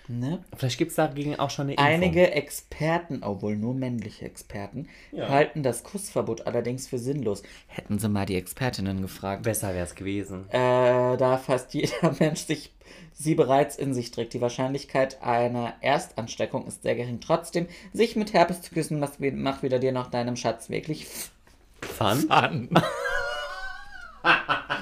Ne? 0.08 0.44
vielleicht 0.56 0.78
gibt 0.78 0.92
es 0.92 0.96
dagegen 0.98 1.40
auch 1.40 1.50
schon 1.50 1.64
eine 1.64 1.72
Impfung. 1.74 1.88
Einige 1.88 2.32
Experten, 2.32 3.24
obwohl 3.24 3.56
nur 3.56 3.74
männliche 3.74 4.26
Experten, 4.26 4.88
Ja. 5.12 5.30
halten 5.30 5.64
das 5.64 5.84
Kussverbot 5.84 6.46
allerdings 6.46 6.88
für 6.88 7.00
sinnlos. 7.00 7.42
Hätten 7.68 7.98
sie 7.98 8.08
mal 8.08 8.26
die 8.26 8.36
Expertinnen 8.36 9.02
gefragt. 9.02 9.44
Besser 9.44 9.74
wäre 9.74 9.86
es 9.86 9.96
gewesen. 9.96 10.46
Äh, 10.52 11.18
da 11.18 11.38
fast 11.38 11.74
jeder 11.74 12.14
Mensch 12.20 12.42
sich 12.42 12.72
sie 13.14 13.34
bereits 13.34 13.78
in 13.78 13.94
sich 13.94 14.12
trägt. 14.12 14.34
Die 14.34 14.42
Wahrscheinlichkeit 14.42 15.22
einer 15.24 15.74
Erstansteckung 15.82 16.68
ist 16.68 16.84
sehr 16.84 16.96
gering. 16.96 17.20
Trotzdem, 17.20 17.68
sich 17.94 18.16
mit 18.16 18.34
Herpes 18.34 18.62
zu 18.62 18.74
küssen, 18.74 19.00
macht, 19.00 19.22
weder 19.64 19.80
dir 19.80 19.92
noch 19.92 20.10
deinem 20.12 20.36
Schatz 20.36 20.70
wirklich 20.70 21.08
Fun? 21.82 22.30
an. 22.30 22.70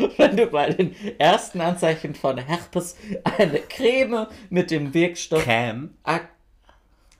Wenn 0.16 0.36
du 0.36 0.46
bei 0.46 0.70
den 0.70 0.94
ersten 1.18 1.60
Anzeichen 1.60 2.14
von 2.14 2.38
Herpes 2.38 2.96
eine 3.24 3.60
Creme 3.60 4.26
mit 4.48 4.70
dem 4.70 4.94
Wirkstoff 4.94 5.44
Creme. 5.44 5.94
Ac 6.04 6.28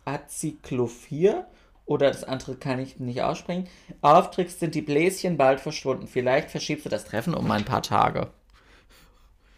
Acyclovir 0.07 1.47
oder 1.85 2.11
das 2.11 2.25
andere 2.25 2.57
kann 2.57 2.81
ich 2.81 2.99
nicht 2.99 3.23
aussprechen, 3.23 3.69
aufträgst, 4.01 4.61
sind 4.61 4.75
die 4.75 4.81
Bläschen 4.83 5.37
bald 5.37 5.61
verschwunden. 5.61 6.07
Vielleicht 6.07 6.51
verschiebst 6.51 6.87
du 6.87 6.89
das 6.89 7.05
Treffen 7.05 7.35
um 7.35 7.51
ein 7.51 7.65
paar 7.65 7.83
Tage. 7.83 8.29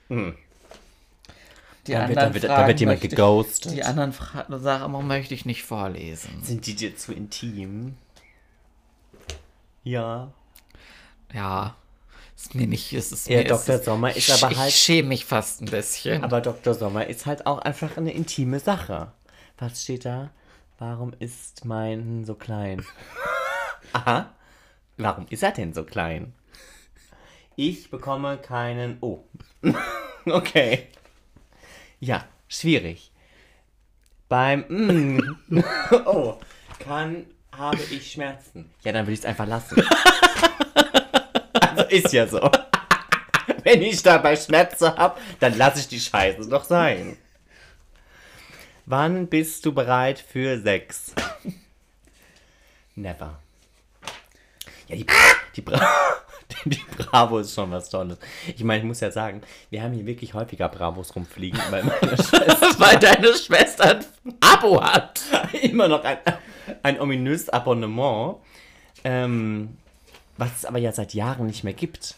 Die 0.09 0.15
Hm. 0.15 0.35
Dann 1.85 2.09
wird, 2.09 2.19
anderen 2.19 2.33
dann 2.33 2.35
wird, 2.35 2.45
dann 2.45 2.51
Fragen 2.51 2.69
wird 2.69 2.81
jemand 2.81 3.01
geghostet. 3.01 3.73
Die 3.73 3.85
anderen 3.85 4.13
Fra 4.13 4.47
Sachen 4.59 5.07
möchte 5.07 5.35
ich 5.35 5.45
nicht 5.45 5.63
vorlesen. 5.63 6.43
Sind 6.43 6.67
die 6.67 6.75
dir 6.75 6.97
zu 6.97 7.13
intim? 7.13 7.97
Ja. 9.85 10.33
Ja, 11.35 11.77
ist 12.43 12.55
mir 12.55 12.67
nicht, 12.67 12.93
es 12.93 13.13
ist 13.13 13.29
Ja, 13.29 13.39
mir, 13.39 13.45
Dr. 13.45 13.59
es 13.61 13.69
ist, 13.81 13.85
Sommer 13.85 14.11
ist 14.11 14.17
ich, 14.29 14.33
aber 14.43 14.57
halt- 14.57 14.69
Ich 14.69 14.77
schäme 14.77 15.09
mich 15.09 15.25
fast 15.25 15.63
ein 15.63 15.67
bisschen. 15.71 16.25
Aber 16.25 16.41
Dr. 16.41 16.75
Sommer 16.75 17.07
ist 17.07 17.27
halt 17.27 17.47
auch 17.47 17.59
einfach 17.59 17.97
eine 17.97 18.13
intime 18.13 18.59
Sache. 18.61 19.13
Was 19.59 19.83
steht 19.83 20.05
da? 20.05 20.31
Warum 20.79 21.13
ist 21.19 21.65
mein 21.65 22.25
so 22.25 22.35
klein? 22.35 22.85
Aha. 23.93 24.33
Warum 24.97 25.27
ist 25.31 25.43
er 25.43 25.53
denn 25.53 25.73
so 25.73 25.85
klein? 25.85 26.35
Ich 27.57 27.91
bekomme 27.91 28.39
keinen. 28.39 28.99
Oh. 29.01 29.25
okay. 30.27 30.89
Ja, 32.01 32.25
schwierig. 32.49 33.13
Beim. 34.29 34.65
Mm. 34.69 35.37
oh. 36.07 36.39
Kann. 36.79 37.27
Habe 37.57 37.79
ich 37.91 38.13
Schmerzen? 38.13 38.71
Ja, 38.83 38.93
dann 38.93 39.07
will 39.07 39.13
ich 39.13 39.21
es 39.21 39.27
einfach 39.27 39.47
lassen. 39.47 39.77
Ist 41.93 42.13
ja 42.13 42.27
so. 42.27 42.51
Wenn 43.65 43.83
ich 43.83 44.03
dabei 44.03 44.37
Schmerzen 44.37 44.97
habe, 44.97 45.21
dann 45.41 45.57
lasse 45.57 45.81
ich 45.81 45.89
die 45.89 46.01
Scheiße 46.01 46.49
doch 46.49 46.65
sein. 46.65 47.17
Wann 48.87 49.29
bist 49.29 49.65
du 49.65 49.73
bereit 49.73 50.19
für 50.19 50.61
Sex? 50.61 51.15
Never. 52.95 53.39
Ja, 54.89 54.97
die, 54.97 55.07
die, 55.57 55.61
Bra 55.61 55.81
die 56.65 56.83
Bravo 56.97 57.39
ist 57.39 57.55
schon 57.55 57.71
was 57.71 57.89
Tolles. 57.89 58.19
Ich 58.49 58.65
meine, 58.65 58.81
ich 58.81 58.85
muss 58.85 59.01
ja 59.01 59.11
sagen, 59.11 59.43
wir 59.71 59.83
haben 59.83 59.93
hier 59.93 60.05
wirklich 60.05 60.35
häufiger 60.35 60.69
Bravos 60.69 61.15
rumfliegen, 61.15 61.61
weil 61.71 61.85
meine 61.85 62.17
Schwester 62.23 62.79
Weil 62.79 62.99
deine 62.99 63.35
Schwester 63.35 64.01
ein 64.25 64.35
Abo 64.41 64.83
hat. 64.83 65.23
immer 65.63 65.89
noch 65.89 66.05
ein, 66.05 66.19
ein 66.83 67.01
ominöses 67.01 67.49
Abonnement, 67.49 68.39
ähm, 69.05 69.79
was 70.43 70.59
es 70.59 70.65
aber 70.65 70.79
ja 70.79 70.91
seit 70.91 71.15
Jahren 71.15 71.47
nicht 71.47 71.63
mehr 71.63 71.73
gibt. 71.73 72.17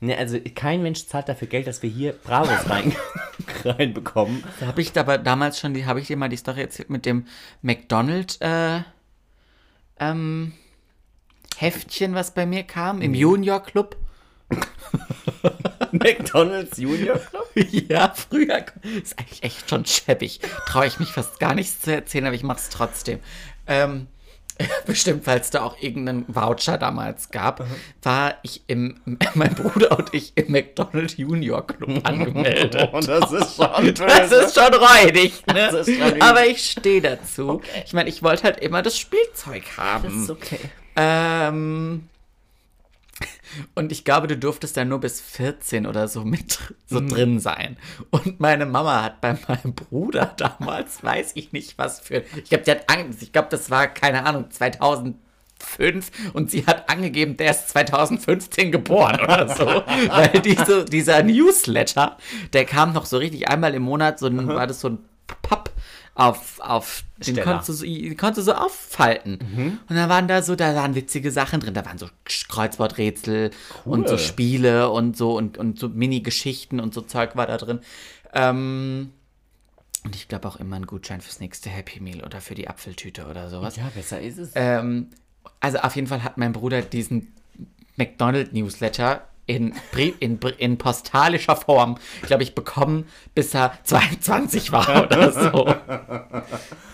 Ne, 0.00 0.18
also 0.18 0.36
kein 0.56 0.82
Mensch 0.82 1.06
zahlt 1.06 1.28
dafür 1.28 1.46
Geld, 1.46 1.68
dass 1.68 1.80
wir 1.84 1.88
hier 1.90 2.12
Bravos 2.12 2.68
rein, 2.68 2.92
reinbekommen. 3.64 4.42
Da 4.58 4.66
habe 4.66 4.80
ich 4.80 4.98
aber 4.98 5.16
damals 5.16 5.60
schon, 5.60 5.74
die 5.74 5.86
habe 5.86 6.00
ich 6.00 6.08
dir 6.08 6.16
mal 6.16 6.28
die 6.28 6.36
Story 6.36 6.62
erzählt 6.62 6.90
mit 6.90 7.06
dem 7.06 7.26
McDonald 7.62 8.40
äh, 8.40 8.80
ähm, 10.00 10.54
Heftchen, 11.56 12.16
was 12.16 12.34
bei 12.34 12.46
mir 12.46 12.64
kam 12.64 13.00
im 13.00 13.14
Junior 13.14 13.62
Club. 13.62 13.96
McDonalds 15.92 16.78
Junior 16.78 17.18
Club? 17.18 17.48
ja, 17.54 18.12
früher 18.12 18.64
ist 19.00 19.16
eigentlich 19.20 19.44
echt 19.44 19.70
schon 19.70 19.86
schäbig. 19.86 20.40
Traue 20.66 20.86
ich 20.86 20.98
mich 20.98 21.10
fast 21.10 21.38
gar 21.38 21.54
nichts 21.54 21.80
zu 21.80 21.94
erzählen, 21.94 22.26
aber 22.26 22.34
ich 22.34 22.42
mache 22.42 22.58
es 22.58 22.70
trotzdem. 22.70 23.20
Ähm, 23.68 24.08
bestimmt, 24.86 25.26
weil 25.26 25.40
es 25.40 25.50
da 25.50 25.62
auch 25.62 25.80
irgendeinen 25.80 26.24
Voucher 26.28 26.78
damals 26.78 27.30
gab, 27.30 27.64
war 28.02 28.34
ich 28.42 28.62
im, 28.66 29.00
mein 29.34 29.54
Bruder 29.54 29.98
und 29.98 30.12
ich 30.14 30.32
im 30.36 30.52
McDonald 30.52 31.16
Junior 31.16 31.66
Club 31.66 32.00
angemeldet. 32.06 32.90
Oh, 32.92 33.00
das 33.06 33.32
ist 33.32 33.56
schon 33.56 33.94
Das 33.94 34.32
ist 34.32 34.54
schon 34.54 34.74
räudig, 34.74 35.46
ne? 35.46 35.68
Das 35.70 35.86
ist 35.86 35.98
schon 35.98 36.22
Aber 36.22 36.46
ich 36.46 36.70
stehe 36.70 37.00
dazu. 37.00 37.60
Ich 37.84 37.92
meine, 37.92 38.08
ich 38.08 38.22
wollte 38.22 38.44
halt 38.44 38.58
immer 38.58 38.82
das 38.82 38.98
Spielzeug 38.98 39.64
haben. 39.76 40.28
okay. 40.30 40.58
Ähm, 40.94 42.08
und 43.74 43.92
ich 43.92 44.04
glaube, 44.04 44.26
du 44.26 44.36
durftest 44.36 44.76
da 44.76 44.84
nur 44.84 45.00
bis 45.00 45.20
14 45.20 45.86
oder 45.86 46.08
so 46.08 46.24
mit 46.24 46.58
so 46.86 47.00
drin 47.00 47.40
sein. 47.40 47.76
Und 48.10 48.40
meine 48.40 48.66
Mama 48.66 49.02
hat 49.02 49.20
bei 49.20 49.36
meinem 49.48 49.74
Bruder 49.74 50.26
damals, 50.36 51.02
weiß 51.02 51.32
ich 51.34 51.52
nicht 51.52 51.78
was 51.78 52.00
für. 52.00 52.22
Ich 52.36 52.50
glaube, 52.50 52.64
die 52.64 52.70
hat 52.70 52.88
Angst. 52.88 53.22
Ich 53.22 53.32
glaube, 53.32 53.48
das 53.50 53.70
war, 53.70 53.88
keine 53.88 54.24
Ahnung, 54.24 54.50
2005 54.50 56.10
und 56.32 56.50
sie 56.50 56.66
hat 56.66 56.88
angegeben, 56.88 57.36
der 57.36 57.50
ist 57.50 57.68
2015 57.70 58.72
geboren 58.72 59.20
oder 59.20 59.48
so. 59.48 59.66
Weil 60.10 60.40
diese, 60.40 60.84
dieser 60.84 61.22
Newsletter, 61.22 62.16
der 62.52 62.64
kam 62.64 62.92
noch 62.92 63.06
so 63.06 63.18
richtig 63.18 63.48
einmal 63.48 63.74
im 63.74 63.82
Monat, 63.82 64.18
so 64.18 64.26
ein, 64.26 64.48
war 64.48 64.66
das 64.66 64.80
so 64.80 64.88
ein 64.88 64.98
Papp 65.42 65.61
auf, 66.14 66.60
auf 66.60 67.04
den 67.18 67.34
Steller. 67.34 67.42
konntest 67.44 67.68
du 67.70 67.72
so, 67.72 67.84
den 67.84 68.16
konntest 68.16 68.46
du 68.46 68.52
so 68.52 68.54
auffalten. 68.56 69.78
Und 69.88 69.96
da 69.96 70.08
waren 70.08 70.28
da 70.28 70.42
so, 70.42 70.54
da 70.56 70.74
waren 70.74 70.94
witzige 70.94 71.30
Sachen 71.30 71.60
drin. 71.60 71.72
Da 71.74 71.86
waren 71.86 71.96
so 71.98 72.08
Kreuzworträtsel 72.48 73.50
und 73.84 74.08
so 74.08 74.14
Cool. 74.14 74.18
Spiele 74.20 74.90
und 74.90 75.16
so 75.16 75.36
und, 75.36 75.56
und 75.58 75.78
so 75.78 75.88
Mini-Geschichten 75.88 76.80
und 76.80 76.92
so 76.92 77.00
Zeug 77.00 77.34
war 77.36 77.46
da 77.46 77.56
drin. 77.56 77.80
Ähm, 78.34 79.10
und 80.04 80.16
ich 80.16 80.28
glaube 80.28 80.48
auch 80.48 80.56
immer 80.56 80.76
ein 80.76 80.86
Gutschein 80.86 81.20
fürs 81.20 81.40
nächste 81.40 81.70
Happy 81.70 82.00
Meal 82.00 82.24
oder 82.24 82.40
für 82.40 82.54
die 82.54 82.68
Apfeltüte 82.68 83.26
oder 83.26 83.48
sowas. 83.48 83.76
Ja, 83.76 83.90
besser 83.94 84.20
ist 84.20 84.38
es. 84.38 84.50
Ähm, 84.54 85.08
also 85.60 85.78
auf 85.78 85.94
jeden 85.96 86.08
Fall 86.08 86.24
hat 86.24 86.38
mein 86.38 86.52
Bruder 86.52 86.82
diesen 86.82 87.32
McDonald-Newsletter 87.96 89.22
in, 89.46 89.74
Brie- 89.92 90.14
in, 90.20 90.38
in 90.58 90.78
postalischer 90.78 91.56
Form, 91.56 91.98
glaube 92.22 92.42
ich, 92.42 92.54
bekommen, 92.54 93.08
bis 93.34 93.54
er 93.54 93.76
22 93.84 94.72
war 94.72 95.04
oder 95.04 95.32
so. 95.32 95.74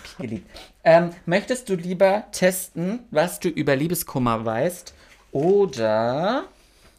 Ich 0.03 0.17
geliebt. 0.27 0.49
Ähm, 0.83 1.11
möchtest 1.25 1.69
du 1.69 1.75
lieber 1.75 2.25
testen, 2.33 2.99
was 3.09 3.39
du 3.39 3.47
über 3.47 3.75
Liebeskummer 3.77 4.43
weißt? 4.43 4.93
Oder. 5.31 6.43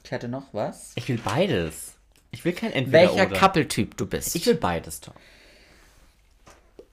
Ich 0.04 0.10
hatte 0.12 0.26
noch 0.28 0.44
was. 0.52 0.92
ich 0.94 1.06
will 1.08 1.20
beides. 1.22 1.92
Ich 2.30 2.44
will 2.46 2.52
kein 2.54 2.72
Entweder 2.72 3.14
Welcher. 3.14 3.26
Couple-Typ 3.26 3.96
du 3.98 4.06
bist? 4.06 4.34
Ich 4.36 4.46
will 4.46 4.54
beides, 4.54 5.00
Tom. 5.02 5.12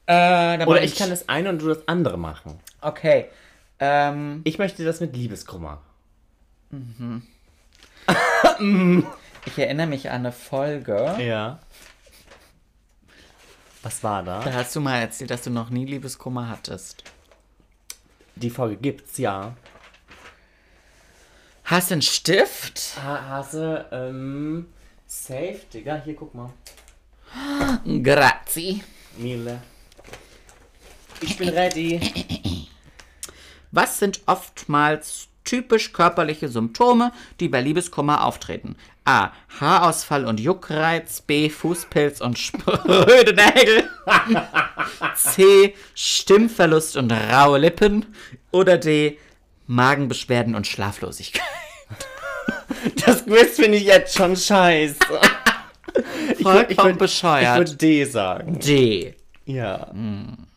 äh, 0.08 0.56
Oder 0.58 0.66
mach 0.66 0.76
ich 0.82 0.96
kann 0.98 1.10
das 1.12 1.30
eine 1.30 1.48
und 1.50 1.62
du 1.62 1.68
das 1.70 1.88
andere 1.88 2.18
machen. 2.18 2.60
Okay. 2.82 3.26
Ähm, 3.80 4.42
Ich 4.44 4.58
möchte 4.58 4.84
das 4.84 5.00
mit 5.00 5.16
Liebeskummer. 5.16 5.82
Ich 9.46 9.58
erinnere 9.58 9.88
mich 9.88 10.10
an 10.10 10.22
eine 10.22 10.32
Folge. 10.32 11.16
Ja. 11.20 11.60
Was 13.84 14.04
war 14.04 14.24
da? 14.24 14.42
Da 14.42 14.54
hast 14.54 14.76
du 14.76 14.82
mal 14.82 15.00
erzählt, 15.00 15.32
dass 15.32 15.44
du 15.44 15.50
noch 15.50 15.70
nie 15.70 15.86
Liebeskummer 15.86 16.50
hattest. 16.50 17.04
Die 18.36 18.50
Folge 18.50 18.78
gibt's, 18.78 19.18
ja. 19.18 19.56
Hast 21.64 21.90
du 21.90 21.96
einen 21.96 22.02
Stift? 22.02 22.98
Ha 23.04 23.28
Hase, 23.28 23.86
ähm, 23.92 24.68
safe, 25.06 25.62
Digga. 25.74 26.02
Hier, 26.04 26.16
guck 26.16 26.34
mal. 26.34 26.52
Grazie. 28.04 28.84
Miele. 29.18 29.62
Ich 31.22 31.38
bin 31.38 31.50
ready. 31.50 32.68
Was 33.72 34.00
sind 34.00 34.22
oftmals 34.28 35.28
typisch 35.48 35.94
körperliche 35.94 36.48
Symptome, 36.50 37.12
die 37.40 37.48
bei 37.50 37.62
Liebeskummer 37.62 38.24
auftreten? 38.26 38.76
A. 39.06 39.32
Haarausfall 39.60 40.26
und 40.26 40.40
Juckreiz. 40.40 41.22
B. 41.22 41.50
Fußpilz 41.50 42.22
und 42.22 42.38
spröde 42.38 43.34
Nägel. 43.34 43.90
C. 45.16 45.74
Stimmverlust 45.96 46.98
und 46.98 47.12
raue 47.12 47.58
Lippen. 47.58 48.06
Oder 48.52 48.78
D. 48.78 49.18
Magenbeschwerden 49.68 50.56
und 50.56 50.68
Schlaflosigkeit. 50.68 51.42
Das 53.06 53.26
Quiz 53.26 53.56
finde 53.56 53.78
ich 53.78 53.86
jetzt 53.86 54.16
schon 54.16 54.36
scheiße. 54.36 54.98
Ich 56.38 56.44
Vollkommen 56.44 56.66
würd- 56.66 56.70
ich 56.72 56.78
würd- 56.80 56.94
bescheuert. 56.98 57.44
Ich 57.54 57.58
würde 57.58 57.76
D 57.76 58.04
sagen. 58.06 58.60
D. 58.60 59.16
Ja. 59.46 59.88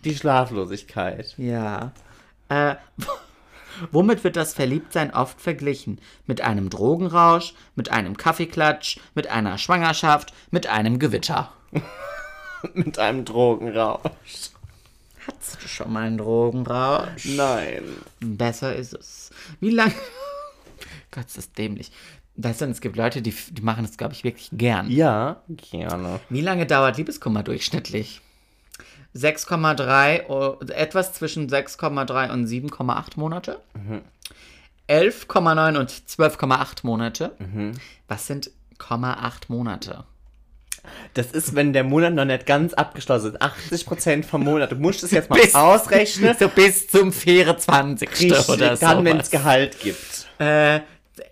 Die 0.05 0.15
Schlaflosigkeit. 0.17 1.35
Ja. 1.39 1.93
Äh, 2.49 2.75
womit 3.93 4.25
wird 4.25 4.37
das 4.37 4.55
Verliebtsein 4.55 5.13
oft 5.13 5.41
verglichen? 5.41 6.01
Mit 6.27 6.41
einem 6.41 6.71
Drogenrausch, 6.71 7.55
mit 7.75 7.91
einem 7.91 8.17
Kaffeeklatsch, 8.17 8.99
mit 9.15 9.29
einer 9.29 9.59
Schwangerschaft, 9.59 10.33
mit 10.51 10.67
einem 10.67 10.99
Gewitter. 10.99 11.53
Mit 12.75 12.99
einem 12.99 13.25
Drogenrausch. 13.25 14.51
Hattest 15.27 15.63
du 15.63 15.69
schon 15.69 15.93
mal 15.93 16.07
einen 16.07 16.19
Drogenrausch? 16.19 17.25
Nein. 17.25 17.83
Besser 18.21 18.77
ist 18.77 18.93
es. 18.93 19.31
Wie 19.61 19.71
lange. 19.71 19.95
Gott, 21.11 21.27
ist 21.27 21.39
das 21.39 21.53
dämlich. 21.53 21.91
Weißt 22.37 22.61
du, 22.61 22.67
es 22.67 22.81
gibt 22.81 22.97
Leute, 22.97 23.23
die, 23.23 23.35
die 23.51 23.63
machen 23.63 23.85
das, 23.85 23.97
glaube 23.97 24.15
ich, 24.15 24.25
wirklich 24.25 24.51
gern. 24.53 24.91
Ja, 24.91 25.43
gerne. 25.71 26.21
Wie 26.29 26.41
lange 26.41 26.67
dauert 26.67 26.97
Liebeskummer 26.97 27.43
durchschnittlich? 27.43 28.21
6,3, 29.15 30.29
o- 30.29 30.59
etwas 30.73 31.13
zwischen 31.13 31.49
6,3 31.49 32.31
und 32.33 32.47
7,8 32.47 33.17
Monate. 33.17 33.61
11,9 34.89 35.77
und 35.79 35.91
12,8 35.91 36.79
Monate. 36.85 37.33
Was 38.09 38.27
sind 38.27 38.51
0,8 38.79 39.33
Monate? 39.49 40.05
Das 41.15 41.33
ist, 41.33 41.55
wenn 41.55 41.73
der 41.75 41.85
Monat 41.85 42.15
noch 42.15 42.25
nicht 42.25 42.47
ganz 42.47 42.73
abgeschlossen 42.73 43.35
ist. 43.35 43.43
80% 43.43 44.25
vom 44.25 44.43
Monat. 44.45 44.73
Du 44.73 44.77
musst 44.77 45.03
es 45.03 45.11
jetzt 45.11 45.29
mal 45.29 45.39
Bis- 45.41 45.55
ausrechnen. 45.55 46.35
So 46.39 46.49
bis 46.49 46.89
zum 46.89 47.13
24. 47.13 48.09
Richtig, 48.09 48.49
oder 48.49 48.77
so. 48.77 48.87
dann, 48.87 49.05
wenn 49.05 49.19
es 49.19 49.31
Gehalt 49.31 49.79
gibt. 49.81 50.27
Äh, 50.39 50.81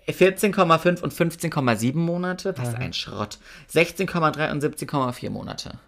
14,5 0.07 1.01
und 1.01 1.13
15,7 1.13 1.95
Monate. 1.97 2.53
Was 2.57 2.75
ein 2.75 2.93
Schrott. 2.93 3.39
16,3 3.73 4.51
und 4.51 4.63
17,4 4.63 5.29
Monate. 5.31 5.79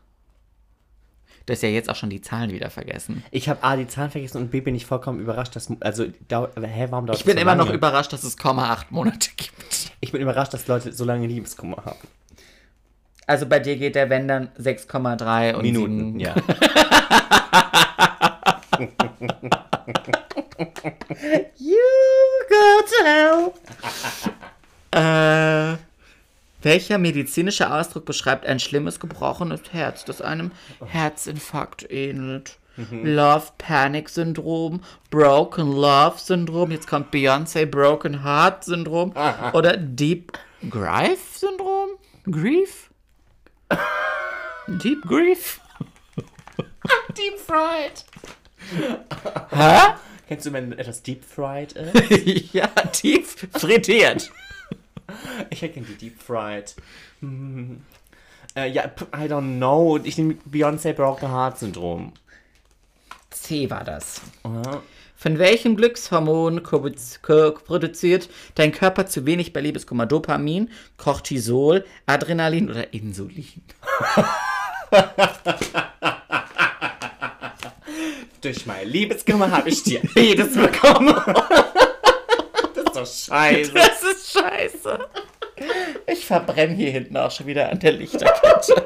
Du 1.45 1.53
hast 1.53 1.63
ja 1.63 1.69
jetzt 1.69 1.89
auch 1.89 1.95
schon 1.95 2.09
die 2.09 2.21
Zahlen 2.21 2.51
wieder 2.51 2.69
vergessen. 2.69 3.23
Ich 3.31 3.49
habe 3.49 3.63
A, 3.63 3.75
die 3.75 3.87
Zahlen 3.87 4.11
vergessen 4.11 4.37
und 4.37 4.51
B, 4.51 4.61
bin 4.61 4.75
ich 4.75 4.85
vollkommen 4.85 5.19
überrascht, 5.19 5.55
dass, 5.55 5.69
also, 5.79 6.05
dau 6.27 6.47
hä, 6.59 6.87
warum 6.89 7.07
dauert 7.07 7.19
Ich 7.19 7.25
bin 7.25 7.35
so 7.35 7.41
immer 7.41 7.55
noch 7.55 7.65
lange? 7.65 7.77
überrascht, 7.77 8.13
dass 8.13 8.23
es 8.23 8.37
0,8 8.37 8.85
Monate 8.91 9.29
gibt. 9.35 9.91
Ich 10.01 10.11
bin 10.11 10.21
überrascht, 10.21 10.53
dass 10.53 10.67
Leute 10.67 10.93
so 10.93 11.03
lange 11.05 11.25
Liebeskummer 11.27 11.77
haben. 11.85 11.99
Also 13.27 13.45
bei 13.45 13.59
dir 13.59 13.75
geht 13.77 13.95
der 13.95 14.09
Wenn 14.09 14.27
dann 14.27 14.49
6,3 14.59 15.53
und 15.55 15.61
Minuten, 15.61 16.19
7. 16.19 16.19
ja. 16.19 16.35
You 21.57 21.77
go 22.49 22.81
to 22.87 23.03
hell. 23.05 23.53
äh, 24.93 25.77
welcher 26.61 26.97
medizinische 26.97 27.71
Ausdruck 27.71 28.05
beschreibt 28.05 28.45
ein 28.45 28.59
schlimmes, 28.59 28.99
gebrochenes 28.99 29.61
Herz, 29.71 30.05
das 30.05 30.21
einem 30.21 30.51
Herzinfarkt 30.85 31.89
ähnelt? 31.91 32.57
Love 32.89 33.47
Panic 33.57 34.09
Syndrom, 34.09 34.81
Broken 35.09 35.71
Love 35.71 36.17
Syndrom, 36.17 36.71
jetzt 36.71 36.87
kommt 36.87 37.13
Beyoncé 37.13 37.65
Broken 37.65 38.23
Heart 38.23 38.63
Syndrom 38.63 39.13
oder 39.53 39.75
Deep 39.77 40.37
Grief 40.69 41.19
Syndrom? 41.35 41.89
Grief? 42.29 42.89
Deep 44.67 45.01
Grief? 45.05 45.59
Deep 47.17 47.37
Fried. 47.39 48.05
Hä? 49.51 49.93
Kennst 50.27 50.45
du, 50.45 50.53
wenn 50.53 50.71
etwas 50.71 51.03
Deep 51.03 51.25
Fried 51.25 51.73
ist? 51.73 52.53
ja, 52.53 52.67
tief 52.93 53.47
frittiert. 53.51 54.31
Ich 55.49 55.59
kenne 55.59 55.85
die 55.85 55.95
Deep 55.95 56.21
Fried. 56.21 56.75
Hm. 57.19 57.81
Äh, 58.53 58.69
ja, 58.69 58.83
I 59.15 59.29
don't 59.29 59.59
know. 59.59 59.97
Ich 60.03 60.17
nehme 60.17 60.35
Beyoncé 60.51 60.91
Broken 60.91 61.29
Heart 61.29 61.59
Syndrom. 61.59 62.11
C 63.29 63.69
war 63.69 63.85
das. 63.85 64.19
Aha. 64.43 64.81
Von 65.15 65.37
welchem 65.39 65.75
Glückshormon 65.75 66.63
produziert 66.63 68.29
dein 68.55 68.71
Körper 68.71 69.05
zu 69.05 69.25
wenig 69.27 69.53
bei 69.53 69.61
Liebeskummer? 69.61 70.07
Dopamin, 70.07 70.69
Cortisol, 70.97 71.85
Adrenalin 72.07 72.69
oder 72.71 72.91
Insulin? 72.93 73.61
Durch 78.41 78.65
mein 78.65 78.89
Liebeskummer 78.89 79.51
habe 79.51 79.69
ich 79.69 79.83
dir 79.83 80.01
jedes 80.15 80.55
bekommen. 80.55 81.13
das 83.05 83.25
scheiße. 83.25 83.73
Das 83.73 84.03
ist 84.03 84.31
scheiße. 84.31 84.99
Ich 86.07 86.25
verbrenne 86.25 86.73
hier 86.73 86.91
hinten 86.91 87.17
auch 87.17 87.31
schon 87.31 87.47
wieder 87.47 87.69
an 87.69 87.79
der 87.79 87.91
Lichterkette. 87.93 88.85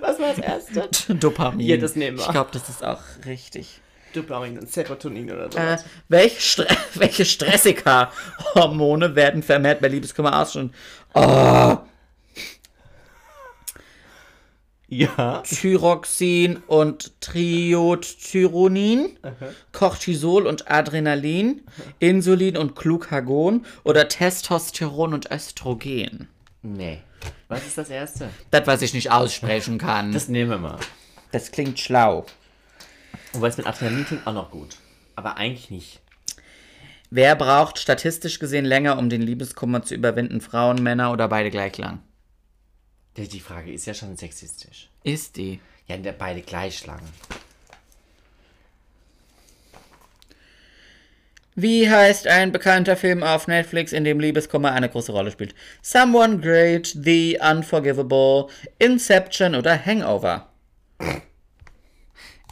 Was 0.00 0.18
war 0.18 0.34
das 0.34 0.38
erste? 0.38 1.14
Dopamin. 1.14 1.66
Ja, 1.66 1.76
das 1.76 1.96
nehmen 1.96 2.18
wir. 2.18 2.24
Ich 2.24 2.30
glaube, 2.30 2.50
das 2.52 2.68
ist 2.68 2.84
auch 2.84 3.00
richtig. 3.26 3.80
Dopamin 4.12 4.58
und 4.58 4.70
Serotonin 4.70 5.30
oder 5.30 5.50
so. 5.50 5.58
Äh, 5.58 5.78
welche, 6.08 6.40
Stre 6.40 6.66
welche 6.94 7.24
Stressica-Hormone 7.24 9.16
werden 9.16 9.42
vermehrt 9.42 9.80
bei 9.80 9.88
Liebeskummer 9.88 10.40
ausgeschüttet? 10.40 10.74
Oh, 11.14 11.78
ja. 14.98 15.42
Thyroxin 15.42 16.58
und 16.66 17.20
Triodtyronin, 17.20 19.18
Cortisol 19.72 20.46
und 20.46 20.70
Adrenalin, 20.70 21.62
Insulin 21.98 22.56
und 22.56 22.76
Glucagon 22.76 23.64
oder 23.82 24.08
Testosteron 24.08 25.14
und 25.14 25.30
Östrogen. 25.30 26.28
Nee. 26.62 27.00
Was 27.48 27.66
ist 27.66 27.78
das 27.78 27.90
erste? 27.90 28.28
Das, 28.50 28.66
was 28.66 28.82
ich 28.82 28.94
nicht 28.94 29.10
aussprechen 29.10 29.78
kann. 29.78 30.12
Das 30.12 30.24
Das, 30.24 30.28
nehmen 30.28 30.50
wir 30.50 30.58
mal. 30.58 30.78
klingt 31.52 31.78
schlau. 31.80 32.26
Wobei 33.32 33.48
es 33.48 33.56
mit 33.56 33.66
Adrenalin 33.66 34.04
klingt 34.06 34.26
auch 34.26 34.32
noch 34.34 34.50
gut. 34.50 34.76
Aber 35.16 35.36
eigentlich 35.36 35.70
nicht. 35.70 36.00
Wer 37.10 37.36
braucht 37.36 37.78
statistisch 37.78 38.38
gesehen 38.38 38.64
länger, 38.64 38.98
um 38.98 39.08
den 39.08 39.22
Liebeskummer 39.22 39.82
zu 39.82 39.94
überwinden? 39.94 40.40
Frauen, 40.40 40.82
Männer 40.82 41.12
oder 41.12 41.28
beide 41.28 41.50
gleich 41.50 41.76
lang? 41.78 42.00
Die, 43.16 43.28
die 43.28 43.40
Frage 43.40 43.72
ist 43.72 43.86
ja 43.86 43.94
schon 43.94 44.16
sexistisch. 44.16 44.88
Ist 45.04 45.36
die. 45.36 45.60
Ja, 45.86 45.96
der 45.96 46.12
beide 46.12 46.40
gleich 46.40 46.84
lang. 46.86 47.00
Wie 51.56 51.88
heißt 51.88 52.26
ein 52.26 52.50
bekannter 52.50 52.96
Film 52.96 53.22
auf 53.22 53.46
Netflix, 53.46 53.92
in 53.92 54.02
dem 54.02 54.18
Liebeskummer 54.18 54.72
eine 54.72 54.88
große 54.88 55.12
Rolle 55.12 55.30
spielt? 55.30 55.54
Someone 55.82 56.40
Great, 56.40 56.96
The 57.00 57.38
Unforgivable, 57.40 58.48
Inception 58.80 59.54
oder 59.54 59.78
Hangover? 59.78 60.48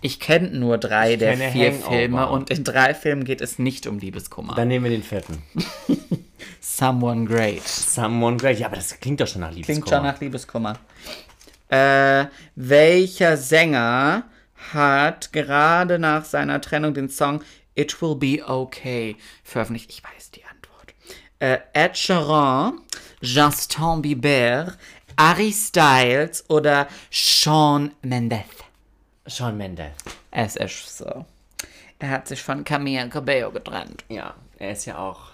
Ich 0.02 0.20
kenne 0.20 0.50
nur 0.50 0.78
drei 0.78 1.16
der 1.16 1.36
kenne 1.36 1.50
vier 1.50 1.72
Hangover. 1.72 1.90
Filme 1.90 2.28
und 2.28 2.50
in 2.50 2.62
drei 2.62 2.94
Filmen 2.94 3.24
geht 3.24 3.40
es 3.40 3.58
nicht 3.58 3.88
um 3.88 3.98
Liebeskummer. 3.98 4.54
Dann 4.54 4.68
nehmen 4.68 4.84
wir 4.84 4.92
den 4.92 5.02
vierten. 5.02 5.42
Someone 6.60 7.26
Great. 7.26 7.66
Someone 7.66 8.36
Great. 8.36 8.58
Ja, 8.58 8.66
aber 8.66 8.76
das 8.76 8.98
klingt 9.00 9.20
doch 9.20 9.26
schon 9.26 9.40
nach 9.40 9.50
Liebeskummer. 9.52 9.80
Klingt 9.80 9.88
schon 9.88 10.02
nach 10.02 10.20
Liebeskummer. 10.20 10.78
Äh, 11.68 12.26
welcher 12.54 13.36
Sänger 13.36 14.24
hat 14.72 15.32
gerade 15.32 15.98
nach 15.98 16.24
seiner 16.24 16.60
Trennung 16.60 16.94
den 16.94 17.08
Song 17.08 17.42
It 17.74 18.00
Will 18.02 18.16
Be 18.16 18.44
Okay 18.46 19.16
veröffentlicht? 19.42 19.90
Ich 19.90 20.02
weiß 20.04 20.30
die 20.32 20.44
Antwort. 20.44 20.94
Äh, 21.38 21.58
Ed 21.72 21.96
Sheeran, 21.96 22.80
Justin 23.20 24.02
Bieber, 24.02 24.74
Harry 25.18 25.52
Styles 25.52 26.44
oder 26.48 26.88
Shawn 27.10 27.92
Mendes? 28.02 28.44
Shawn 29.26 29.56
Mendes. 29.56 29.92
Es 30.30 30.56
ist 30.56 30.98
so. 30.98 31.24
Er 31.98 32.10
hat 32.10 32.28
sich 32.28 32.42
von 32.42 32.64
Camille 32.64 33.08
Cabello 33.08 33.50
getrennt. 33.50 34.04
Ja, 34.08 34.34
er 34.58 34.72
ist 34.72 34.86
ja 34.86 34.98
auch. 34.98 35.31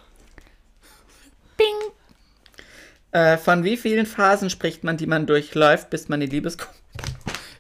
Bing. 1.59 1.93
Äh, 3.13 3.37
von 3.37 3.65
wie 3.65 3.77
vielen 3.77 4.07
Phasen 4.07 4.49
spricht 4.51 4.85
man, 4.85 4.97
die 4.97 5.07
man 5.07 5.27
durchläuft, 5.27 5.91
bis 5.91 6.09
man 6.09 6.21
die 6.21 6.27
Liebeskummer 6.27 6.73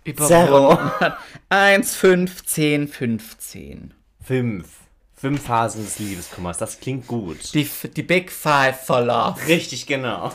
Zero. 0.04 0.72
überwunden 0.72 0.90
hat? 1.00 1.18
1, 1.50 1.94
5, 1.94 2.44
10, 2.46 2.88
15. 2.88 3.94
Fünf. 4.24 4.68
Fünf 5.14 5.42
Phasen 5.42 5.84
des 5.84 5.98
Liebeskummers. 5.98 6.58
Das 6.58 6.78
klingt 6.80 7.06
gut. 7.06 7.52
Die, 7.54 7.68
die 7.96 8.02
Big 8.02 8.30
Five 8.30 8.80
for 8.86 9.00
Love. 9.00 9.46
Richtig, 9.48 9.86
genau. 9.86 10.32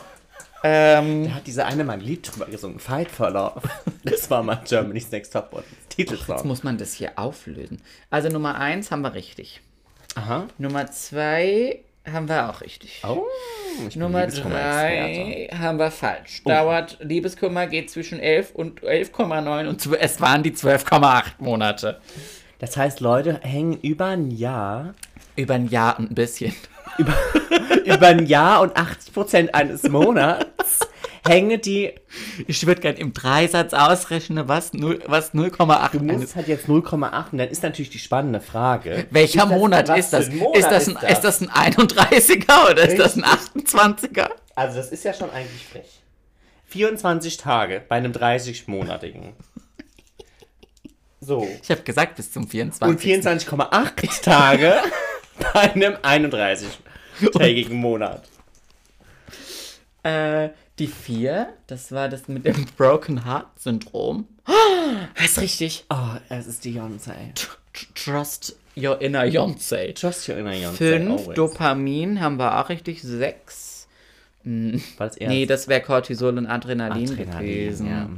Ähm, 0.66 1.26
Da 1.30 1.36
hat 1.36 1.48
dieser 1.48 1.66
eine 1.68 1.84
mal 1.84 1.94
ein 1.94 2.02
Lied 2.02 2.30
drüber 2.32 2.46
gesungen. 2.48 2.80
Fight 2.80 3.10
for 3.12 3.30
Love. 3.30 3.62
Das 4.04 4.30
war 4.30 4.44
mal 4.44 4.62
Germany's 4.68 5.10
Next 5.12 5.32
Top 5.34 5.52
Model. 5.54 5.66
jetzt 5.82 5.96
Titelsong. 5.96 6.46
muss 6.48 6.64
man 6.64 6.78
das 6.78 6.94
hier 6.94 7.18
auflösen. 7.18 7.82
Also 8.10 8.30
Nummer 8.30 8.56
1 8.60 8.92
haben 8.92 9.02
wir 9.02 9.14
richtig. 9.14 9.62
Aha. 10.16 10.48
Nummer 10.58 10.90
2 10.92 11.80
haben 12.12 12.28
wir 12.28 12.50
auch 12.50 12.62
richtig. 12.62 13.02
Oh, 13.08 13.26
Nummer. 13.96 14.28
3 14.28 15.50
haben 15.58 15.80
wir 15.80 15.92
falsch. 15.92 16.44
Dauert 16.44 16.98
Liebeskummer 17.02 17.68
geht 17.68 17.90
zwischen 17.90 18.20
11 18.20 18.52
und 18.54 18.82
11,9 18.82 19.68
und 19.68 19.86
es 20.00 20.22
waren 20.22 20.44
die 20.44 20.52
12,8 20.52 21.24
Monate. 21.40 22.00
Das 22.60 22.78
heißt, 22.78 23.00
Leute 23.00 23.40
hängen 23.44 23.80
über 23.82 24.08
ein 24.08 24.32
Jahr, 24.32 24.94
Über 25.36 25.56
ein 25.56 25.68
Jahr 25.68 25.98
und 26.00 26.12
ein 26.12 26.16
bisschen. 26.16 26.54
über 26.98 27.14
ein 28.08 28.26
Jahr 28.26 28.62
und 28.62 28.78
80% 28.78 29.52
eines 29.54 29.84
Monats 29.84 30.80
hänge 31.26 31.58
die. 31.60 31.94
Ich 32.48 32.66
würde 32.66 32.82
gerne 32.82 33.00
im 33.00 33.14
Dreisatz 33.14 33.74
ausrechnen, 33.74 34.48
was, 34.48 34.74
null- 34.74 35.02
was 35.08 35.34
0,8 35.34 35.92
Du 35.92 36.00
musst 36.04 36.36
halt 36.36 36.48
jetzt 36.48 36.68
0,8 36.68 37.32
und 37.32 37.38
dann 37.38 37.50
ist 37.50 37.64
natürlich 37.64 37.90
die 37.92 38.00
spannende 38.00 38.42
Frage. 38.42 39.08
Welcher 39.12 39.44
Ist 39.44 39.50
das- 39.52 39.60
Monat 39.60 39.88
was 39.90 40.00
ist 40.00 40.14
das? 40.14 40.30
Monat 40.32 40.58
ist, 40.58 40.68
das 40.70 40.88
ein, 40.88 41.10
ist 41.10 41.22
das 41.22 41.42
ein 41.42 41.50
31er 41.50 42.72
oder 42.72 42.88
ist 42.88 43.00
das 43.00 43.16
ein 43.16 43.24
28er? 43.24 44.30
Also 44.56 44.78
das 44.78 44.92
ist 44.92 45.04
ja 45.04 45.14
schon 45.14 45.30
eigentlich 45.32 45.66
frech. 45.66 45.90
24 46.68 47.38
Tage 47.38 47.82
bei 47.88 47.96
einem 47.98 48.12
30-monatigen. 48.12 49.34
So. 51.22 51.48
Ich 51.62 51.70
habe 51.72 51.82
gesagt 51.84 52.16
bis 52.18 52.32
zum 52.34 52.48
24. 52.48 52.88
Und 52.88 53.02
24,8 53.02 54.22
Tage 54.24 54.74
bei 55.54 55.72
einem 55.74 55.94
31-tägigen 55.96 57.76
Monat. 57.76 58.24
Äh, 60.04 60.50
die 60.80 60.88
4, 60.88 61.54
das 61.68 61.92
war 61.92 62.10
das 62.10 62.28
mit 62.28 62.46
dem 62.46 62.66
Broken 62.78 63.26
Heart 63.26 63.48
Syndrom. 63.60 64.28
Das 65.16 65.32
ist 65.32 65.42
richtig. 65.42 65.86
Oh, 65.90 66.18
es 66.30 66.48
ist 66.48 66.66
die. 66.66 66.80
Tr- 66.80 67.34
Trust 67.96 68.56
your 68.76 69.00
inner 69.02 69.24
Beyoncé. 69.24 69.94
Trust 69.94 70.28
your 70.30 70.38
inner 70.38 70.52
Beyoncé. 70.52 70.76
5, 70.78 71.10
always. 71.12 71.36
Dopamin 71.36 72.20
haben 72.22 72.38
wir 72.38 72.60
auch 72.60 72.70
richtig. 72.70 73.02
6. 73.02 73.88
War 74.46 75.08
das 75.08 75.18
Nee, 75.20 75.46
das 75.46 75.68
wäre 75.70 75.82
Cortisol 75.82 76.38
und 76.38 76.48
Adrenalin, 76.48 77.12
Adrenalin, 77.12 77.40
gewesen. 77.48 77.88
ja, 77.88 78.06
mm. 78.06 78.18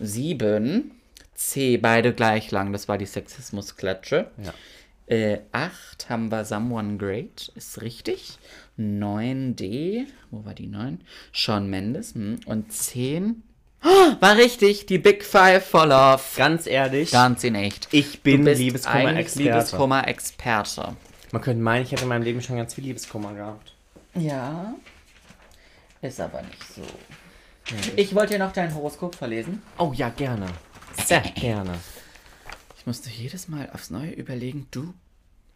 7. 0.00 0.90
C, 1.34 1.76
beide 1.78 2.12
gleich 2.12 2.50
lang. 2.50 2.72
Das 2.72 2.88
war 2.88 2.98
die 2.98 3.06
Sexismusklatsche. 3.06 4.26
Ja. 4.42 4.52
Äh, 5.06 5.40
8 5.52 6.08
haben 6.10 6.30
wir 6.30 6.44
Someone 6.44 6.96
Great, 6.98 7.50
ist 7.54 7.80
richtig. 7.80 8.38
9D, 8.80 10.06
wo 10.30 10.44
war 10.44 10.54
die 10.54 10.66
9? 10.66 11.00
Sean 11.32 11.68
Mendes. 11.68 12.14
Hm. 12.14 12.40
Und 12.46 12.72
10 12.72 13.42
oh, 13.84 13.86
war 14.20 14.36
richtig, 14.36 14.86
die 14.86 14.98
Big 14.98 15.24
Five 15.24 15.64
for 15.64 15.86
Love. 15.86 16.22
Ganz 16.36 16.66
ehrlich, 16.66 17.10
Ganz 17.10 17.44
in 17.44 17.54
echt. 17.54 17.88
ich 17.92 18.22
bin 18.22 18.44
Liebeskummer-Experte. 18.44 19.42
Liebeskummer-Experte. 19.42 20.96
Man 21.32 21.42
könnte 21.42 21.62
meinen, 21.62 21.84
ich 21.84 21.92
hätte 21.92 22.02
in 22.02 22.08
meinem 22.08 22.22
Leben 22.22 22.42
schon 22.42 22.56
ganz 22.56 22.74
viel 22.74 22.84
Liebeskummer 22.84 23.34
gehabt. 23.34 23.74
Ja, 24.14 24.74
ist 26.02 26.20
aber 26.20 26.42
nicht 26.42 26.74
so. 26.74 26.82
Ich 27.94 28.14
wollte 28.14 28.32
dir 28.34 28.40
noch 28.40 28.52
dein 28.52 28.74
Horoskop 28.74 29.14
verlesen. 29.14 29.62
Oh 29.78 29.92
ja, 29.94 30.08
gerne. 30.08 30.46
Sehr 31.06 31.20
gerne. 31.20 31.78
Ich 32.76 32.86
musste 32.86 33.10
jedes 33.10 33.46
Mal 33.46 33.70
aufs 33.72 33.90
Neue 33.90 34.10
überlegen, 34.10 34.66
du 34.70 34.94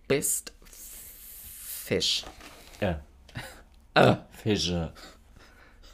bist 0.06 0.52
Fisch. 1.84 2.24
Ja. 2.80 3.00
Äh. 3.94 4.16
Fische. 4.42 4.92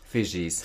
Fischis. 0.09 0.65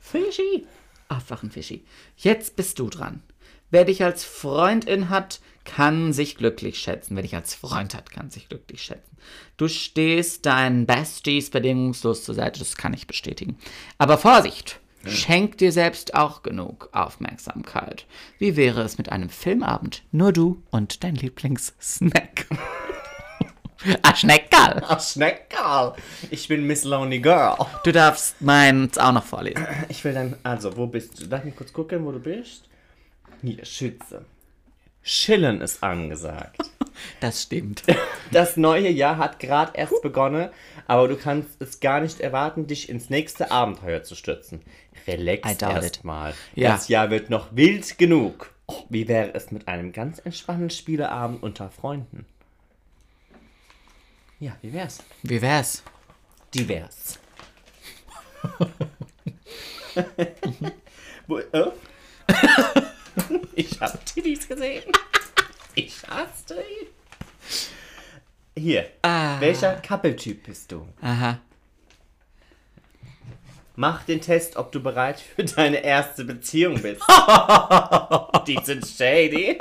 Fischi. 0.00 0.66
Aufwachen, 1.08 1.50
Fischi. 1.50 1.84
Jetzt 2.16 2.56
bist 2.56 2.78
du 2.78 2.88
dran. 2.88 3.22
Wer 3.70 3.84
dich 3.84 4.02
als 4.02 4.24
Freundin 4.24 5.10
hat, 5.10 5.40
kann 5.64 6.12
sich 6.14 6.36
glücklich 6.36 6.78
schätzen. 6.78 7.16
Wer 7.16 7.22
dich 7.22 7.34
als 7.34 7.54
Freund 7.54 7.94
hat, 7.94 8.10
kann 8.10 8.30
sich 8.30 8.48
glücklich 8.48 8.82
schätzen. 8.82 9.16
Du 9.58 9.68
stehst 9.68 10.46
deinen 10.46 10.86
Besties 10.86 11.50
bedingungslos 11.50 12.24
zur 12.24 12.34
Seite, 12.34 12.60
das 12.60 12.76
kann 12.76 12.94
ich 12.94 13.06
bestätigen. 13.06 13.58
Aber 13.98 14.16
Vorsicht! 14.16 14.80
Schenk 15.04 15.58
dir 15.58 15.70
selbst 15.70 16.14
auch 16.14 16.42
genug 16.42 16.88
Aufmerksamkeit. 16.92 18.06
Wie 18.38 18.56
wäre 18.56 18.82
es 18.82 18.98
mit 18.98 19.10
einem 19.10 19.28
Filmabend? 19.28 20.02
Nur 20.10 20.32
du 20.32 20.62
und 20.70 21.04
dein 21.04 21.14
Lieblingssnack. 21.14 22.46
Ah, 24.02 24.14
Schneckerl. 24.14 24.82
Ach, 24.86 25.00
Schneckerl. 25.00 25.94
Ich 26.30 26.48
bin 26.48 26.66
Miss 26.66 26.84
Lonely 26.84 27.20
Girl. 27.20 27.56
Du 27.84 27.92
darfst 27.92 28.40
meins 28.40 28.98
auch 28.98 29.12
noch 29.12 29.24
vorlesen. 29.24 29.66
Ich 29.88 30.04
will 30.04 30.14
dann, 30.14 30.36
also, 30.42 30.76
wo 30.76 30.86
bist 30.86 31.20
du? 31.20 31.26
Lass 31.28 31.44
mich 31.44 31.56
kurz 31.56 31.72
gucken, 31.72 32.04
wo 32.04 32.12
du 32.12 32.18
bist. 32.18 32.68
Hier, 33.42 33.64
Schütze. 33.64 34.24
Chillen 35.02 35.60
ist 35.60 35.82
angesagt. 35.82 36.58
Das 37.20 37.44
stimmt. 37.44 37.84
Das 38.32 38.56
neue 38.56 38.90
Jahr 38.90 39.18
hat 39.18 39.38
gerade 39.38 39.72
erst 39.74 40.02
begonnen, 40.02 40.50
aber 40.88 41.06
du 41.06 41.16
kannst 41.16 41.62
es 41.62 41.78
gar 41.78 42.00
nicht 42.00 42.20
erwarten, 42.20 42.66
dich 42.66 42.88
ins 42.88 43.08
nächste 43.08 43.52
Abenteuer 43.52 44.02
zu 44.02 44.16
stürzen. 44.16 44.62
Relax 45.06 45.62
erstmal. 45.62 46.34
Ja. 46.56 46.72
Das 46.72 46.88
Jahr 46.88 47.10
wird 47.10 47.30
noch 47.30 47.48
wild 47.52 47.98
genug. 47.98 48.52
Wie 48.90 49.06
wäre 49.08 49.32
es 49.34 49.52
mit 49.52 49.68
einem 49.68 49.92
ganz 49.92 50.18
entspannten 50.18 50.70
Spieleabend 50.70 51.42
unter 51.42 51.70
Freunden? 51.70 52.26
Ja, 54.40 54.56
wie 54.62 54.72
wär's? 54.72 54.98
Wie 55.24 55.42
wär's? 55.42 55.82
Divers. 56.54 57.18
Wo, 61.26 61.38
äh? 61.38 61.72
ich 63.56 63.80
habe 63.80 63.98
Titties 64.04 64.46
gesehen. 64.46 64.84
Ich 65.74 66.00
hasse 66.08 66.54
ihn. 66.54 66.86
Hier. 68.56 68.88
Welcher 69.02 69.74
Couple-Typ 69.74 70.44
bist 70.44 70.70
du? 70.70 70.86
Aha. 71.02 71.40
Mach 73.74 74.04
den 74.04 74.20
Test, 74.20 74.56
ob 74.56 74.70
du 74.70 74.80
bereit 74.80 75.20
für 75.20 75.44
deine 75.44 75.78
erste 75.78 76.24
Beziehung 76.24 76.80
bist. 76.80 77.02
Die 78.46 78.58
sind 78.62 78.86
shady. 78.86 79.58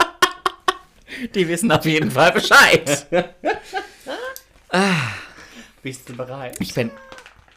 Die 1.34 1.48
wissen 1.48 1.72
auf 1.72 1.86
jeden 1.86 2.12
Fall 2.12 2.32
Bescheid. 2.32 3.08
Bist 5.82 6.10
du 6.10 6.16
bereit? 6.16 6.58
Ich 6.60 6.74
bin. 6.74 6.92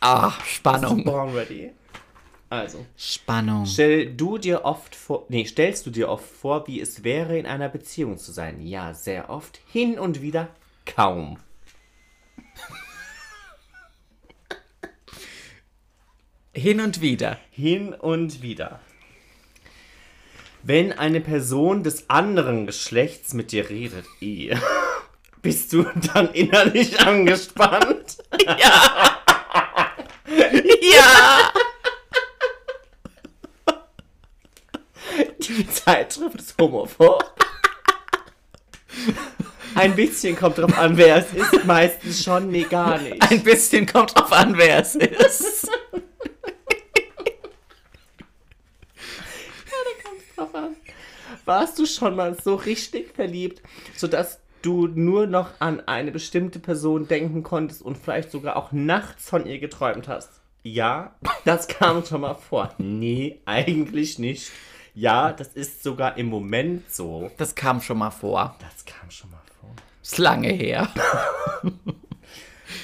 Ah, 0.01 0.33
Spannung. 0.47 1.05
Born 1.05 1.35
ready. 1.35 1.73
Also, 2.49 2.85
Spannung. 2.97 3.65
stell 3.65 4.13
du 4.13 4.37
dir 4.37 4.65
oft 4.65 4.97
vor, 4.97 5.25
nee, 5.29 5.45
stellst 5.45 5.87
du 5.87 5.91
dir 5.91 6.09
oft 6.09 6.29
vor, 6.29 6.67
wie 6.67 6.81
es 6.81 7.05
wäre, 7.05 7.39
in 7.39 7.47
einer 7.47 7.69
Beziehung 7.69 8.19
zu 8.19 8.33
sein? 8.33 8.61
Ja, 8.61 8.93
sehr 8.93 9.31
oft. 9.31 9.61
Hin 9.67 10.01
und 10.01 10.21
wieder 10.21 10.49
kaum. 10.85 11.39
Hin 16.53 16.81
und 16.81 17.01
wieder. 17.01 17.39
Hin 17.51 17.95
und 17.95 18.43
wieder. 18.43 18.81
Wenn 20.65 20.93
eine 20.93 21.21
Person 21.21 21.85
des 21.85 22.11
anderen 22.11 22.67
Geschlechts 22.67 23.33
mit 23.33 23.53
dir 23.53 23.71
redet, 23.71 24.05
eh, 24.21 24.57
bist 25.43 25.73
du 25.73 25.85
dann 26.15 26.33
innerlich 26.33 27.01
angespannt? 27.01 28.19
Ja! 28.59 29.11
Die 35.39 35.69
Zeitschrift 35.69 36.37
ist 36.37 36.55
homophob. 36.61 37.35
Ein 39.75 39.97
bisschen 39.97 40.37
kommt 40.37 40.59
drauf 40.59 40.77
an, 40.79 40.97
wer 40.97 41.17
es 41.17 41.33
ist, 41.33 41.65
meistens 41.65 42.23
schon, 42.23 42.51
nee, 42.51 42.65
gar 42.65 42.99
nicht. 42.99 43.21
Ein 43.31 43.43
bisschen 43.43 43.87
kommt 43.87 44.17
drauf 44.17 44.33
an, 44.33 44.57
wer 44.57 44.81
es 44.81 44.95
ist. 44.95 45.69
drauf 50.37 50.55
an. 50.55 50.77
Warst 51.45 51.79
du 51.79 51.87
schon 51.87 52.17
mal 52.17 52.37
so 52.43 52.55
richtig 52.55 53.15
verliebt, 53.15 53.63
sodass 53.97 54.40
du 54.63 54.87
nur 54.87 55.27
noch 55.27 55.51
an 55.59 55.81
eine 55.87 56.13
bestimmte 56.13 56.59
Person 56.59 57.09
denken 57.09 57.43
konntest 57.43 57.83
und 57.83 57.99
vielleicht 57.99 58.31
sogar 58.31 58.57
auch 58.57 58.73
nachts 58.73 59.29
von 59.29 59.47
ihr 59.47 59.59
geträumt 59.59 60.09
hast? 60.09 60.41
Ja, 60.63 61.15
das 61.45 61.69
kam 61.69 62.05
schon 62.05 62.21
mal 62.21 62.35
vor. 62.35 62.75
Nee, 62.79 63.41
eigentlich 63.47 64.19
nicht. 64.19 64.51
Ja, 64.95 65.33
das 65.33 65.49
ist 65.49 65.83
sogar 65.83 66.17
im 66.19 66.27
Moment 66.27 66.93
so. 66.93 67.31
Das 67.39 67.55
kam 67.55 67.81
schon 67.81 67.99
mal 67.99 68.11
vor. 68.11 68.57
Das 68.61 68.85
kam 68.85 69.11
schon 69.11 69.31
mal 69.31 69.41
vor. 69.61 69.71
Ist 70.03 70.19
lange 70.19 70.49
her. 70.49 70.89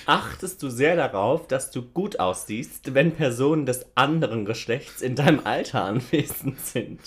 Achtest 0.07 0.63
du 0.63 0.71
sehr 0.71 0.97
darauf, 0.97 1.47
dass 1.49 1.71
du 1.71 1.83
gut 1.83 2.19
aussiehst, 2.21 2.95
wenn 2.95 3.13
Personen 3.13 3.67
des 3.67 3.87
anderen 3.97 4.45
Geschlechts 4.45 5.03
in 5.03 5.17
deinem 5.17 5.41
Alter 5.45 5.85
anwesend 5.85 6.61
sind? 6.61 7.01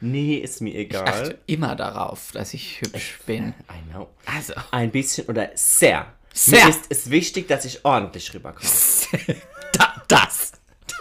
Nee, 0.00 0.36
ist 0.36 0.60
mir 0.60 0.74
egal. 0.74 1.08
Achte 1.08 1.38
immer 1.46 1.76
darauf, 1.76 2.32
dass 2.32 2.54
ich 2.54 2.80
hübsch 2.80 3.18
bin. 3.26 3.54
I 3.70 3.92
know. 3.92 4.08
Also. 4.26 4.54
Ein 4.70 4.90
bisschen 4.90 5.26
oder 5.26 5.50
sehr. 5.54 6.06
Sehr. 6.32 6.64
Mir 6.64 6.70
ist 6.70 6.84
es 6.90 7.10
wichtig, 7.10 7.48
dass 7.48 7.64
ich 7.64 7.84
ordentlich 7.84 8.32
rüberkomme. 8.34 8.68
Da, 9.72 10.02
das. 10.08 10.52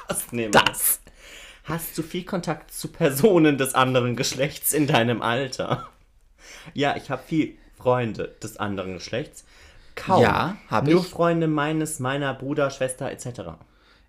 Das 0.08 0.32
nehmen 0.32 0.52
Das. 0.52 1.00
Hast 1.64 1.98
du 1.98 2.04
viel 2.04 2.26
Kontakt 2.26 2.74
zu 2.74 2.90
Personen 2.90 3.58
des 3.58 3.74
anderen 3.74 4.16
Geschlechts 4.16 4.74
in 4.74 4.86
deinem 4.86 5.22
Alter? 5.22 5.90
Ja, 6.74 6.96
ich 6.96 7.10
habe 7.10 7.24
viel 7.26 7.58
Freunde 7.78 8.36
des 8.42 8.58
anderen 8.58 8.96
Geschlechts. 8.96 9.46
Kaum. 9.96 10.22
Ja, 10.22 10.58
hab 10.70 10.86
Nur 10.86 11.02
ich. 11.02 11.08
Freunde 11.08 11.48
meines, 11.48 12.00
meiner 12.00 12.34
Bruder, 12.34 12.70
Schwester 12.70 13.10
etc. 13.12 13.42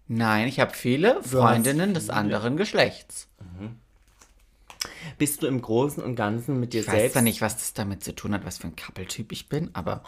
Nein, 0.09 0.49
ich 0.49 0.61
habe 0.61 0.75
viele 0.75 1.23
Freundinnen 1.23 1.95
des 1.95 2.11
anderen 2.11 2.57
Geschlechts. 2.57 3.29
Bist 5.19 5.43
du 5.43 5.47
im 5.47 5.63
Großen 5.63 6.03
und 6.03 6.17
Ganzen 6.17 6.61
mit 6.61 6.73
dir 6.73 6.81
Ich 6.81 6.87
weiß 6.87 6.95
selbst 6.95 7.13
zwar 7.15 7.23
nicht, 7.23 7.41
was 7.41 7.57
das 7.57 7.73
damit 7.75 8.05
zu 8.05 8.15
tun 8.15 8.35
hat, 8.35 8.45
was 8.45 8.59
für 8.59 8.69
ein 8.69 8.77
Couple-Typ 8.77 9.33
ich 9.33 9.49
bin, 9.49 9.71
aber 9.73 10.03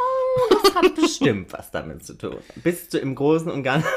hat 0.74 0.94
bestimmt 1.00 1.52
was 1.52 1.70
damit 1.70 2.04
zu 2.04 2.14
tun. 2.14 2.36
Bist 2.56 2.94
du 2.94 2.98
im 2.98 3.14
Großen 3.14 3.50
und 3.50 3.62
Ganzen 3.62 3.88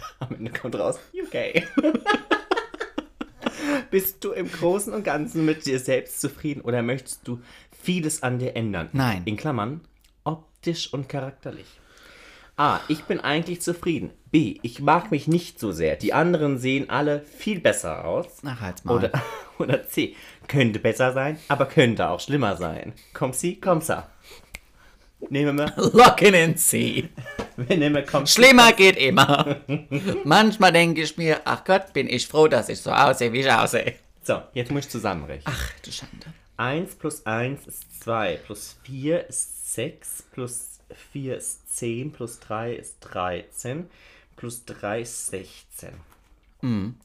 Am 0.18 0.34
Ende 0.34 0.52
kommt 0.52 0.78
raus, 0.78 0.98
UK. 1.14 1.64
Bist 3.90 4.24
du 4.24 4.32
im 4.32 4.50
Großen 4.50 4.92
und 4.92 5.04
Ganzen 5.04 5.44
mit 5.44 5.66
dir 5.66 5.78
selbst 5.78 6.20
zufrieden 6.20 6.60
oder 6.60 6.82
möchtest 6.82 7.26
du 7.26 7.40
vieles 7.82 8.22
an 8.22 8.38
dir 8.38 8.56
ändern? 8.56 8.88
Nein. 8.92 9.22
In 9.24 9.36
Klammern, 9.36 9.80
optisch 10.24 10.92
und 10.92 11.08
charakterlich. 11.08 11.66
A. 12.56 12.80
Ich 12.88 13.04
bin 13.04 13.20
eigentlich 13.20 13.62
zufrieden. 13.62 14.10
B. 14.30 14.58
Ich 14.62 14.80
mag 14.80 15.10
mich 15.10 15.26
nicht 15.26 15.58
so 15.58 15.72
sehr. 15.72 15.96
Die 15.96 16.12
anderen 16.12 16.58
sehen 16.58 16.88
alle 16.88 17.20
viel 17.20 17.60
besser 17.60 18.04
aus. 18.04 18.26
Ach, 18.44 18.60
halt's 18.60 18.84
mal. 18.84 18.96
Oder, 18.96 19.10
oder 19.58 19.86
C. 19.88 20.14
Könnte 20.46 20.78
besser 20.78 21.12
sein, 21.12 21.38
aber 21.48 21.66
könnte 21.66 22.08
auch 22.08 22.20
schlimmer 22.20 22.56
sein. 22.56 22.92
Komm 23.12 23.32
sie, 23.32 23.56
komm 23.60 23.80
sa. 23.80 24.08
Nehmen 25.28 25.58
wir. 25.58 25.72
Locken 25.92 26.34
in 26.34 26.56
C. 26.56 27.08
Wir 27.56 27.76
nehmen 27.76 28.04
komm. 28.10 28.26
Schlimmer 28.26 28.72
geht 28.72 28.96
immer. 28.96 29.56
Manchmal 30.24 30.72
denke 30.72 31.02
ich 31.02 31.16
mir, 31.16 31.40
ach 31.44 31.64
Gott, 31.64 31.92
bin 31.92 32.08
ich 32.08 32.26
froh, 32.26 32.48
dass 32.48 32.68
ich 32.68 32.80
so 32.80 32.90
aussehe, 32.90 33.32
wie 33.32 33.40
ich 33.40 33.52
aussehe. 33.52 33.94
So, 34.22 34.40
jetzt 34.54 34.70
muss 34.70 34.86
ich 34.86 34.90
zusammenrechnen. 34.90 35.54
Ach, 35.54 35.72
du 35.84 35.92
Schande. 35.92 36.26
1 36.56 36.96
plus 36.96 37.24
1 37.26 37.66
ist 37.66 38.02
2, 38.02 38.38
plus 38.44 38.76
4 38.84 39.28
ist 39.28 39.74
6, 39.74 40.24
plus 40.32 40.78
4 41.12 41.36
ist 41.36 41.76
10, 41.76 42.12
plus 42.12 42.38
3 42.40 42.74
ist 42.74 42.96
13, 43.00 43.88
plus 44.40 44.64
3 44.64 45.02
ist 45.02 45.26
16. 45.28 45.90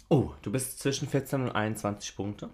Oh, 0.08 0.32
du 0.42 0.52
bist 0.52 0.80
zwischen 0.80 1.10
14 1.10 1.42
und 1.44 1.52
21 1.52 2.16
Punkte. 2.16 2.50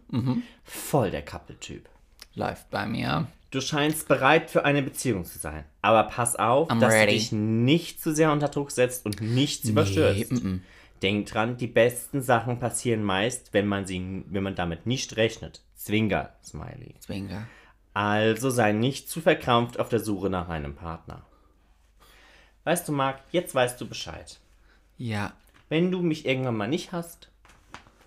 Voll 0.64 1.12
der 1.12 1.24
Couple-Typ. 1.24 1.88
Läuft 2.34 2.70
bei 2.72 2.88
mir. 2.88 3.28
Du 3.52 3.62
scheinst 3.62 4.08
bereit 4.08 4.50
für 4.50 4.66
eine 4.66 4.82
Beziehung 4.82 5.24
zu 5.24 5.38
sein. 5.38 5.66
Aber 5.84 6.04
pass 6.06 6.36
auf, 6.36 6.70
I'm 6.72 6.80
dass 6.80 6.94
ready. 6.94 7.06
du 7.06 7.12
dich 7.12 7.32
nicht 7.32 8.02
zu 8.02 8.16
sehr 8.16 8.32
unter 8.32 8.48
Druck 8.48 8.72
setzt 8.72 9.06
und 9.06 9.22
nichts 9.22 9.70
überstürzt. 9.70 10.42
Denk 11.04 11.28
dran, 11.28 11.58
die 11.58 11.68
besten 11.68 12.24
Sachen 12.24 12.60
passieren 12.60 13.04
meist, 13.04 13.54
wenn 13.54 13.68
man, 13.68 13.86
sie, 13.86 14.24
wenn 14.30 14.44
man 14.44 14.56
damit 14.56 14.88
nicht 14.88 15.16
rechnet. 15.16 15.62
Zwinker, 15.76 16.36
Smiley. 16.44 16.96
Zwinger. 17.00 17.48
Also 17.94 18.50
sei 18.50 18.72
nicht 18.72 19.10
zu 19.10 19.22
verkrampft 19.22 19.80
auf 19.80 19.90
der 19.90 20.00
Suche 20.00 20.30
nach 20.30 20.50
einem 20.50 20.76
Partner. 20.76 21.24
Weißt 22.64 22.88
du, 22.88 22.94
Marc, 22.94 23.20
jetzt 23.32 23.54
weißt 23.54 23.80
du 23.82 23.88
Bescheid. 23.88 24.40
Ja, 25.04 25.34
Wenn 25.70 25.90
du 25.90 26.02
mich 26.04 26.26
irgendwann 26.28 26.58
mal 26.58 26.68
nicht 26.68 26.92
hast, 26.92 27.30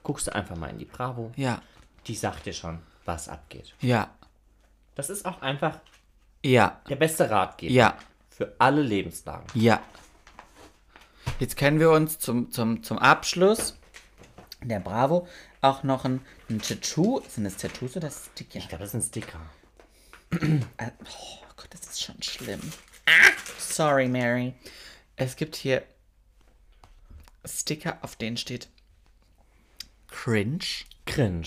guckst 0.05 0.29
du 0.29 0.35
einfach 0.35 0.55
mal 0.57 0.71
in 0.71 0.79
die 0.79 0.85
Bravo. 0.85 1.33
ja, 1.35 1.61
Die 2.07 2.15
sagt 2.15 2.47
dir 2.47 2.53
schon, 2.53 2.79
was 3.05 3.29
abgeht. 3.29 3.75
ja, 3.81 4.11
Das 4.95 5.11
ist 5.11 5.27
auch 5.27 5.43
einfach 5.43 5.81
ja, 6.45 6.81
der 6.89 6.95
beste 6.97 7.29
Ratgeber 7.31 7.73
ja, 7.73 7.99
für 8.31 8.55
alle 8.59 8.83
Lebenslagen. 8.83 9.47
ja. 9.55 9.83
Jetzt 11.41 11.57
können 11.57 11.81
wir 11.81 11.91
uns 11.91 12.19
zum, 12.21 12.53
zum, 12.53 12.83
zum 12.85 12.99
Abschluss 12.99 13.77
der 14.63 14.79
Bravo 14.79 15.27
auch 15.63 15.83
noch 15.83 16.05
ein, 16.05 16.21
ein 16.49 16.61
Tattoo. 16.61 17.23
Sind 17.29 17.43
das 17.45 17.57
Tattoos 17.57 17.97
oder 17.97 18.11
Sticker? 18.11 18.59
Ich 18.59 18.69
glaube, 18.69 18.85
das 18.85 18.95
ist 18.95 19.01
ein 19.01 19.09
Sticker. 19.09 19.41
Äh, 20.77 20.91
Oh 21.03 21.47
Gott, 21.57 21.69
das 21.71 21.81
ist 21.81 22.03
schon 22.03 22.23
schlimm. 22.23 22.61
Sorry, 23.59 24.07
Mary. 24.07 24.55
Es 25.17 25.35
gibt 25.35 25.57
hier 25.57 25.83
Sticker, 27.45 27.99
auf 28.03 28.17
denen 28.17 28.37
steht 28.37 28.69
Cringe. 30.09 30.65
Cringe. 31.07 31.47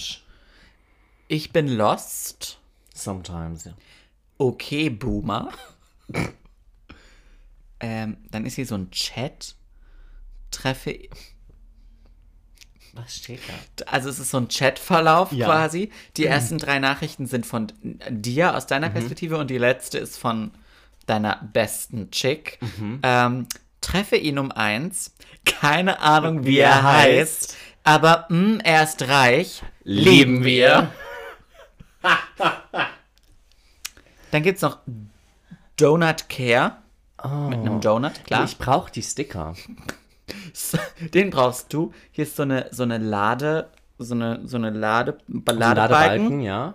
Ich 1.28 1.52
bin 1.52 1.68
lost. 1.68 2.60
Sometimes. 2.93 3.66
ja. 3.66 3.74
Okay, 4.38 4.89
Boomer. 4.89 5.52
ähm, 7.80 8.18
dann 8.32 8.45
ist 8.45 8.56
hier 8.56 8.66
so 8.66 8.76
ein 8.76 8.91
Chat. 8.91 9.56
Treffe. 10.52 11.00
Was 12.93 13.18
steht 13.18 13.41
da? 13.48 13.86
Also 13.86 14.10
es 14.10 14.18
ist 14.20 14.32
so 14.32 14.38
ein 14.38 14.48
Chatverlauf 14.48 15.32
Ja. 15.32 15.45
quasi. 15.45 15.91
Die 16.16 16.26
ersten 16.26 16.58
drei 16.58 16.80
Nachrichten 16.80 17.28
sind 17.28 17.45
von 17.45 17.72
dir 18.10 18.56
aus 18.56 18.64
Mhm. 18.66 18.70
deiner 18.70 18.89
Perspektive 18.89 19.38
und 19.38 19.50
die 19.52 19.58
letzte 19.58 19.98
ist 20.00 20.18
von 20.18 20.52
deiner 21.06 21.48
besten 21.54 22.10
Chick. 22.12 22.58
Mhm. 22.62 23.00
Ähm, 23.04 23.48
treffe 23.82 24.15
ihn 24.15 24.39
um 24.39 24.51
eins. 24.51 25.15
Keine 25.45 26.01
Ahnung, 26.01 26.45
wie 26.45 26.59
er 26.59 26.84
heißt. 26.84 27.55
Aber 27.84 28.25
mh, 28.30 28.59
er 28.63 28.84
ist 28.84 29.07
reich. 29.07 29.63
Lieben 29.84 30.43
wir. 30.43 30.91
Dann 34.32 34.43
gibt 34.43 34.57
es 34.57 34.61
noch 34.61 34.80
Donut 35.78 36.28
Care. 36.30 36.78
Mit 37.49 37.59
einem 37.59 37.82
Donut, 37.82 38.23
klar. 38.25 38.43
Ich 38.43 38.57
brauche 38.57 38.91
die 38.91 39.01
Sticker. 39.01 39.55
Den 41.13 41.30
brauchst 41.30 41.73
du. 41.73 41.93
Hier 42.11 42.25
ist 42.25 42.36
so 42.36 42.43
eine, 42.43 42.67
so 42.71 42.84
eine 42.84 42.97
Lade, 42.97 43.69
so 43.97 44.13
eine, 44.13 44.41
so 44.45 44.57
eine 44.57 44.69
Lade, 44.69 45.17
Ladebalken. 45.28 45.59
Ladebalken, 45.59 46.41
ja. 46.41 46.73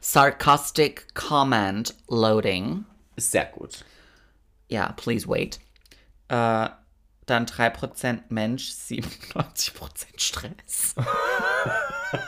Sarcastic 0.00 1.14
Comment 1.14 1.94
Loading. 2.08 2.84
Ist 3.16 3.32
sehr 3.32 3.46
gut. 3.46 3.84
Ja, 4.68 4.92
please 4.92 5.28
wait. 5.28 5.60
Äh, 6.32 6.70
dann 7.26 7.44
3% 7.44 8.20
Mensch, 8.30 8.70
97% 8.70 9.44
Stress. 10.16 10.94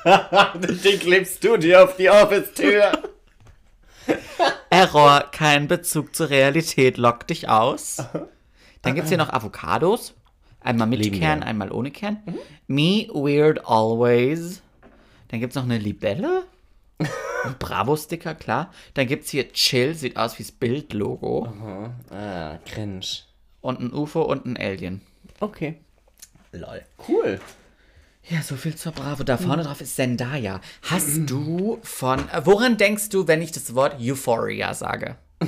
Den 0.54 1.00
klebst 1.00 1.42
du 1.42 1.56
dir 1.56 1.82
auf 1.84 1.96
die 1.96 2.10
Office-Tür. 2.10 2.92
Error, 4.68 5.24
kein 5.32 5.68
Bezug 5.68 6.14
zur 6.14 6.28
Realität, 6.28 6.98
lockt 6.98 7.30
dich 7.30 7.48
aus. 7.48 8.04
Dann 8.82 8.94
gibt 8.94 9.04
es 9.06 9.08
hier 9.08 9.16
noch 9.18 9.32
Avocados. 9.32 10.12
Einmal 10.60 10.86
mit 10.86 10.98
Lieben 10.98 11.18
Kern, 11.18 11.40
wir. 11.40 11.46
einmal 11.46 11.72
ohne 11.72 11.90
Kern. 11.90 12.22
Me, 12.66 13.08
weird, 13.10 13.66
always. 13.66 14.60
Dann 15.28 15.40
gibt 15.40 15.52
es 15.52 15.56
noch 15.56 15.64
eine 15.64 15.78
Libelle. 15.78 16.44
Ein 16.98 17.56
Bravo-Sticker, 17.58 18.34
klar. 18.34 18.70
Dann 18.92 19.06
gibt 19.06 19.24
es 19.24 19.30
hier 19.30 19.50
Chill, 19.52 19.94
sieht 19.94 20.18
aus 20.18 20.38
wie 20.38 20.42
das 20.42 20.52
Bildlogo. 20.52 21.48
Ah, 22.10 22.58
cringe. 22.66 23.24
Und 23.64 23.80
ein 23.80 23.94
UFO 23.94 24.20
und 24.20 24.44
ein 24.44 24.58
Alien. 24.58 25.00
Okay. 25.40 25.76
Lol. 26.52 26.82
Cool. 27.08 27.40
Ja, 28.28 28.42
so 28.42 28.56
viel 28.56 28.74
zur 28.74 28.92
Bravo. 28.92 29.22
Da 29.24 29.38
vorne 29.38 29.62
drauf 29.62 29.80
ist 29.80 29.96
Zendaya. 29.96 30.60
Hast 30.82 31.20
du 31.30 31.78
von. 31.82 32.18
Äh, 32.28 32.42
woran 32.44 32.76
denkst 32.76 33.08
du, 33.08 33.26
wenn 33.26 33.40
ich 33.40 33.52
das 33.52 33.74
Wort 33.74 33.96
Euphoria 33.98 34.74
sage? 34.74 35.16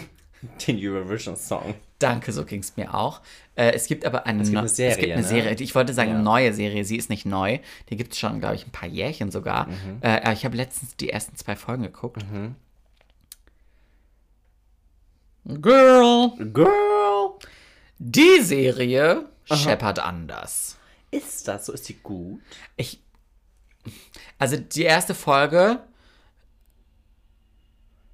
Den 0.66 0.78
Eurovision-Song. 0.80 1.74
Danke, 1.98 2.32
so 2.32 2.46
ging 2.46 2.60
es 2.60 2.74
mir 2.78 2.94
auch. 2.94 3.20
Äh, 3.54 3.72
es 3.72 3.86
gibt 3.86 4.06
aber 4.06 4.24
eine, 4.24 4.42
gibt 4.44 4.54
neu- 4.54 4.60
eine 4.60 4.68
Serie, 4.70 4.92
Es 4.92 4.98
gibt 4.98 5.12
eine 5.12 5.20
ne? 5.22 5.28
Serie. 5.28 5.52
Ich 5.60 5.74
wollte 5.74 5.92
sagen, 5.92 6.08
eine 6.10 6.18
Ja. 6.20 6.24
neue 6.24 6.54
Serie. 6.54 6.84
Sie 6.86 6.96
ist 6.96 7.10
nicht 7.10 7.26
neu. 7.26 7.58
Die 7.90 7.96
gibt 7.96 8.12
es 8.14 8.18
schon, 8.18 8.40
glaube 8.40 8.54
ich, 8.54 8.66
ein 8.66 8.70
paar 8.72 8.88
Jährchen 8.88 9.30
sogar. 9.30 9.66
Mhm. 9.66 9.98
Äh, 10.00 10.22
aber 10.22 10.32
ich 10.32 10.46
habe 10.46 10.56
letztens 10.56 10.96
die 10.96 11.10
ersten 11.10 11.36
zwei 11.36 11.54
Folgen 11.54 11.82
geguckt. 11.82 12.24
Girl. 15.44 16.30
Girl. 16.52 16.95
Die 17.98 18.42
Serie 18.42 19.28
scheppert 19.44 19.98
anders. 19.98 20.78
Ist 21.10 21.48
das 21.48 21.66
so? 21.66 21.72
Ist 21.72 21.88
die 21.88 21.94
gut? 21.94 22.40
Ich. 22.76 23.00
Also 24.38 24.56
die 24.56 24.82
erste 24.82 25.14
Folge. 25.14 25.80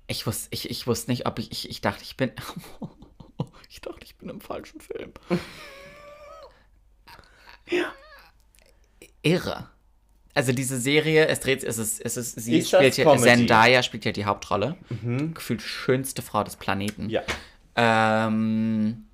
Ich 0.06 0.26
wusste, 0.26 0.48
ich, 0.50 0.70
ich 0.70 0.86
wusste 0.86 1.10
nicht, 1.10 1.26
ob 1.26 1.38
ich, 1.38 1.50
ich. 1.50 1.70
Ich 1.70 1.80
dachte, 1.80 2.02
ich 2.02 2.16
bin. 2.16 2.30
Ich 3.68 3.80
dachte, 3.80 4.04
ich 4.04 4.16
bin 4.16 4.28
im 4.28 4.42
falschen 4.42 4.82
Film. 4.82 5.12
Irre. 9.22 9.70
Also 10.34 10.52
diese 10.52 10.78
Serie, 10.78 11.26
es 11.28 11.40
dreht, 11.40 11.64
es 11.64 11.78
ist, 11.78 11.98
es 12.00 12.18
ist, 12.18 12.34
sie 12.34 12.58
Ist 12.58 12.68
spielt 12.68 12.98
ja, 12.98 13.04
Comedy? 13.04 13.22
Zendaya 13.22 13.82
spielt 13.82 14.04
ja 14.04 14.12
die 14.12 14.26
Hauptrolle. 14.26 14.76
Gefühlt 15.34 15.62
schönste 15.62 16.20
Frau 16.20 16.44
des 16.44 16.56
Planeten. 16.56 17.08
Ja. 17.08 17.22
Ähm, 17.76 19.06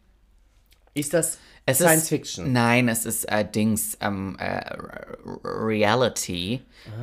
Ist 0.98 1.14
das 1.14 1.38
es 1.66 1.78
Science 1.78 2.02
ist, 2.04 2.08
Fiction? 2.08 2.52
Nein, 2.52 2.88
es 2.88 3.04
ist 3.04 3.24
äh, 3.24 3.44
Dings, 3.48 3.96
ähm, 4.00 4.36
äh, 4.38 4.62
Reality, 5.44 6.62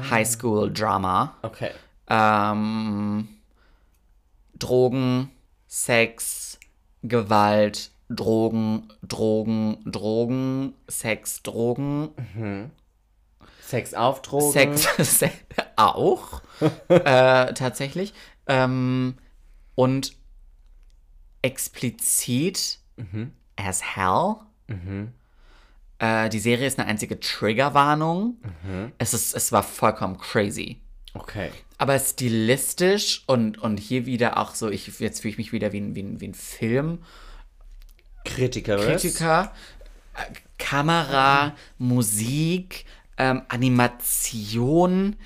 High 0.10 0.28
School 0.28 0.72
Drama, 0.74 1.38
Okay. 1.44 1.72
ähm, 2.10 3.28
Drogen, 4.58 5.30
Sex, 5.68 6.60
Gewalt, 7.04 7.92
Drogen, 8.10 8.92
Drogen, 9.04 9.78
Drogen, 9.86 10.74
Sex, 10.88 11.44
Drogen, 11.44 12.72
Sex 13.62 13.94
auf 13.94 14.22
Drogen. 14.22 14.52
Sex, 14.78 14.88
Se 15.20 15.32
auch, 15.76 16.42
äh, 16.88 17.54
tatsächlich, 17.54 18.14
ähm, 18.48 19.16
und 19.76 20.16
explizit 21.42 22.80
as 23.56 23.96
hell. 23.96 24.36
Äh, 26.00 26.30
die 26.30 26.40
Serie 26.40 26.68
ist 26.68 26.80
eine 26.80 26.88
einzige 26.88 27.20
Triggerwarnung. 27.20 28.38
Es, 28.98 29.14
ist, 29.14 29.36
es 29.36 29.52
war 29.52 29.64
vollkommen 29.64 30.18
crazy. 30.18 30.80
Okay. 31.14 31.52
Aber 31.78 32.00
stilistisch 32.00 33.24
und, 33.28 33.58
und 33.58 33.80
hier 33.80 34.06
wieder 34.06 34.38
auch 34.38 34.56
so, 34.56 34.70
ich, 34.70 34.88
jetzt 35.00 35.22
fühle 35.22 35.32
ich 35.32 35.38
mich 35.38 35.54
wieder 35.54 35.72
wie 35.72 35.80
ein, 35.80 35.96
wie 35.96 36.04
ein, 36.04 36.22
wie 36.22 36.28
ein 36.28 36.34
Filmkritiker. 36.34 38.78
Kritiker. 38.78 39.52
Kamera, 40.58 41.56
Musik, 41.78 42.86
ähm, 43.18 43.42
Animation, 43.50 45.18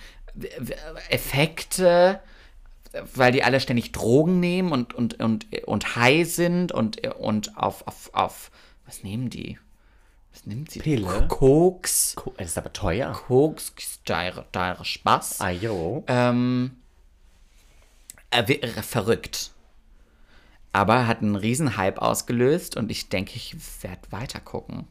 Effekte, 1.09 2.19
weil 3.13 3.31
die 3.31 3.43
alle 3.43 3.59
ständig 3.59 3.91
Drogen 3.91 4.39
nehmen 4.39 4.71
und, 4.71 4.93
und, 4.93 5.19
und, 5.19 5.45
und 5.65 5.95
high 5.95 6.27
sind 6.27 6.71
und, 6.71 7.05
und 7.07 7.57
auf, 7.57 7.87
auf, 7.87 8.09
auf, 8.13 8.51
was 8.85 9.03
nehmen 9.03 9.29
die? 9.29 9.59
Was 10.33 10.45
nimmt 10.45 10.71
sie? 10.71 10.79
Pille? 10.79 11.27
Koks. 11.27 12.15
Cool, 12.23 12.33
Das 12.37 12.47
ist 12.47 12.57
aber 12.57 12.73
teuer. 12.73 13.11
Koks, 13.11 13.73
teure, 14.05 14.45
teure 14.51 14.85
Spaß. 14.85 15.41
Ah, 15.41 15.49
jo. 15.49 16.03
Ähm, 16.07 16.77
er 18.31 18.47
wäre 18.47 18.83
verrückt. 18.83 19.51
Aber 20.71 21.07
hat 21.07 21.21
einen 21.21 21.35
riesen 21.35 21.77
Hype 21.77 21.99
ausgelöst 21.99 22.77
und 22.77 22.91
ich 22.91 23.09
denke, 23.09 23.35
ich 23.35 23.55
werde 23.81 24.11
weiter 24.11 24.39
gucken. 24.39 24.87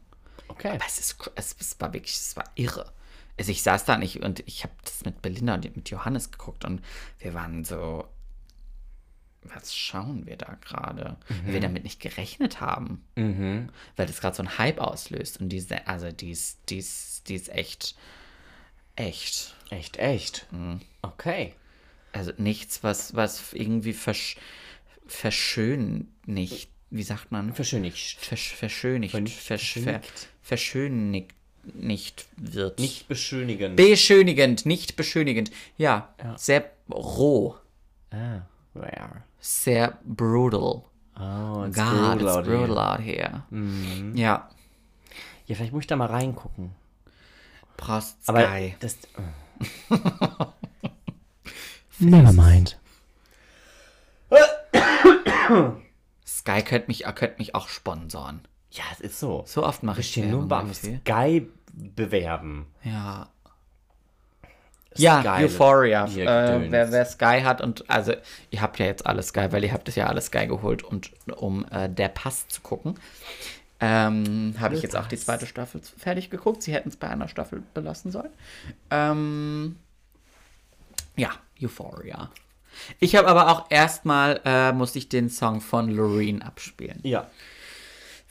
Okay. 0.48 0.70
Aber 0.70 0.84
es, 0.86 0.98
ist, 0.98 1.16
es, 1.36 1.56
es 1.60 1.80
war 1.80 1.92
wirklich, 1.92 2.16
es 2.16 2.36
war 2.36 2.44
irre. 2.56 2.92
Also 3.38 3.52
ich 3.52 3.62
saß 3.62 3.84
da 3.84 3.96
nicht 3.96 4.22
und 4.22 4.40
ich 4.46 4.64
habe 4.64 4.74
das 4.84 5.04
mit 5.04 5.22
Belinda 5.22 5.54
und 5.54 5.76
mit 5.76 5.90
Johannes 5.90 6.30
geguckt 6.30 6.64
und 6.64 6.82
wir 7.20 7.34
waren 7.34 7.64
so, 7.64 8.08
was 9.42 9.74
schauen 9.74 10.26
wir 10.26 10.36
da 10.36 10.58
gerade? 10.60 11.16
Weil 11.44 11.54
wir 11.54 11.60
damit 11.60 11.84
nicht 11.84 12.00
gerechnet 12.00 12.60
haben. 12.60 13.04
Weil 13.96 14.06
das 14.06 14.20
gerade 14.20 14.36
so 14.36 14.42
einen 14.42 14.58
Hype 14.58 14.80
auslöst 14.80 15.40
und 15.40 15.48
diese, 15.50 15.86
also 15.86 16.10
die 16.10 16.30
ist, 16.32 16.58
die 16.68 16.78
ist, 16.78 17.28
die 17.28 17.34
ist 17.36 17.48
echt, 17.50 17.94
echt. 18.96 19.54
Echt, 19.70 19.96
echt. 19.98 20.46
Okay. 21.02 21.54
Also 22.12 22.32
nichts, 22.36 22.82
was, 22.82 23.14
was 23.14 23.52
irgendwie 23.52 23.92
versch 23.92 24.36
verschön 25.06 26.08
nicht, 26.26 26.70
wie 26.90 27.02
sagt 27.02 27.30
man? 27.30 27.54
Verschönigt. 27.54 28.18
Versch 28.18 28.54
verschönigt, 28.54 29.12
versch 29.12 29.74
ver 29.74 30.00
verschönigt. 30.42 31.34
Nicht 31.74 32.26
wird. 32.36 32.78
Nicht 32.78 33.08
beschönigen. 33.08 33.76
beschönigend, 33.76 34.66
nicht 34.66 34.96
beschönigend. 34.96 35.50
Ja, 35.76 36.14
sehr 36.36 36.70
roh, 36.90 37.56
ah, 38.10 38.42
where? 38.74 39.22
sehr 39.40 39.98
brutal. 40.04 40.82
Oh, 41.20 41.64
it's 41.66 41.76
God, 41.76 42.18
brutal 42.18 42.38
it's 42.38 42.48
brutal 42.48 42.78
out 42.78 43.00
here. 43.00 43.42
Ja, 44.14 44.48
Ja, 45.46 45.54
vielleicht 45.54 45.72
muss 45.72 45.82
ich 45.82 45.86
da 45.86 45.96
mal 45.96 46.06
reingucken. 46.06 46.72
Aber 47.78 48.00
Sky. 48.00 48.76
das. 48.80 48.98
Never 51.98 52.32
mind. 52.32 52.78
Sky 56.26 56.62
könnte 56.62 56.88
mich, 56.88 57.04
könnte 57.14 57.36
mich 57.38 57.54
auch 57.54 57.68
sponsoren. 57.68 58.40
Ja, 58.70 58.84
es 58.92 59.00
ist 59.00 59.18
so. 59.20 59.44
So 59.46 59.64
oft 59.64 59.82
mache 59.82 60.00
ich 60.00 60.10
stehe 60.10 60.26
nur 60.26 60.46
beim. 60.46 60.72
Sky 60.74 61.46
bewerben. 61.72 62.66
Ja. 62.84 63.28
Ja, 64.96 65.20
Sky- 65.20 65.44
Euphoria. 65.44 66.06
Hier 66.06 66.26
Äh, 66.26 66.70
wer, 66.70 66.90
wer 66.92 67.04
Sky 67.06 67.40
hat 67.44 67.60
und 67.60 67.88
also 67.88 68.12
ihr 68.50 68.60
habt 68.60 68.78
ja 68.78 68.86
jetzt 68.86 69.06
alles 69.06 69.28
Sky, 69.28 69.46
weil 69.50 69.62
ihr 69.64 69.72
habt 69.72 69.88
es 69.88 69.94
ja 69.94 70.06
alles 70.08 70.26
Sky 70.26 70.46
geholt 70.46 70.82
und 70.82 71.12
um 71.36 71.64
äh, 71.70 71.88
der 71.88 72.08
Pass 72.08 72.48
zu 72.48 72.60
gucken, 72.62 72.96
ähm, 73.80 74.54
habe 74.58 74.74
ich 74.74 74.82
jetzt 74.82 74.96
auch 74.96 75.06
die 75.06 75.16
zweite 75.16 75.46
Staffel 75.46 75.80
fertig 75.82 76.30
geguckt. 76.30 76.62
Sie 76.64 76.72
hätten 76.74 76.88
es 76.88 76.96
bei 76.96 77.08
einer 77.08 77.28
Staffel 77.28 77.62
belassen 77.74 78.10
sollen. 78.10 78.30
Ähm, 78.90 79.76
ja, 81.16 81.30
Euphoria. 81.62 82.30
Ich 82.98 83.14
habe 83.14 83.28
aber 83.28 83.48
auch 83.50 83.66
erstmal 83.70 84.40
äh, 84.44 84.72
musste 84.72 84.98
ich 84.98 85.08
den 85.08 85.30
Song 85.30 85.60
von 85.60 85.90
Loreen 85.90 86.42
abspielen. 86.42 86.98
Ja. 87.04 87.28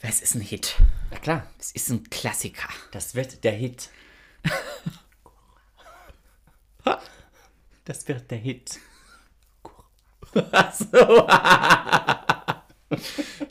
Weil 0.00 0.10
es 0.10 0.20
ist 0.20 0.34
ein 0.34 0.40
Hit. 0.40 0.76
Na 1.10 1.18
klar, 1.18 1.46
Es 1.58 1.72
ist 1.72 1.90
ein 1.90 2.04
Klassiker. 2.10 2.68
das 2.92 3.14
wird 3.14 3.42
der 3.44 3.52
Hit. 3.52 3.90
Das 7.84 8.06
wird 8.06 8.30
der 8.30 8.38
Hit. 8.38 8.78
So. 10.74 11.26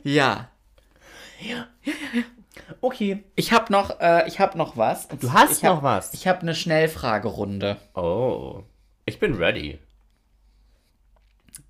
ja. 0.04 0.48
Okay. 2.80 3.24
Ich 3.34 3.52
habe 3.52 3.72
noch, 3.72 3.98
äh, 4.00 4.26
ich 4.28 4.38
habe 4.40 4.56
noch 4.56 4.76
was. 4.76 5.06
Und 5.06 5.22
Du 5.22 5.32
hast 5.32 5.58
ich 5.58 5.64
hab, 5.64 5.76
noch 5.76 5.82
was? 5.82 6.14
Ich 6.14 6.26
habe 6.28 6.40
eine 6.42 6.54
Schnellfragerunde. 6.54 7.78
Oh. 7.94 8.62
Ich 9.06 9.18
bin 9.18 9.34
ready. 9.34 9.78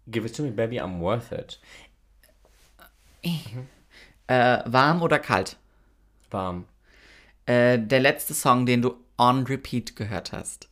Give 0.07 0.27
it 0.27 0.37
to 0.37 0.43
me, 0.43 0.51
baby, 0.51 0.79
I'm 0.81 1.01
worth 1.01 1.33
it. 1.33 1.59
Äh, 4.29 4.63
warm 4.67 5.03
oder 5.03 5.19
kalt? 5.19 5.57
Warm. 6.31 6.67
Äh, 7.47 7.79
der 7.79 8.01
letzte 8.01 8.35
Song, 8.35 8.67
den 8.67 8.83
du 8.83 8.95
on 9.17 9.45
repeat 9.47 9.97
gehört 9.97 10.33
hast. 10.33 10.69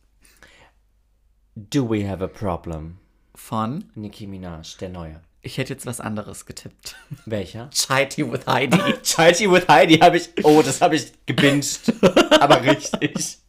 Do 1.55 1.89
we 1.89 2.07
have 2.07 2.23
a 2.23 2.27
problem? 2.27 2.99
Von? 3.33 3.85
Nicki 3.95 4.27
Minaj, 4.27 4.77
der 4.79 4.89
neue. 4.89 5.21
Ich 5.41 5.57
hätte 5.57 5.73
jetzt 5.73 5.85
was 5.85 5.99
anderes 5.99 6.45
getippt. 6.45 6.95
Welcher? 7.25 7.69
Chitty 7.71 8.31
with 8.31 8.45
Heidi. 8.45 8.77
Chalty 9.03 9.49
with 9.49 9.67
Heidi 9.67 9.97
habe 9.97 10.17
ich. 10.17 10.29
Oh, 10.43 10.61
das 10.61 10.81
habe 10.81 10.95
ich 10.95 11.13
gebinged. 11.25 11.93
Aber 12.41 12.61
richtig. 12.61 13.39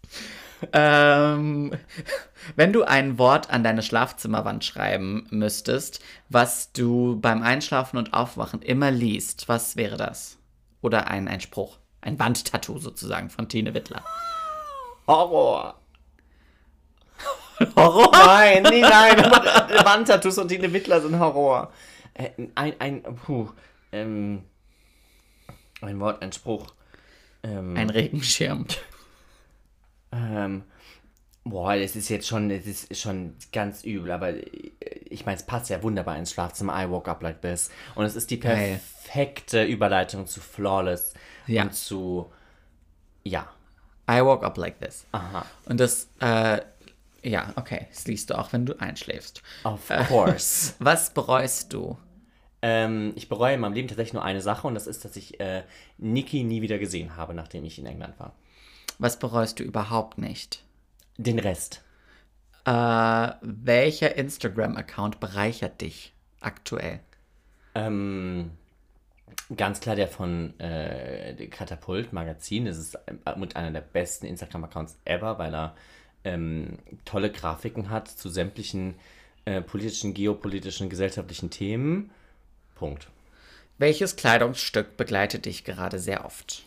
Ähm, 0.72 1.72
wenn 2.56 2.72
du 2.72 2.84
ein 2.84 3.18
Wort 3.18 3.50
an 3.50 3.62
deine 3.62 3.82
Schlafzimmerwand 3.82 4.64
schreiben 4.64 5.26
müsstest, 5.30 6.00
was 6.28 6.72
du 6.72 7.20
beim 7.20 7.42
Einschlafen 7.42 7.98
und 7.98 8.14
Aufwachen 8.14 8.62
immer 8.62 8.90
liest, 8.90 9.48
was 9.48 9.76
wäre 9.76 9.96
das? 9.96 10.38
Oder 10.80 11.09
ein, 11.09 11.28
ein 11.28 11.40
Spruch. 11.40 11.78
Ein 12.00 12.18
Wandtattoo 12.18 12.78
sozusagen 12.78 13.30
von 13.30 13.48
Tine 13.48 13.74
Wittler. 13.74 14.04
Horror. 15.06 15.74
Horror? 17.76 18.11
Nein, 18.12 18.62
nee, 18.64 18.80
nein. 18.80 19.16
Wandtattoos 19.18 20.38
und 20.38 20.48
Tine 20.48 20.72
Wittler 20.72 21.00
sind 21.00 21.18
Horror. 21.18 21.72
Äh, 22.14 22.30
ein, 22.54 22.74
ein, 22.78 23.02
puh, 23.02 23.48
ähm, 23.90 24.44
ein 25.80 26.00
Wort, 26.00 26.22
ein 26.22 26.32
Spruch. 26.32 26.66
Ähm, 27.42 27.76
Ein 27.76 27.90
Regenschirm. 27.90 28.66
Ähm, 30.12 30.64
boah, 31.44 31.76
das 31.76 31.96
ist 31.96 32.09
jetzt 32.09 32.26
schon, 32.26 32.48
das 32.48 32.64
ist 32.66 32.98
schon 33.00 33.34
ganz 33.52 33.84
übel, 33.84 34.11
aber 34.11 34.32
ich 35.11 35.24
meine, 35.26 35.36
es 35.36 35.44
passt 35.46 35.70
ja 35.70 35.82
wunderbar 35.82 36.16
ins 36.18 36.32
Schlafzimmer. 36.32 36.74
I 36.82 36.90
woke 36.90 37.11
up 37.11 37.22
like 37.22 37.40
this. 37.42 37.70
Und 37.94 38.04
es 38.04 38.14
ist 38.16 38.30
die 38.30 38.36
perfekte 38.36 39.64
Überleitung 39.64 40.26
zu 40.26 40.40
Flawless 40.40 41.14
Ja. 41.46 41.62
und 41.62 41.74
zu, 41.74 42.30
ja. 43.24 43.48
I 44.11 44.22
woke 44.24 44.44
up 44.44 44.56
like 44.56 44.78
this. 44.80 45.06
Aha. 45.12 45.44
Und 45.66 45.80
das, 45.80 46.09
äh, 46.20 46.61
ja, 47.22 47.52
okay, 47.56 47.86
das 47.90 48.06
liest 48.06 48.30
du 48.30 48.38
auch, 48.38 48.52
wenn 48.52 48.64
du 48.64 48.78
einschläfst. 48.80 49.42
Of 49.64 49.88
course. 50.09 50.74
Was 50.78 51.11
bereust 51.12 51.72
du? 51.72 51.98
Ähm, 52.62 53.12
ich 53.16 53.28
bereue 53.28 53.54
in 53.54 53.61
meinem 53.61 53.74
Leben 53.74 53.86
tatsächlich 53.88 54.14
nur 54.14 54.24
eine 54.24 54.40
Sache 54.40 54.66
und 54.66 54.74
das 54.74 54.86
ist, 54.86 55.04
dass 55.04 55.14
ich 55.16 55.38
äh, 55.40 55.62
Niki 55.98 56.42
nie 56.42 56.61
wieder 56.62 56.78
gesehen 56.78 57.16
habe, 57.16 57.34
nachdem 57.34 57.64
ich 57.64 57.78
in 57.78 57.86
England 57.86 58.18
war. 58.18 58.34
Was 58.99 59.18
bereust 59.18 59.61
du 59.61 59.64
überhaupt 59.64 60.18
nicht? 60.18 60.64
Den 61.16 61.38
Rest. 61.38 61.82
Äh, 62.64 63.30
welcher 63.40 64.16
Instagram-Account 64.16 65.20
bereichert 65.20 65.80
dich 65.80 66.12
aktuell? 66.40 67.01
Ähm, 67.74 68.51
ganz 69.57 69.80
klar 69.80 69.96
der 69.96 70.09
von 70.09 70.59
äh, 70.61 71.46
Katapult 71.46 72.12
Magazin. 72.12 72.66
Das 72.66 72.76
ist 72.76 72.94
äh, 72.94 73.36
mit 73.36 73.57
einer 73.57 73.70
der 73.70 73.80
besten 73.80 74.26
Instagram-Accounts 74.26 74.99
ever, 75.05 75.38
weil 75.38 75.55
er 75.55 75.74
ähm, 76.24 76.78
tolle 77.05 77.30
Grafiken 77.30 77.90
hat 77.90 78.09
zu 78.09 78.28
sämtlichen 78.28 78.96
äh, 79.44 79.62
politischen, 79.62 80.12
geopolitischen, 80.12 80.90
gesellschaftlichen 80.90 81.51
Themen. 81.51 82.11
Punkt. 82.74 83.09
Welches 83.78 84.16
Kleidungsstück 84.16 84.96
begleitet 84.96 85.46
dich 85.46 85.64
gerade 85.64 85.99
sehr 85.99 86.24
oft? 86.24 86.64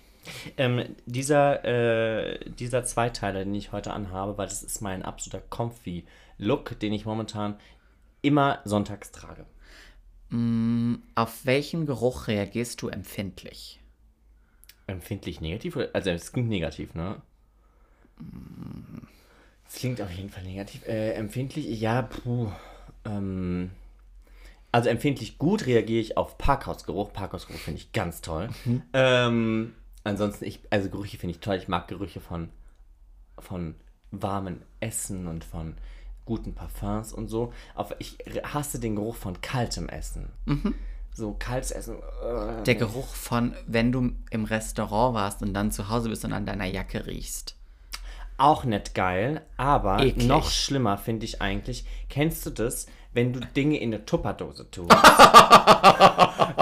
Ähm, 0.58 0.96
dieser, 1.06 1.66
äh, 1.66 2.40
dieser 2.52 2.84
Zweiteiler, 2.84 3.44
den 3.44 3.56
ich 3.56 3.72
heute 3.72 3.94
anhabe, 3.94 4.38
weil 4.38 4.48
das 4.48 4.64
ist 4.64 4.82
mein 4.82 5.04
absoluter 5.04 5.44
Comfy-Look, 5.50 6.80
den 6.80 6.94
ich 6.94 7.06
momentan 7.06 7.58
immer 8.22 8.60
sonntags 8.66 9.12
trage. 9.12 9.46
Auf 11.16 11.46
welchen 11.46 11.86
Geruch 11.86 12.28
reagierst 12.28 12.82
du 12.82 12.88
empfindlich? 12.88 13.82
Empfindlich 14.88 15.42
negativ? 15.42 15.78
Also 15.94 16.10
es 16.12 16.32
klingt 16.32 16.48
negativ, 16.50 16.96
ne? 16.96 17.22
Es 19.68 19.76
klingt 19.76 20.02
auf 20.02 20.12
jeden 20.12 20.30
Fall 20.30 20.44
negativ. 20.44 20.88
Äh, 20.88 21.14
empfindlich, 21.14 21.80
ja, 21.80 22.04
puh. 22.04 22.50
Ähm, 23.04 23.72
also 24.72 24.90
empfindlich 24.90 25.38
gut 25.38 25.66
reagiere 25.66 26.00
ich 26.00 26.18
auf 26.18 26.38
Parkhausgeruch. 26.38 27.12
Parkhausgeruch 27.12 27.60
finde 27.60 27.82
ich 27.82 27.92
ganz 27.92 28.22
toll. 28.22 28.50
Ähm, 28.94 29.76
ansonsten, 30.04 30.46
ich, 30.46 30.62
also 30.70 30.90
Gerüche 30.90 31.18
finde 31.18 31.36
ich 31.36 31.40
toll. 31.42 31.56
Ich 31.56 31.68
mag 31.68 31.88
Gerüche 31.88 32.20
von, 32.20 32.50
von 33.40 33.76
warmem 34.12 34.62
Essen 34.80 35.28
und 35.28 35.44
von 35.44 35.76
guten 36.26 36.54
Parfums 36.54 37.14
und 37.14 37.28
so. 37.28 37.54
Aber 37.76 37.96
ich 38.00 38.18
hasse 38.44 38.80
den 38.80 38.96
Geruch 38.96 39.16
von 39.16 39.42
kaltem 39.42 39.90
Essen. 39.90 40.30
so 41.14 41.34
Kalbsessen. 41.34 41.98
äh, 42.24 42.64
Der 42.64 42.76
Geruch 42.76 43.14
von, 43.16 43.56
wenn 43.68 43.92
du 43.92 44.12
im 44.30 44.46
Restaurant 44.46 45.14
warst 45.16 45.42
und 45.42 45.54
dann 45.54 45.72
zu 45.72 45.90
Hause 45.90 46.10
bist 46.10 46.24
und 46.26 46.34
an 46.34 46.46
deiner 46.46 46.66
Jacke 46.66 47.06
riechst. 47.06 47.56
Auch 48.38 48.64
nicht 48.64 48.96
geil, 48.96 49.46
aber 49.58 50.00
Eklig. 50.00 50.26
noch 50.28 50.50
schlimmer 50.50 50.98
finde 50.98 51.26
ich 51.26 51.42
eigentlich. 51.42 51.86
Kennst 52.10 52.44
du 52.46 52.50
das, 52.50 52.88
wenn 53.14 53.34
du 53.34 53.40
Dinge 53.40 53.80
in 53.80 53.94
eine 53.94 54.06
Tupperdose 54.06 54.70
tust? 54.70 54.92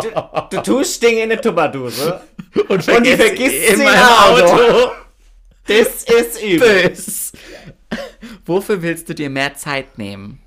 du, 0.02 0.10
du 0.52 0.62
tust 0.64 1.02
Dinge 1.04 1.24
in 1.24 1.32
eine 1.32 1.41
Tupperdose 1.41 2.22
und, 2.70 2.88
die 2.88 3.16
vergisst 3.16 3.76
sie 3.78 3.84
im 3.84 3.88
Auto. 3.88 4.91
Das 5.68 6.04
ist 6.04 6.41
übel. 6.41 6.89
Bös. 6.89 7.32
Wofür 8.45 8.82
willst 8.82 9.10
du 9.10 9.14
dir 9.14 9.30
mehr 9.30 9.54
Zeit 9.54 9.97
nehmen? 9.97 10.41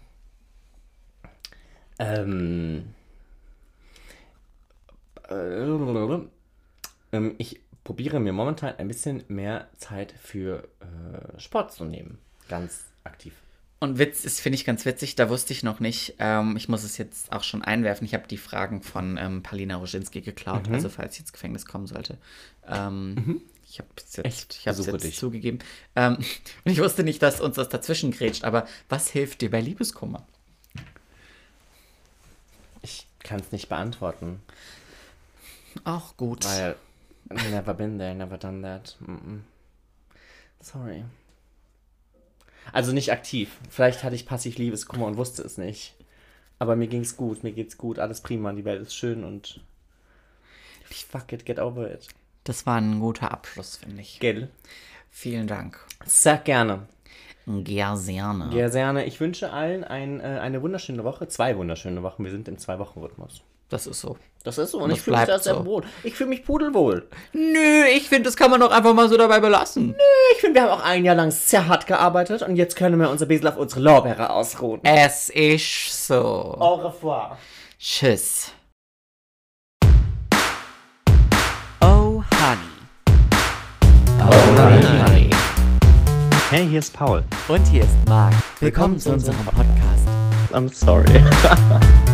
Ähm, 1.99 2.95
äh, 5.29 6.19
ähm, 7.13 7.35
ich 7.39 7.61
probiere 7.85 8.19
mir 8.21 8.33
momentan 8.33 8.75
ein 8.77 8.89
bisschen 8.89 9.23
mehr 9.29 9.69
Zeit 9.77 10.15
für 10.21 10.69
äh, 10.81 11.39
Sport 11.39 11.73
zu 11.73 11.85
nehmen. 11.85 12.19
Ganz 12.49 12.87
aktiv. 13.05 13.35
Und 13.83 13.99
Witz 13.99 14.25
ist, 14.25 14.39
finde 14.41 14.55
ich 14.55 14.65
ganz 14.65 14.85
witzig, 14.85 15.17
da 15.17 15.29
wusste 15.29 15.53
ich 15.53 15.65
noch 15.65 15.81
nicht. 15.81 16.15
Ähm, 16.21 16.57
ich 16.57 16.69
muss 16.69 16.85
es 16.85 16.99
jetzt 16.99 17.33
auch 17.33 17.43
schon 17.43 17.63
einwerfen. 17.63 18.05
Ich 18.05 18.15
habe 18.15 18.29
die 18.29 18.37
Fragen 18.37 18.81
von 18.81 19.17
ähm, 19.19 19.43
Palina 19.43 19.75
Roginski 19.75 20.21
geklaut, 20.21 20.69
Mhm. 20.69 20.75
also 20.75 20.89
falls 20.89 21.15
ich 21.15 21.21
ins 21.23 21.33
Gefängnis 21.33 21.67
kommen 21.67 21.89
sollte. 21.89 22.17
Ähm, 22.69 23.43
Ich 23.69 23.81
habe 23.81 23.89
es 23.97 24.15
jetzt, 24.17 24.25
Echt? 24.27 24.57
ich 24.61 24.69
hab's 24.69 24.87
jetzt 24.87 25.03
dich. 25.03 25.17
zugegeben. 25.19 25.59
Ähm, 25.97 26.15
und 26.65 26.71
ich 26.71 26.79
wusste 26.79 27.03
nicht, 27.03 27.21
dass 27.23 27.41
uns 27.41 27.57
das 27.57 27.71
dazwischen 27.71 28.13
grätscht, 28.13 28.45
aber 28.45 28.69
was 28.89 29.09
hilft 29.11 29.41
dir 29.41 29.51
bei 29.51 29.61
Liebeskummer? 29.61 30.25
Ich 32.83 33.09
kann 33.25 33.41
es 33.41 33.51
nicht 33.51 33.69
beantworten, 33.69 34.41
Auch 35.83 36.17
gut. 36.17 36.45
weil 36.45 36.77
never 37.51 37.75
been 37.75 37.99
there, 37.99 38.15
never 38.15 38.39
done 38.39 38.63
that. 38.63 38.97
Mm 39.01 39.13
-mm. 39.15 39.41
Sorry. 40.61 41.05
Also 42.73 42.93
nicht 42.93 43.13
aktiv. 43.13 43.59
Vielleicht 43.71 44.05
hatte 44.05 44.15
ich 44.15 44.27
passiv 44.27 44.57
Liebeskummer 44.59 45.07
und 45.07 45.17
wusste 45.17 45.43
es 45.43 45.59
nicht. 45.59 45.95
Aber 46.59 46.77
mir 46.77 46.87
ging's 46.87 47.17
gut, 47.17 47.43
mir 47.43 47.53
geht's 47.53 47.77
gut, 47.77 47.99
alles 47.99 48.21
prima, 48.21 48.53
die 48.53 48.65
Welt 48.65 48.83
ist 48.83 48.95
schön 48.95 49.25
und 49.25 49.61
fuck 50.85 51.33
it, 51.33 51.45
get 51.45 51.59
over 51.59 51.93
it. 51.93 52.09
Das 52.45 52.67
war 52.67 52.77
ein 52.77 53.01
guter 53.01 53.31
Abschluss, 53.33 53.77
finde 53.77 54.03
ich. 54.03 54.21
Gell? 54.21 54.49
Vielen 55.11 55.47
Dank. 55.47 55.79
Sehr 56.05 56.39
gerne. 56.39 56.87
Gerne. 57.45 58.57
Ja, 58.57 58.69
gerne. 58.69 59.05
Ich 59.05 59.19
wünsche 59.19 59.51
allen 59.51 59.85
ein, 59.85 60.21
äh, 60.21 60.39
eine 60.41 60.63
wunderschöne 60.63 61.03
Woche. 61.05 61.27
Zwei 61.29 61.57
wunderschöne 61.57 62.03
Wochen. 62.03 62.25
Wir 62.25 62.31
sind 62.31 62.47
im 62.49 62.59
Zwei-Wochen-Rhythmus. 62.59 63.43
Das 63.73 63.87
ist 63.87 64.03
so. 64.03 64.19
Das 64.45 64.59
ist 64.59 64.73
so. 64.73 64.81
Und 64.81 64.91
Das 64.91 64.99
ich 64.99 65.03
fühle 65.05 65.17
mich 65.17 65.27
da 65.27 65.39
sehr 65.39 65.55
so. 65.55 65.65
wohl. 65.65 65.83
Ich 66.03 66.15
fühle 66.15 66.29
mich 66.29 66.45
pudelwohl. 66.45 67.09
Nö, 67.33 67.85
ich 67.91 68.07
finde, 68.07 68.25
das 68.25 68.37
kann 68.37 68.51
man 68.51 68.61
doch 68.61 68.71
einfach 68.71 68.93
mal 68.93 69.09
so 69.09 69.17
dabei 69.17 69.41
belassen. 69.41 69.95
Ich 70.35 70.41
finde, 70.43 70.61
wir 70.61 70.71
haben 70.71 70.79
auch 70.79 70.85
ein 70.85 71.07
Jahr 71.07 71.15
lang 71.15 71.31
sehr 71.31 71.69
hart 71.69 71.87
gearbeitet 71.87 72.43
und 72.43 72.57
jetzt 72.57 72.77
können 72.77 73.01
wir 73.01 73.09
uns 73.09 73.23
ein 73.23 73.29
bisschen 73.29 73.49
auf 73.49 73.57
unsere 73.57 73.81
Lorbeere 73.81 74.29
ausruhen. 74.29 74.81
Es 74.85 75.31
ist 75.31 76.07
so. 76.07 76.23
Au 76.23 76.75
revoir. 76.87 77.39
Tschüss. 77.79 78.51
Oh, 81.81 82.23
Honey. 82.43 82.69
Honey. 84.21 85.31
Hey, 86.51 86.69
hier 86.69 86.81
ist 86.81 86.93
Paul. 86.93 87.25
Und 87.49 87.67
hier 87.69 87.85
ist 87.85 87.97
Marc. 88.07 88.35
Willkommen 88.61 88.99
zu 88.99 89.15
unserem 89.15 89.43
Podcast. 89.47 90.07
I'm 90.53 90.71
sorry. 90.71 91.07